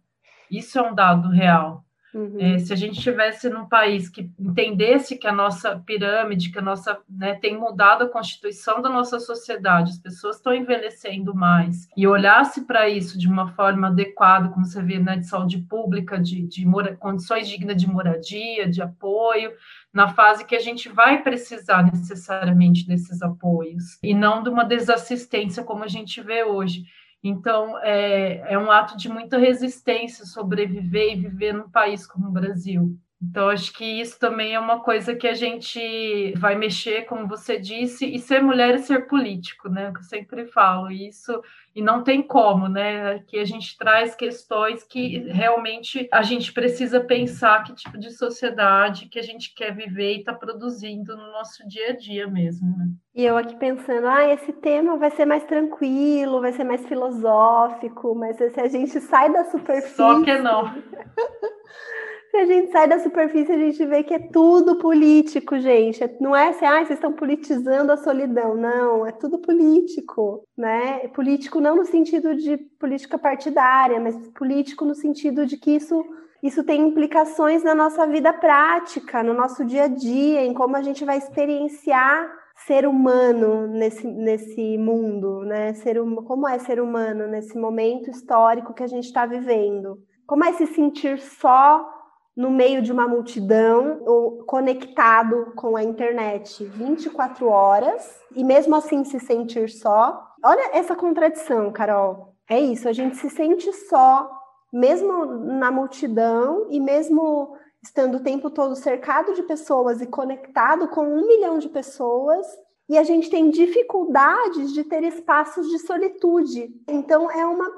isso 0.51 0.77
é 0.77 0.81
um 0.83 0.93
dado 0.93 1.27
real. 1.27 1.84
Uhum. 2.15 2.37
É, 2.39 2.57
se 2.59 2.71
a 2.71 2.77
gente 2.77 2.97
estivesse 2.97 3.49
num 3.49 3.67
país 3.67 4.07
que 4.07 4.31
entendesse 4.39 5.17
que 5.17 5.27
a 5.27 5.33
nossa 5.33 5.77
pirâmide, 5.85 6.49
que 6.49 6.57
a 6.57 6.61
nossa 6.61 6.97
né, 7.09 7.35
tem 7.35 7.57
mudado 7.57 8.05
a 8.05 8.09
constituição 8.09 8.81
da 8.81 8.89
nossa 8.89 9.19
sociedade, 9.19 9.91
as 9.91 9.97
pessoas 9.97 10.37
estão 10.37 10.53
envelhecendo 10.53 11.35
mais, 11.35 11.89
e 11.97 12.07
olhasse 12.07 12.65
para 12.65 12.87
isso 12.87 13.19
de 13.19 13.27
uma 13.27 13.49
forma 13.49 13.87
adequada, 13.87 14.47
como 14.47 14.65
você 14.65 14.81
vê, 14.81 14.97
né, 14.97 15.17
de 15.17 15.27
saúde 15.27 15.57
pública, 15.57 16.17
de, 16.17 16.43
de 16.43 16.65
mora, 16.65 16.95
condições 16.95 17.49
dignas 17.49 17.75
de 17.75 17.85
moradia, 17.85 18.69
de 18.69 18.81
apoio, 18.81 19.51
na 19.91 20.07
fase 20.07 20.45
que 20.45 20.55
a 20.55 20.59
gente 20.59 20.87
vai 20.87 21.21
precisar 21.21 21.83
necessariamente 21.83 22.87
desses 22.87 23.21
apoios, 23.21 23.99
e 24.01 24.13
não 24.13 24.41
de 24.41 24.47
uma 24.47 24.63
desassistência 24.63 25.65
como 25.65 25.83
a 25.83 25.89
gente 25.89 26.21
vê 26.21 26.45
hoje. 26.45 26.85
Então, 27.27 27.79
é, 27.79 28.53
é 28.53 28.55
um 28.55 28.69
ato 28.69 28.95
de 28.95 29.09
muita 29.09 29.39
resistência 29.39 30.27
sobreviver 30.27 31.13
e 31.13 31.21
viver 31.21 31.53
num 31.53 31.67
país 31.67 32.05
como 32.05 32.27
o 32.27 32.31
Brasil. 32.31 32.95
Então, 33.21 33.49
acho 33.49 33.71
que 33.73 33.85
isso 33.85 34.19
também 34.19 34.53
é 34.53 34.59
uma 34.59 34.81
coisa 34.81 35.15
que 35.15 35.27
a 35.27 35.33
gente 35.33 36.33
vai 36.37 36.55
mexer, 36.55 37.05
como 37.05 37.27
você 37.27 37.57
disse, 37.57 38.05
e 38.05 38.19
ser 38.19 38.41
mulher 38.41 38.75
é 38.75 38.77
ser 38.77 39.07
político, 39.07 39.69
né? 39.69 39.91
Que 39.91 39.99
eu 39.99 40.03
sempre 40.03 40.45
falo 40.47 40.91
isso, 40.91 41.41
e 41.73 41.81
não 41.81 42.03
tem 42.03 42.21
como, 42.21 42.67
né? 42.67 43.19
Que 43.19 43.39
a 43.39 43.45
gente 43.45 43.77
traz 43.77 44.15
questões 44.15 44.83
que 44.83 45.19
realmente 45.29 46.07
a 46.11 46.21
gente 46.21 46.51
precisa 46.51 46.99
pensar 46.99 47.63
que 47.63 47.73
tipo 47.73 47.97
de 47.97 48.11
sociedade 48.11 49.07
que 49.07 49.17
a 49.17 49.23
gente 49.23 49.53
quer 49.55 49.73
viver 49.73 50.15
e 50.15 50.19
está 50.19 50.33
produzindo 50.33 51.15
no 51.15 51.31
nosso 51.31 51.65
dia 51.67 51.91
a 51.91 51.95
dia 51.95 52.27
mesmo, 52.27 52.77
né? 52.77 52.87
E 53.15 53.23
eu 53.23 53.37
aqui 53.37 53.55
pensando, 53.55 54.07
ah, 54.07 54.27
esse 54.33 54.51
tema 54.51 54.97
vai 54.97 55.09
ser 55.09 55.25
mais 55.25 55.45
tranquilo, 55.45 56.41
vai 56.41 56.51
ser 56.51 56.65
mais 56.65 56.85
filosófico, 56.85 58.13
mas 58.13 58.35
se 58.35 58.59
a 58.59 58.67
gente 58.67 58.99
sai 58.99 59.31
da 59.31 59.45
superfície. 59.45 59.95
Só 59.95 60.21
que 60.21 60.37
não. 60.37 60.65
A 62.37 62.45
gente 62.45 62.71
sai 62.71 62.87
da 62.87 62.99
superfície, 62.99 63.51
a 63.51 63.57
gente 63.57 63.85
vê 63.85 64.03
que 64.03 64.13
é 64.13 64.19
tudo 64.19 64.77
político, 64.77 65.57
gente. 65.59 65.99
Não 66.19 66.35
é 66.35 66.49
assim, 66.49 66.65
ah, 66.65 66.77
vocês 66.77 66.91
estão 66.91 67.13
politizando 67.13 67.91
a 67.91 67.97
solidão. 67.97 68.55
Não, 68.55 69.05
é 69.05 69.11
tudo 69.11 69.39
político, 69.39 70.43
né? 70.57 71.07
Político 71.09 71.59
não 71.59 71.75
no 71.75 71.85
sentido 71.85 72.35
de 72.35 72.57
política 72.57 73.17
partidária, 73.17 73.99
mas 73.99 74.15
político 74.29 74.85
no 74.85 74.95
sentido 74.95 75.45
de 75.45 75.57
que 75.57 75.71
isso 75.71 76.05
isso 76.43 76.63
tem 76.63 76.79
implicações 76.89 77.63
na 77.63 77.73
nossa 77.73 78.05
vida 78.05 78.31
prática, 78.31 79.23
no 79.23 79.33
nosso 79.33 79.65
dia 79.65 79.85
a 79.85 79.87
dia, 79.87 80.45
em 80.45 80.53
como 80.53 80.75
a 80.77 80.81
gente 80.83 81.03
vai 81.03 81.17
experienciar 81.17 82.31
ser 82.55 82.87
humano 82.87 83.65
nesse, 83.65 84.05
nesse 84.05 84.77
mundo, 84.77 85.39
né? 85.43 85.73
Ser, 85.73 85.97
como 86.25 86.47
é 86.47 86.59
ser 86.59 86.79
humano 86.79 87.27
nesse 87.27 87.57
momento 87.57 88.11
histórico 88.11 88.73
que 88.73 88.83
a 88.83 88.87
gente 88.87 89.05
está 89.05 89.25
vivendo? 89.25 89.99
Como 90.27 90.43
é 90.43 90.53
se 90.53 90.67
sentir 90.67 91.19
só 91.19 91.94
no 92.35 92.49
meio 92.51 92.81
de 92.81 92.91
uma 92.91 93.07
multidão 93.07 94.01
ou 94.05 94.43
conectado 94.43 95.53
com 95.55 95.77
a 95.77 95.83
internet 95.83 96.65
24 96.65 97.47
horas 97.47 98.19
e 98.35 98.43
mesmo 98.43 98.75
assim 98.75 99.03
se 99.05 99.19
sentir 99.19 99.69
só. 99.69 100.21
Olha 100.43 100.71
essa 100.73 100.95
contradição, 100.95 101.71
Carol. 101.71 102.33
É 102.49 102.59
isso, 102.59 102.89
a 102.89 102.93
gente 102.93 103.15
se 103.15 103.29
sente 103.29 103.71
só, 103.73 104.29
mesmo 104.71 105.25
na 105.25 105.71
multidão 105.71 106.67
e 106.69 106.79
mesmo 106.79 107.55
estando 107.81 108.17
o 108.17 108.23
tempo 108.23 108.49
todo 108.49 108.75
cercado 108.75 109.33
de 109.33 109.43
pessoas 109.43 110.01
e 110.01 110.07
conectado 110.07 110.87
com 110.89 111.07
um 111.07 111.25
milhão 111.25 111.59
de 111.59 111.69
pessoas, 111.69 112.45
e 112.87 112.97
a 112.97 113.03
gente 113.03 113.29
tem 113.29 113.49
dificuldades 113.49 114.73
de 114.73 114.83
ter 114.83 115.03
espaços 115.03 115.69
de 115.69 115.79
solitude. 115.79 116.69
Então 116.87 117.31
é 117.31 117.45
uma 117.45 117.71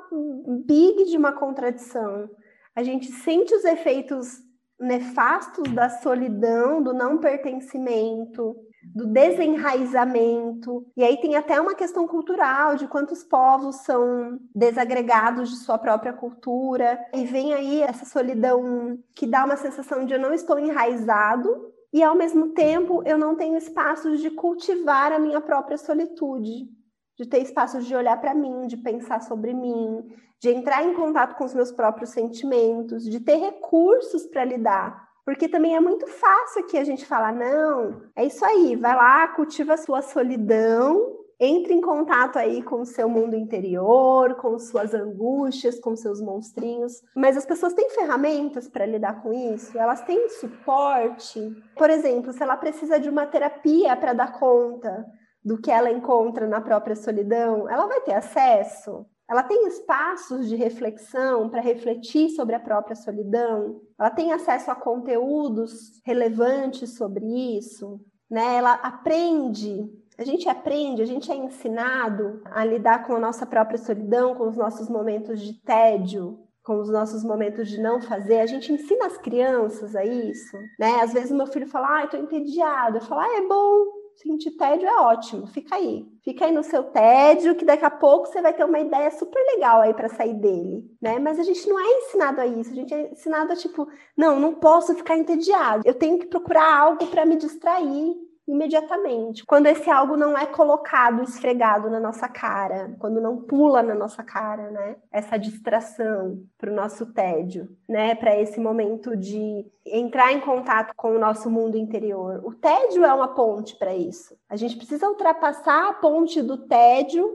big 0.65 1.05
de 1.05 1.17
uma 1.17 1.31
contradição. 1.31 2.29
A 2.75 2.83
gente 2.83 3.11
sente 3.11 3.53
os 3.53 3.63
efeitos 3.63 4.41
nefastos 4.79 5.71
da 5.73 5.89
solidão, 5.89 6.81
do 6.81 6.93
não 6.93 7.17
pertencimento, 7.17 8.55
do 8.95 9.07
desenraizamento. 9.07 10.85
E 10.95 11.03
aí 11.03 11.17
tem 11.17 11.35
até 11.35 11.59
uma 11.59 11.75
questão 11.75 12.07
cultural 12.07 12.75
de 12.75 12.87
quantos 12.87 13.23
povos 13.23 13.77
são 13.77 14.39
desagregados 14.55 15.49
de 15.49 15.57
sua 15.57 15.77
própria 15.77 16.13
cultura. 16.13 16.99
E 17.13 17.25
vem 17.25 17.53
aí 17.53 17.81
essa 17.81 18.05
solidão 18.05 18.97
que 19.15 19.27
dá 19.27 19.45
uma 19.45 19.57
sensação 19.57 20.05
de 20.05 20.13
eu 20.13 20.19
não 20.19 20.33
estou 20.33 20.59
enraizado 20.59 21.73
e 21.91 22.03
ao 22.03 22.15
mesmo 22.15 22.49
tempo 22.49 23.01
eu 23.05 23.17
não 23.17 23.35
tenho 23.35 23.57
espaços 23.57 24.19
de 24.19 24.29
cultivar 24.29 25.11
a 25.11 25.19
minha 25.19 25.41
própria 25.41 25.77
solitude, 25.77 26.69
de 27.17 27.25
ter 27.25 27.39
espaços 27.39 27.85
de 27.85 27.95
olhar 27.95 28.19
para 28.21 28.33
mim, 28.33 28.67
de 28.67 28.77
pensar 28.77 29.21
sobre 29.21 29.53
mim, 29.53 30.05
de 30.39 30.49
entrar 30.49 30.83
em 30.83 30.93
contato 30.93 31.35
com 31.35 31.45
os 31.45 31.53
meus 31.53 31.71
próprios 31.71 32.11
sentimentos, 32.11 33.03
de 33.03 33.19
ter 33.19 33.37
recursos 33.37 34.27
para 34.27 34.45
lidar. 34.45 35.07
Porque 35.25 35.49
também 35.49 35.75
é 35.75 35.79
muito 35.79 36.07
fácil 36.07 36.61
aqui 36.61 36.77
a 36.77 36.83
gente 36.83 37.05
falar, 37.05 37.33
não, 37.33 38.03
é 38.15 38.25
isso 38.25 38.45
aí, 38.45 38.75
vai 38.75 38.95
lá, 38.95 39.27
cultiva 39.29 39.73
a 39.73 39.77
sua 39.77 40.01
solidão, 40.01 41.17
entre 41.39 41.73
em 41.73 41.81
contato 41.81 42.37
aí 42.37 42.63
com 42.63 42.81
o 42.81 42.85
seu 42.85 43.09
mundo 43.09 43.35
interior, 43.35 44.35
com 44.35 44.57
suas 44.57 44.93
angústias, 44.93 45.79
com 45.79 45.95
seus 45.95 46.21
monstrinhos. 46.21 47.01
Mas 47.15 47.35
as 47.35 47.45
pessoas 47.45 47.73
têm 47.73 47.89
ferramentas 47.89 48.69
para 48.69 48.85
lidar 48.85 49.21
com 49.21 49.33
isso? 49.33 49.77
Elas 49.77 50.01
têm 50.03 50.29
suporte? 50.29 51.55
Por 51.75 51.89
exemplo, 51.89 52.31
se 52.31 52.41
ela 52.41 52.55
precisa 52.55 52.99
de 52.99 53.09
uma 53.09 53.25
terapia 53.25 53.95
para 53.95 54.13
dar 54.13 54.39
conta 54.39 55.05
do 55.47 55.57
que 55.57 55.71
ela 55.71 55.89
encontra 55.89 56.45
na 56.45 56.59
própria 56.59 56.93
solidão, 56.93 57.69
ela 57.69 57.87
vai 57.87 58.01
ter 58.01 58.13
acesso? 58.13 59.05
Ela 59.29 59.43
tem 59.43 59.65
espaços 59.67 60.49
de 60.49 60.57
reflexão 60.57 61.49
para 61.49 61.61
refletir 61.61 62.29
sobre 62.31 62.53
a 62.53 62.59
própria 62.59 62.97
solidão? 62.97 63.79
Ela 63.97 64.09
tem 64.09 64.33
acesso 64.33 64.69
a 64.69 64.75
conteúdos 64.75 66.01
relevantes 66.05 66.97
sobre 66.97 67.25
isso? 67.57 68.01
Né? 68.29 68.57
Ela 68.57 68.73
aprende, 68.73 69.89
a 70.17 70.25
gente 70.25 70.49
aprende, 70.49 71.01
a 71.01 71.05
gente 71.05 71.31
é 71.31 71.35
ensinado 71.35 72.41
a 72.45 72.65
lidar 72.65 73.07
com 73.07 73.15
a 73.15 73.19
nossa 73.19 73.45
própria 73.45 73.77
solidão, 73.77 74.35
com 74.35 74.49
os 74.49 74.57
nossos 74.57 74.89
momentos 74.89 75.39
de 75.39 75.53
tédio, 75.61 76.39
com 76.61 76.77
os 76.81 76.89
nossos 76.89 77.23
momentos 77.23 77.69
de 77.69 77.79
não 77.79 78.01
fazer, 78.01 78.41
a 78.41 78.45
gente 78.45 78.73
ensina 78.73 79.05
as 79.05 79.17
crianças 79.17 79.95
a 79.95 80.03
isso, 80.03 80.57
né? 80.77 80.99
Às 81.01 81.13
vezes 81.13 81.31
meu 81.31 81.47
filho 81.47 81.65
fala, 81.67 81.99
ah, 81.99 82.03
eu 82.03 82.09
tô 82.09 82.17
entediado. 82.17 82.97
Eu 82.97 83.01
falo, 83.01 83.21
ah, 83.21 83.37
é 83.37 83.47
bom, 83.47 83.85
sentir 84.17 84.51
tédio 84.51 84.87
é 84.87 85.01
ótimo, 85.01 85.47
fica 85.47 85.75
aí. 85.75 86.05
Fica 86.23 86.45
aí 86.45 86.51
no 86.51 86.63
seu 86.63 86.83
tédio, 86.83 87.55
que 87.55 87.63
daqui 87.63 87.85
a 87.85 87.89
pouco 87.89 88.27
você 88.27 88.41
vai 88.41 88.53
ter 88.53 88.63
uma 88.63 88.79
ideia 88.79 89.09
super 89.11 89.39
legal 89.55 89.81
aí 89.81 89.93
para 89.93 90.09
sair 90.09 90.33
dele, 90.33 90.83
né? 91.01 91.19
Mas 91.19 91.39
a 91.39 91.43
gente 91.43 91.67
não 91.69 91.79
é 91.79 91.89
ensinado 91.99 92.41
a 92.41 92.47
isso, 92.47 92.71
a 92.71 92.75
gente 92.75 92.93
é 92.93 93.11
ensinado 93.11 93.53
a 93.53 93.55
tipo, 93.55 93.87
não, 94.15 94.39
não 94.39 94.55
posso 94.55 94.93
ficar 94.95 95.17
entediado. 95.17 95.83
Eu 95.85 95.93
tenho 95.93 96.19
que 96.19 96.27
procurar 96.27 96.79
algo 96.79 97.07
para 97.07 97.25
me 97.25 97.37
distrair 97.37 98.15
imediatamente. 98.47 99.45
Quando 99.45 99.67
esse 99.67 99.89
algo 99.89 100.15
não 100.15 100.37
é 100.37 100.45
colocado, 100.45 101.21
esfregado 101.21 101.89
na 101.89 101.99
nossa 101.99 102.29
cara, 102.29 102.95
quando 102.99 103.19
não 103.19 103.41
pula 103.41 103.83
na 103.83 103.93
nossa 103.93 104.23
cara, 104.23 104.71
né? 104.71 104.95
Essa 105.11 105.37
distração 105.37 106.43
para 106.57 106.71
o 106.71 106.75
nosso 106.75 107.13
tédio, 107.13 107.67
né? 107.87 108.15
Para 108.15 108.39
esse 108.39 108.59
momento 108.59 109.15
de 109.17 109.65
entrar 109.85 110.31
em 110.31 110.39
contato 110.39 110.93
com 110.95 111.11
o 111.11 111.19
nosso 111.19 111.49
mundo 111.49 111.77
interior. 111.77 112.41
O 112.45 112.53
tédio 112.53 113.03
é 113.03 113.13
uma 113.13 113.33
ponte 113.33 113.77
para 113.77 113.93
isso. 113.93 114.35
A 114.49 114.55
gente 114.55 114.77
precisa 114.77 115.09
ultrapassar 115.09 115.89
a 115.89 115.93
ponte 115.93 116.41
do 116.41 116.57
tédio 116.67 117.29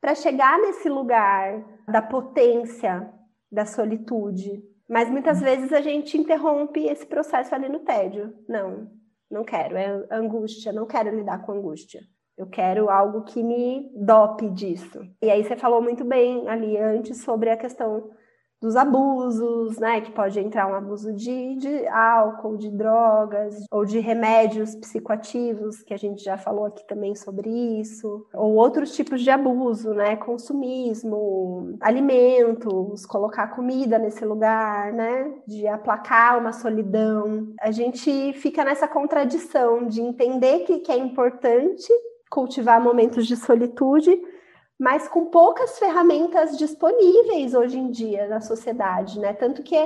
para 0.00 0.14
chegar 0.14 0.58
nesse 0.58 0.88
lugar 0.88 1.64
da 1.86 2.02
potência 2.02 3.08
da 3.50 3.64
solitude. 3.64 4.62
Mas 4.88 5.10
muitas 5.10 5.40
vezes 5.40 5.72
a 5.72 5.80
gente 5.80 6.16
interrompe 6.16 6.86
esse 6.86 7.04
processo 7.06 7.54
ali 7.54 7.68
no 7.68 7.80
tédio. 7.80 8.32
Não, 8.48 8.88
não 9.30 9.44
quero, 9.44 9.76
é 9.76 10.06
angústia, 10.10 10.72
não 10.72 10.86
quero 10.86 11.14
lidar 11.14 11.44
com 11.44 11.52
angústia. 11.52 12.00
Eu 12.36 12.46
quero 12.46 12.88
algo 12.88 13.24
que 13.24 13.42
me 13.42 13.90
dope 13.96 14.48
disso. 14.50 15.00
E 15.20 15.28
aí 15.28 15.42
você 15.42 15.56
falou 15.56 15.82
muito 15.82 16.04
bem 16.04 16.48
ali 16.48 16.78
antes 16.78 17.22
sobre 17.22 17.50
a 17.50 17.56
questão 17.56 18.10
dos 18.60 18.76
abusos, 18.76 19.78
né? 19.78 20.00
Que 20.00 20.10
pode 20.10 20.38
entrar 20.38 20.66
um 20.66 20.74
abuso 20.74 21.12
de, 21.12 21.56
de 21.56 21.86
álcool, 21.88 22.56
de 22.56 22.70
drogas, 22.70 23.64
ou 23.70 23.84
de 23.84 23.98
remédios 23.98 24.74
psicoativos, 24.74 25.82
que 25.82 25.94
a 25.94 25.96
gente 25.96 26.22
já 26.22 26.36
falou 26.36 26.66
aqui 26.66 26.86
também 26.86 27.14
sobre 27.14 27.48
isso, 27.80 28.26
ou 28.34 28.54
outros 28.54 28.94
tipos 28.94 29.22
de 29.22 29.30
abuso, 29.30 29.94
né? 29.94 30.16
Consumismo, 30.16 31.76
alimentos, 31.80 33.06
colocar 33.06 33.48
comida 33.48 33.98
nesse 33.98 34.24
lugar, 34.24 34.92
né? 34.92 35.32
De 35.46 35.66
aplacar 35.66 36.38
uma 36.38 36.52
solidão. 36.52 37.48
A 37.60 37.70
gente 37.70 38.32
fica 38.34 38.64
nessa 38.64 38.88
contradição 38.88 39.86
de 39.86 40.00
entender 40.00 40.60
que, 40.60 40.78
que 40.78 40.92
é 40.92 40.96
importante 40.96 41.88
cultivar 42.30 42.80
momentos 42.80 43.26
de 43.26 43.36
solitude, 43.36 44.20
mas 44.78 45.08
com 45.08 45.26
poucas 45.26 45.78
ferramentas 45.78 46.56
disponíveis 46.56 47.52
hoje 47.54 47.78
em 47.78 47.90
dia 47.90 48.28
na 48.28 48.40
sociedade, 48.40 49.18
né? 49.18 49.32
Tanto 49.32 49.62
que, 49.62 49.76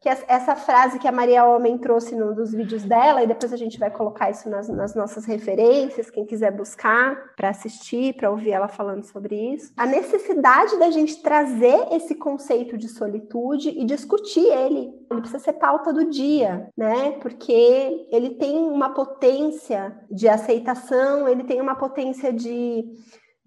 que 0.00 0.08
essa 0.08 0.54
frase 0.54 1.00
que 1.00 1.08
a 1.08 1.12
Maria 1.12 1.44
Homem 1.44 1.76
trouxe 1.76 2.14
num 2.14 2.32
dos 2.32 2.52
vídeos 2.52 2.84
dela, 2.84 3.20
e 3.20 3.26
depois 3.26 3.52
a 3.52 3.56
gente 3.56 3.80
vai 3.80 3.90
colocar 3.90 4.30
isso 4.30 4.48
nas, 4.48 4.68
nas 4.68 4.94
nossas 4.94 5.24
referências, 5.24 6.08
quem 6.08 6.24
quiser 6.24 6.52
buscar 6.52 7.34
para 7.34 7.48
assistir, 7.48 8.14
para 8.14 8.30
ouvir 8.30 8.52
ela 8.52 8.68
falando 8.68 9.02
sobre 9.02 9.34
isso. 9.54 9.72
A 9.76 9.86
necessidade 9.86 10.78
da 10.78 10.88
gente 10.88 11.20
trazer 11.20 11.88
esse 11.90 12.14
conceito 12.14 12.78
de 12.78 12.88
solitude 12.88 13.70
e 13.70 13.84
discutir 13.84 14.46
ele. 14.46 14.92
Ele 15.10 15.20
precisa 15.20 15.40
ser 15.40 15.54
pauta 15.54 15.92
do 15.92 16.04
dia, 16.04 16.70
né? 16.76 17.12
Porque 17.20 18.06
ele 18.12 18.30
tem 18.36 18.56
uma 18.56 18.90
potência 18.94 19.98
de 20.08 20.28
aceitação, 20.28 21.26
ele 21.26 21.42
tem 21.42 21.60
uma 21.60 21.74
potência 21.74 22.32
de 22.32 22.84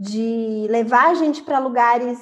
de 0.02 0.66
levar 0.68 1.12
a 1.12 1.14
gente 1.14 1.43
para 1.43 1.60
lugares 1.60 2.20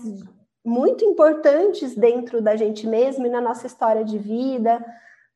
muito 0.66 1.06
importantes 1.06 1.96
dentro 1.96 2.42
da 2.42 2.58
gente 2.58 2.86
mesmo 2.86 3.26
e 3.26 3.30
na 3.30 3.40
nossa 3.40 3.68
história 3.68 4.04
de 4.04 4.18
vida, 4.18 4.86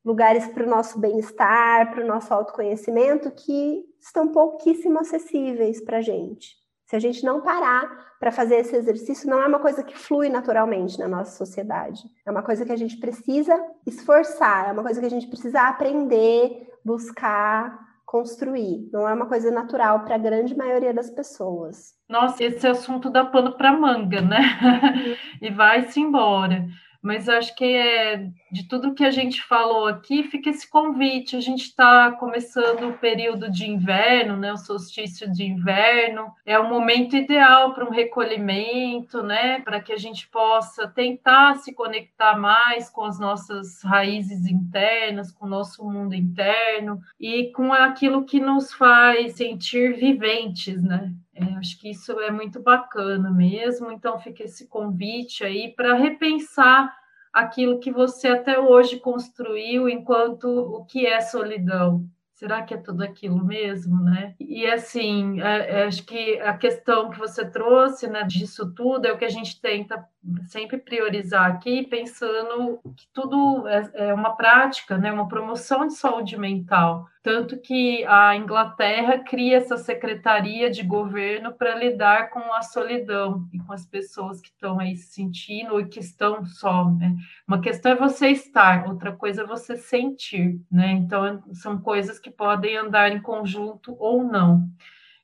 lugares 0.03 0.45
para 0.47 0.65
o 0.65 0.69
nosso 0.69 0.99
bem-estar, 0.99 1.93
para 1.93 2.03
o 2.03 2.07
nosso 2.07 2.33
autoconhecimento 2.33 3.31
que 3.31 3.85
estão 3.97 4.27
pouquíssimo 4.27 4.99
acessíveis 4.99 5.79
para 5.79 5.99
a 5.99 6.01
gente. 6.01 6.57
Se 6.85 6.97
a 6.97 6.99
gente 6.99 7.23
não 7.23 7.39
parar 7.39 8.13
para 8.19 8.29
fazer 8.29 8.57
esse 8.57 8.75
exercício, 8.75 9.29
não 9.29 9.41
é 9.41 9.47
uma 9.47 9.59
coisa 9.59 9.81
que 9.81 9.97
flui 9.97 10.27
naturalmente 10.27 10.99
na 10.99 11.07
nossa 11.07 11.37
sociedade. 11.37 12.03
É 12.25 12.29
uma 12.29 12.43
coisa 12.43 12.65
que 12.65 12.73
a 12.73 12.77
gente 12.77 12.97
precisa 12.97 13.57
esforçar, 13.87 14.67
é 14.67 14.73
uma 14.73 14.83
coisa 14.83 14.99
que 14.99 15.05
a 15.05 15.09
gente 15.09 15.27
precisa 15.27 15.61
aprender, 15.61 16.69
buscar, 16.83 17.92
construir. 18.13 18.87
Não 18.93 19.09
é 19.09 19.13
uma 19.15 19.25
coisa 19.25 19.49
natural 19.49 20.01
para 20.01 20.13
a 20.13 20.19
grande 20.19 20.55
maioria 20.55 20.93
das 20.93 21.09
pessoas. 21.09 21.95
Nossa, 22.07 22.43
esse 22.43 22.67
assunto 22.67 23.09
dá 23.09 23.25
pano 23.25 23.53
para 23.57 23.73
manga, 23.73 24.21
né? 24.21 24.37
Uhum. 24.61 25.15
e 25.41 25.49
vai-se 25.49 25.99
embora. 25.99 26.63
Mas 27.03 27.27
acho 27.27 27.53
que 27.57 27.65
é 27.65 28.29
de 28.49 28.65
tudo 28.65 28.93
que 28.93 29.03
a 29.03 29.11
gente 29.11 29.43
falou 29.43 29.87
aqui, 29.87 30.23
fica 30.23 30.49
esse 30.49 30.69
convite. 30.69 31.35
A 31.35 31.41
gente 31.41 31.63
está 31.63 32.13
começando 32.13 32.87
o 32.87 32.97
período 32.97 33.51
de 33.51 33.69
inverno, 33.69 34.37
né? 34.37 34.53
O 34.53 34.57
solstício 34.57 35.29
de 35.29 35.43
inverno. 35.43 36.31
É 36.45 36.57
o 36.57 36.69
momento 36.69 37.17
ideal 37.17 37.73
para 37.73 37.83
um 37.83 37.91
recolhimento, 37.91 39.21
né? 39.21 39.59
Para 39.59 39.81
que 39.81 39.91
a 39.91 39.97
gente 39.97 40.29
possa 40.29 40.87
tentar 40.87 41.55
se 41.55 41.73
conectar 41.73 42.39
mais 42.39 42.89
com 42.89 43.03
as 43.03 43.19
nossas 43.19 43.83
raízes 43.83 44.47
internas, 44.47 45.29
com 45.29 45.45
o 45.45 45.49
nosso 45.49 45.83
mundo 45.83 46.15
interno 46.15 47.01
e 47.19 47.51
com 47.51 47.73
aquilo 47.73 48.23
que 48.23 48.39
nos 48.39 48.71
faz 48.73 49.33
sentir 49.33 49.97
viventes, 49.97 50.81
né? 50.81 51.11
É, 51.35 51.43
acho 51.55 51.79
que 51.79 51.89
isso 51.89 52.19
é 52.19 52.29
muito 52.31 52.61
bacana 52.61 53.31
mesmo. 53.31 53.91
Então, 53.91 54.19
fica 54.19 54.43
esse 54.43 54.67
convite 54.67 55.43
aí 55.43 55.73
para 55.75 55.95
repensar 55.95 56.95
aquilo 57.31 57.79
que 57.79 57.91
você 57.91 58.27
até 58.27 58.59
hoje 58.59 58.99
construiu 58.99 59.89
enquanto 59.89 60.45
o 60.45 60.85
que 60.85 61.07
é 61.07 61.19
solidão. 61.21 62.07
Será 62.33 62.63
que 62.63 62.73
é 62.73 62.77
tudo 62.77 63.03
aquilo 63.03 63.43
mesmo, 63.43 64.03
né? 64.03 64.35
E 64.39 64.65
assim, 64.65 65.41
é, 65.41 65.81
é, 65.81 65.83
acho 65.85 66.03
que 66.05 66.39
a 66.41 66.57
questão 66.57 67.09
que 67.09 67.19
você 67.19 67.45
trouxe, 67.45 68.07
né, 68.07 68.23
disso 68.23 68.73
tudo 68.73 69.05
é 69.05 69.11
o 69.11 69.17
que 69.17 69.25
a 69.25 69.29
gente 69.29 69.59
tenta 69.61 70.03
sempre 70.45 70.77
priorizar 70.77 71.51
aqui, 71.51 71.85
pensando 71.85 72.79
que 72.95 73.07
tudo 73.13 73.67
é, 73.67 73.91
é 73.93 74.13
uma 74.13 74.35
prática, 74.35 74.97
né, 74.97 75.11
uma 75.11 75.27
promoção 75.27 75.85
de 75.87 75.93
saúde 75.93 76.37
mental. 76.37 77.05
Tanto 77.21 77.57
que 77.57 78.03
a 78.05 78.35
Inglaterra 78.35 79.19
cria 79.19 79.55
essa 79.55 79.77
secretaria 79.77 80.69
de 80.69 80.83
governo 80.83 81.53
para 81.53 81.73
lidar 81.73 82.29
com 82.29 82.53
a 82.53 82.61
solidão 82.61 83.47
e 83.53 83.59
com 83.59 83.71
as 83.71 83.85
pessoas 83.85 84.41
que 84.41 84.49
estão 84.49 84.77
aí 84.77 84.97
se 84.97 85.13
sentindo 85.13 85.79
e 85.79 85.87
que 85.87 86.01
estão 86.01 86.43
só. 86.45 86.89
Né? 86.91 87.15
Uma 87.47 87.61
questão 87.61 87.93
é 87.93 87.95
você 87.95 88.27
estar, 88.27 88.85
outra 88.89 89.13
coisa 89.13 89.43
é 89.43 89.47
você 89.47 89.77
sentir. 89.77 90.59
Né? 90.69 90.91
Então, 90.91 91.41
são 91.53 91.79
coisas 91.79 92.19
que 92.23 92.31
podem 92.31 92.77
andar 92.77 93.11
em 93.11 93.21
conjunto 93.21 93.95
ou 93.99 94.23
não. 94.23 94.67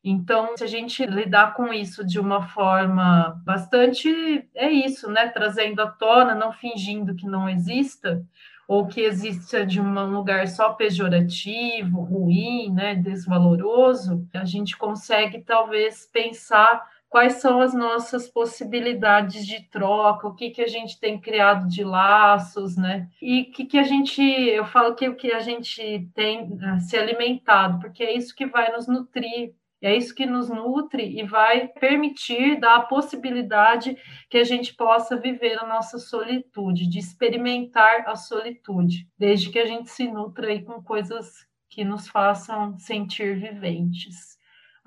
Então, 0.04 0.56
se 0.56 0.64
a 0.64 0.68
gente 0.68 1.06
lidar 1.06 1.54
com 1.54 1.74
isso 1.74 2.06
de 2.06 2.20
uma 2.20 2.42
forma 2.50 3.42
bastante, 3.46 4.48
é 4.54 4.70
isso, 4.70 5.10
né? 5.10 5.28
Trazendo 5.30 5.82
à 5.82 5.88
tona, 5.88 6.36
não 6.36 6.52
fingindo 6.52 7.16
que 7.16 7.26
não 7.26 7.50
exista, 7.50 8.24
ou 8.68 8.86
que 8.86 9.02
exista 9.02 9.66
de 9.66 9.82
um 9.82 10.06
lugar 10.06 10.48
só 10.48 10.74
pejorativo, 10.74 12.02
ruim, 12.02 12.72
né? 12.72 12.96
Desvaloroso, 12.96 14.28
a 14.34 14.46
gente 14.46 14.78
consegue 14.78 15.42
talvez 15.42 16.06
pensar 16.06 16.86
quais 17.10 17.34
são 17.34 17.60
as 17.60 17.74
nossas 17.74 18.30
possibilidades 18.30 19.46
de 19.46 19.68
troca, 19.70 20.28
o 20.28 20.36
que, 20.36 20.52
que 20.52 20.62
a 20.62 20.68
gente 20.68 21.00
tem 21.00 21.20
criado 21.20 21.68
de 21.68 21.84
laços, 21.84 22.78
né? 22.78 23.10
E 23.22 23.42
o 23.42 23.52
que, 23.52 23.66
que 23.66 23.78
a 23.78 23.84
gente, 23.84 24.22
eu 24.22 24.66
falo 24.66 24.96
que 24.96 25.10
o 25.10 25.16
que 25.16 25.32
a 25.32 25.40
gente 25.40 26.08
tem 26.14 26.44
uh, 26.44 26.80
se 26.80 26.96
alimentado, 26.96 27.80
porque 27.80 28.04
é 28.04 28.16
isso 28.16 28.36
que 28.36 28.46
vai 28.46 28.72
nos 28.72 28.88
nutrir 28.88 29.54
é 29.82 29.96
isso 29.96 30.14
que 30.14 30.26
nos 30.26 30.50
nutre 30.50 31.20
e 31.20 31.24
vai 31.24 31.68
permitir 31.68 32.60
dar 32.60 32.76
a 32.76 32.82
possibilidade 32.82 33.96
que 34.30 34.38
a 34.38 34.44
gente 34.44 34.76
possa 34.76 35.16
viver 35.16 35.58
a 35.58 35.66
nossa 35.66 35.98
solitude, 35.98 36.90
de 36.90 37.00
experimentar 37.00 38.04
a 38.06 38.16
solitude, 38.16 39.08
desde 39.18 39.50
que 39.50 39.58
a 39.58 39.66
gente 39.66 39.90
se 39.90 40.06
nutra 40.12 40.48
aí 40.48 40.64
com 40.64 40.84
coisas 40.84 41.48
que 41.70 41.86
nos 41.86 42.10
façam 42.10 42.78
sentir 42.78 43.40
viventes, 43.40 44.38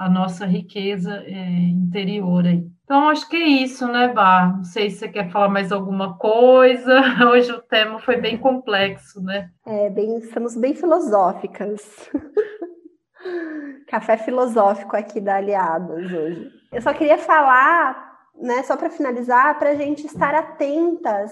a 0.03 0.09
nossa 0.09 0.45
riqueza 0.45 1.23
é, 1.27 1.49
interior 1.71 2.45
aí. 2.45 2.67
Então, 2.85 3.09
acho 3.09 3.29
que 3.29 3.37
é 3.37 3.47
isso, 3.47 3.87
né, 3.87 4.09
Bar? 4.09 4.57
Não 4.57 4.65
sei 4.65 4.91
se 4.91 4.99
você 4.99 5.09
quer 5.09 5.31
falar 5.31 5.49
mais 5.49 5.71
alguma 5.71 6.19
coisa. 6.19 7.01
Hoje 7.31 7.53
o 7.53 7.63
tema 7.63 8.01
foi 8.01 8.17
bem 8.17 8.37
complexo, 8.37 9.23
né? 9.23 9.49
É, 9.65 9.89
bem, 9.89 10.19
estamos 10.19 10.57
bem 10.57 10.75
filosóficas. 10.75 12.11
Café 13.89 14.17
filosófico 14.17 14.97
aqui 14.97 15.21
da 15.21 15.37
Aliadas 15.37 16.13
hoje. 16.13 16.51
Eu 16.73 16.83
só 16.83 16.93
queria 16.93 17.19
falar, 17.19 18.19
né, 18.41 18.63
só 18.63 18.77
para 18.77 18.91
finalizar, 18.91 19.59
para 19.59 19.71
a 19.71 19.75
gente 19.75 20.07
estar 20.07 20.35
atentas 20.35 21.31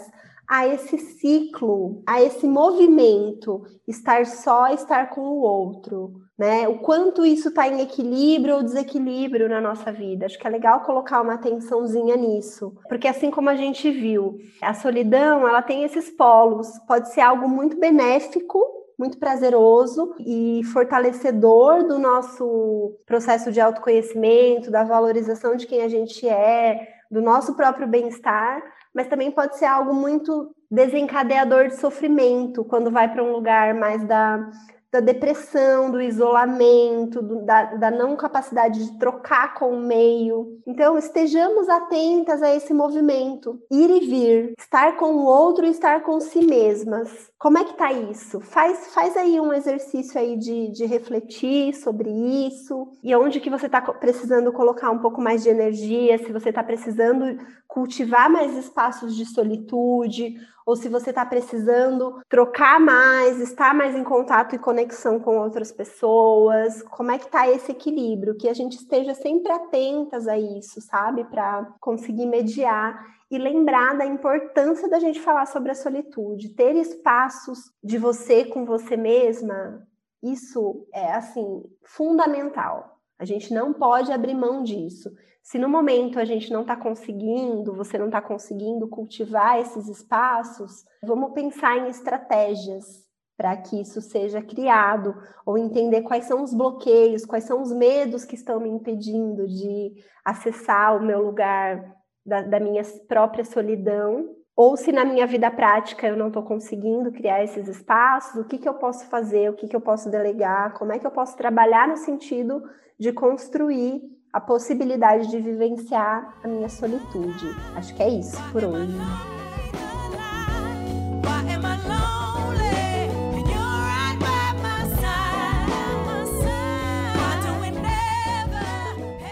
a 0.49 0.67
esse 0.67 0.99
ciclo, 0.99 2.03
a 2.07 2.23
esse 2.23 2.47
movimento, 2.47 3.63
estar 3.89 4.27
só, 4.27 4.69
estar 4.69 5.09
com 5.11 5.21
o 5.21 5.41
outro, 5.41 6.13
né? 6.41 6.67
O 6.67 6.79
quanto 6.79 7.27
isso 7.27 7.51
está 7.51 7.69
em 7.69 7.83
equilíbrio 7.83 8.57
ou 8.57 8.63
desequilíbrio 8.63 9.47
na 9.47 9.61
nossa 9.61 9.93
vida. 9.93 10.25
Acho 10.25 10.39
que 10.39 10.47
é 10.47 10.51
legal 10.51 10.81
colocar 10.81 11.21
uma 11.21 11.35
atençãozinha 11.35 12.17
nisso, 12.17 12.75
porque 12.89 13.07
assim 13.07 13.31
como 13.31 13.51
a 13.51 13.55
gente 13.55 13.91
viu, 13.91 14.39
a 14.63 14.73
solidão, 14.73 15.47
ela 15.47 15.61
tem 15.61 15.85
esses 15.85 16.09
polos, 16.09 16.67
pode 16.89 17.13
ser 17.13 17.21
algo 17.21 17.47
muito 17.47 17.79
benéfico 17.79 18.81
muito 18.99 19.17
prazeroso 19.19 20.15
e 20.19 20.61
fortalecedor 20.75 21.87
do 21.89 21.99
nosso 21.99 22.99
processo 23.07 23.51
de 23.51 23.59
autoconhecimento, 23.59 24.71
da 24.71 24.85
valorização 24.85 25.57
de 25.57 25.67
quem 25.67 25.81
a 25.81 25.89
gente 25.89 26.29
é, 26.29 26.87
do 27.11 27.23
nosso 27.23 27.55
próprio 27.55 27.89
bem-estar, 27.89 28.63
mas 28.95 29.07
também 29.07 29.31
pode 29.31 29.57
ser 29.57 29.65
algo 29.65 29.95
muito 29.95 30.55
desencadeador 30.71 31.69
de 31.69 31.77
sofrimento 31.77 32.63
quando 32.63 32.91
vai 32.91 33.11
para 33.11 33.25
um 33.25 33.33
lugar 33.33 33.73
mais 33.73 34.05
da 34.05 34.51
da 34.93 34.99
depressão, 34.99 35.91
do 35.91 36.01
isolamento, 36.01 37.23
do, 37.23 37.45
da, 37.45 37.77
da 37.77 37.91
não 37.91 38.17
capacidade 38.17 38.85
de 38.85 38.99
trocar 38.99 39.55
com 39.55 39.71
o 39.71 39.81
meio. 39.81 40.61
Então, 40.67 40.99
estejamos 40.99 41.69
atentas 41.69 42.43
a 42.43 42.55
esse 42.55 42.75
movimento, 42.75 43.61
ir 43.71 43.89
e 43.89 44.01
vir, 44.01 44.55
estar 44.59 44.97
com 44.97 45.13
o 45.13 45.25
outro 45.25 45.65
e 45.65 45.71
estar 45.71 46.03
com 46.03 46.21
si 46.21 46.45
mesmas. 46.45 47.31
Como 47.39 47.57
é 47.57 47.65
que 47.65 47.75
tá 47.75 47.93
isso? 47.93 48.41
Faz, 48.41 48.93
faz 48.93 49.17
aí 49.17 49.41
um 49.41 49.53
exercício 49.53 50.21
aí 50.21 50.37
de, 50.37 50.73
de 50.73 50.85
refletir 50.87 51.75
sobre 51.75 52.11
isso 52.11 52.89
e 53.03 53.15
onde 53.15 53.41
que 53.41 53.49
você 53.49 53.67
está 53.67 53.81
precisando 53.81 54.53
colocar 54.53 54.91
um 54.91 54.99
pouco 54.99 55.21
mais 55.21 55.43
de 55.43 55.49
energia, 55.49 56.19
se 56.19 56.33
você 56.33 56.49
está 56.49 56.63
precisando 56.63 57.39
cultivar 57.69 58.29
mais 58.29 58.57
espaços 58.57 59.15
de 59.15 59.25
solitude 59.25 60.35
ou 60.71 60.77
se 60.77 60.89
você 60.89 61.11
está 61.11 61.27
precisando 61.27 62.23
trocar 62.29 62.79
mais, 62.79 63.41
estar 63.41 63.75
mais 63.75 63.97
em 63.97 64.05
contato 64.05 64.55
e 64.55 64.59
conexão 64.59 65.19
com 65.19 65.37
outras 65.37 65.73
pessoas, 65.73 66.81
como 66.85 67.11
é 67.11 67.19
que 67.19 67.25
está 67.25 67.51
esse 67.51 67.73
equilíbrio, 67.73 68.37
que 68.37 68.49
a 68.49 68.55
gente 68.55 68.77
esteja 68.77 69.13
sempre 69.13 69.51
atentas 69.51 70.29
a 70.29 70.39
isso, 70.39 70.81
sabe, 70.81 71.25
para 71.25 71.75
conseguir 71.81 72.27
mediar 72.27 73.05
e 73.29 73.37
lembrar 73.37 73.99
da 73.99 74.07
importância 74.07 74.89
da 74.89 75.01
gente 75.01 75.21
falar 75.21 75.47
sobre 75.47 75.73
a 75.73 75.75
solitude, 75.75 76.51
ter 76.51 76.77
espaços 76.77 77.73
de 77.83 77.99
você 77.99 78.45
com 78.45 78.65
você 78.65 78.97
mesma, 78.97 79.85
isso 80.23 80.87
é 80.95 81.15
assim 81.15 81.65
fundamental. 81.83 83.00
A 83.21 83.27
gente 83.27 83.53
não 83.53 83.75
pode 83.75 84.11
abrir 84.11 84.33
mão 84.33 84.63
disso. 84.63 85.13
Se 85.43 85.59
no 85.59 85.69
momento 85.69 86.19
a 86.19 86.25
gente 86.25 86.51
não 86.51 86.63
está 86.63 86.75
conseguindo, 86.75 87.75
você 87.75 87.99
não 87.99 88.07
está 88.07 88.23
conseguindo 88.23 88.89
cultivar 88.89 89.61
esses 89.61 89.89
espaços, 89.89 90.87
vamos 91.03 91.35
pensar 91.35 91.77
em 91.77 91.91
estratégias 91.91 93.07
para 93.37 93.55
que 93.59 93.79
isso 93.79 94.01
seja 94.01 94.41
criado, 94.41 95.15
ou 95.45 95.59
entender 95.59 96.01
quais 96.01 96.25
são 96.25 96.43
os 96.43 96.55
bloqueios, 96.55 97.27
quais 97.27 97.45
são 97.45 97.61
os 97.61 97.73
medos 97.73 98.25
que 98.25 98.35
estão 98.35 98.59
me 98.59 98.71
impedindo 98.71 99.47
de 99.47 99.93
acessar 100.25 100.97
o 100.97 101.05
meu 101.05 101.23
lugar 101.23 101.95
da, 102.25 102.41
da 102.41 102.59
minha 102.59 102.83
própria 103.07 103.45
solidão, 103.45 104.35
ou 104.63 104.77
se 104.77 104.93
na 104.93 105.07
minha 105.07 105.27
vida 105.27 105.51
prática 105.51 106.07
eu 106.07 106.15
não 106.15 106.27
estou 106.27 106.43
conseguindo 106.43 107.11
criar 107.11 107.43
esses 107.43 107.67
espaços, 107.67 108.39
o 108.39 108.45
que, 108.45 108.59
que 108.59 108.69
eu 108.69 108.75
posso 108.75 109.07
fazer, 109.07 109.49
o 109.49 109.55
que, 109.55 109.67
que 109.67 109.75
eu 109.75 109.81
posso 109.81 110.11
delegar, 110.11 110.75
como 110.75 110.93
é 110.93 110.99
que 110.99 111.07
eu 111.07 111.11
posso 111.11 111.35
trabalhar 111.35 111.89
no 111.89 111.97
sentido 111.97 112.63
de 112.99 113.11
construir 113.11 114.03
a 114.31 114.39
possibilidade 114.39 115.31
de 115.31 115.41
vivenciar 115.41 116.37
a 116.45 116.47
minha 116.47 116.69
solitude. 116.69 117.47
Acho 117.75 117.95
que 117.97 118.03
é 118.03 118.11
isso 118.11 118.37
por 118.53 118.63
hoje. 118.63 118.99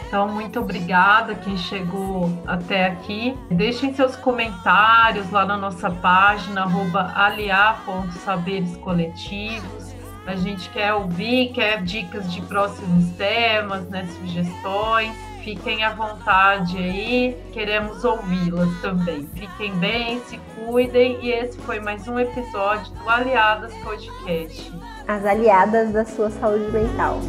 Então, 0.08 0.26
muito 0.26 0.58
obrigada 0.58 1.34
quem 1.34 1.58
chegou 1.58 2.32
até 2.46 2.86
aqui. 2.86 3.36
Deixem 3.50 3.92
seus 3.92 4.16
comentários 4.16 5.30
lá 5.30 5.44
na 5.44 5.58
nossa 5.58 5.90
página, 5.90 6.66
aliar.saberescoletivos. 7.14 9.94
A 10.26 10.34
gente 10.34 10.70
quer 10.70 10.94
ouvir, 10.94 11.52
quer 11.52 11.82
dicas 11.82 12.32
de 12.32 12.40
próximos 12.40 13.10
temas, 13.16 13.86
né, 13.90 14.08
sugestões. 14.18 15.14
Fiquem 15.44 15.84
à 15.84 15.90
vontade 15.90 16.78
aí, 16.78 17.36
queremos 17.52 18.02
ouvi-las 18.02 18.80
também. 18.80 19.28
Fiquem 19.34 19.76
bem, 19.76 20.22
se 20.24 20.40
cuidem 20.54 21.18
e 21.22 21.32
esse 21.32 21.58
foi 21.58 21.80
mais 21.80 22.08
um 22.08 22.18
episódio 22.18 22.90
do 22.94 23.10
Aliadas 23.10 23.74
Podcast. 23.84 24.72
As 25.06 25.26
aliadas 25.26 25.92
da 25.92 26.06
sua 26.06 26.30
saúde 26.30 26.72
mental. 26.72 27.20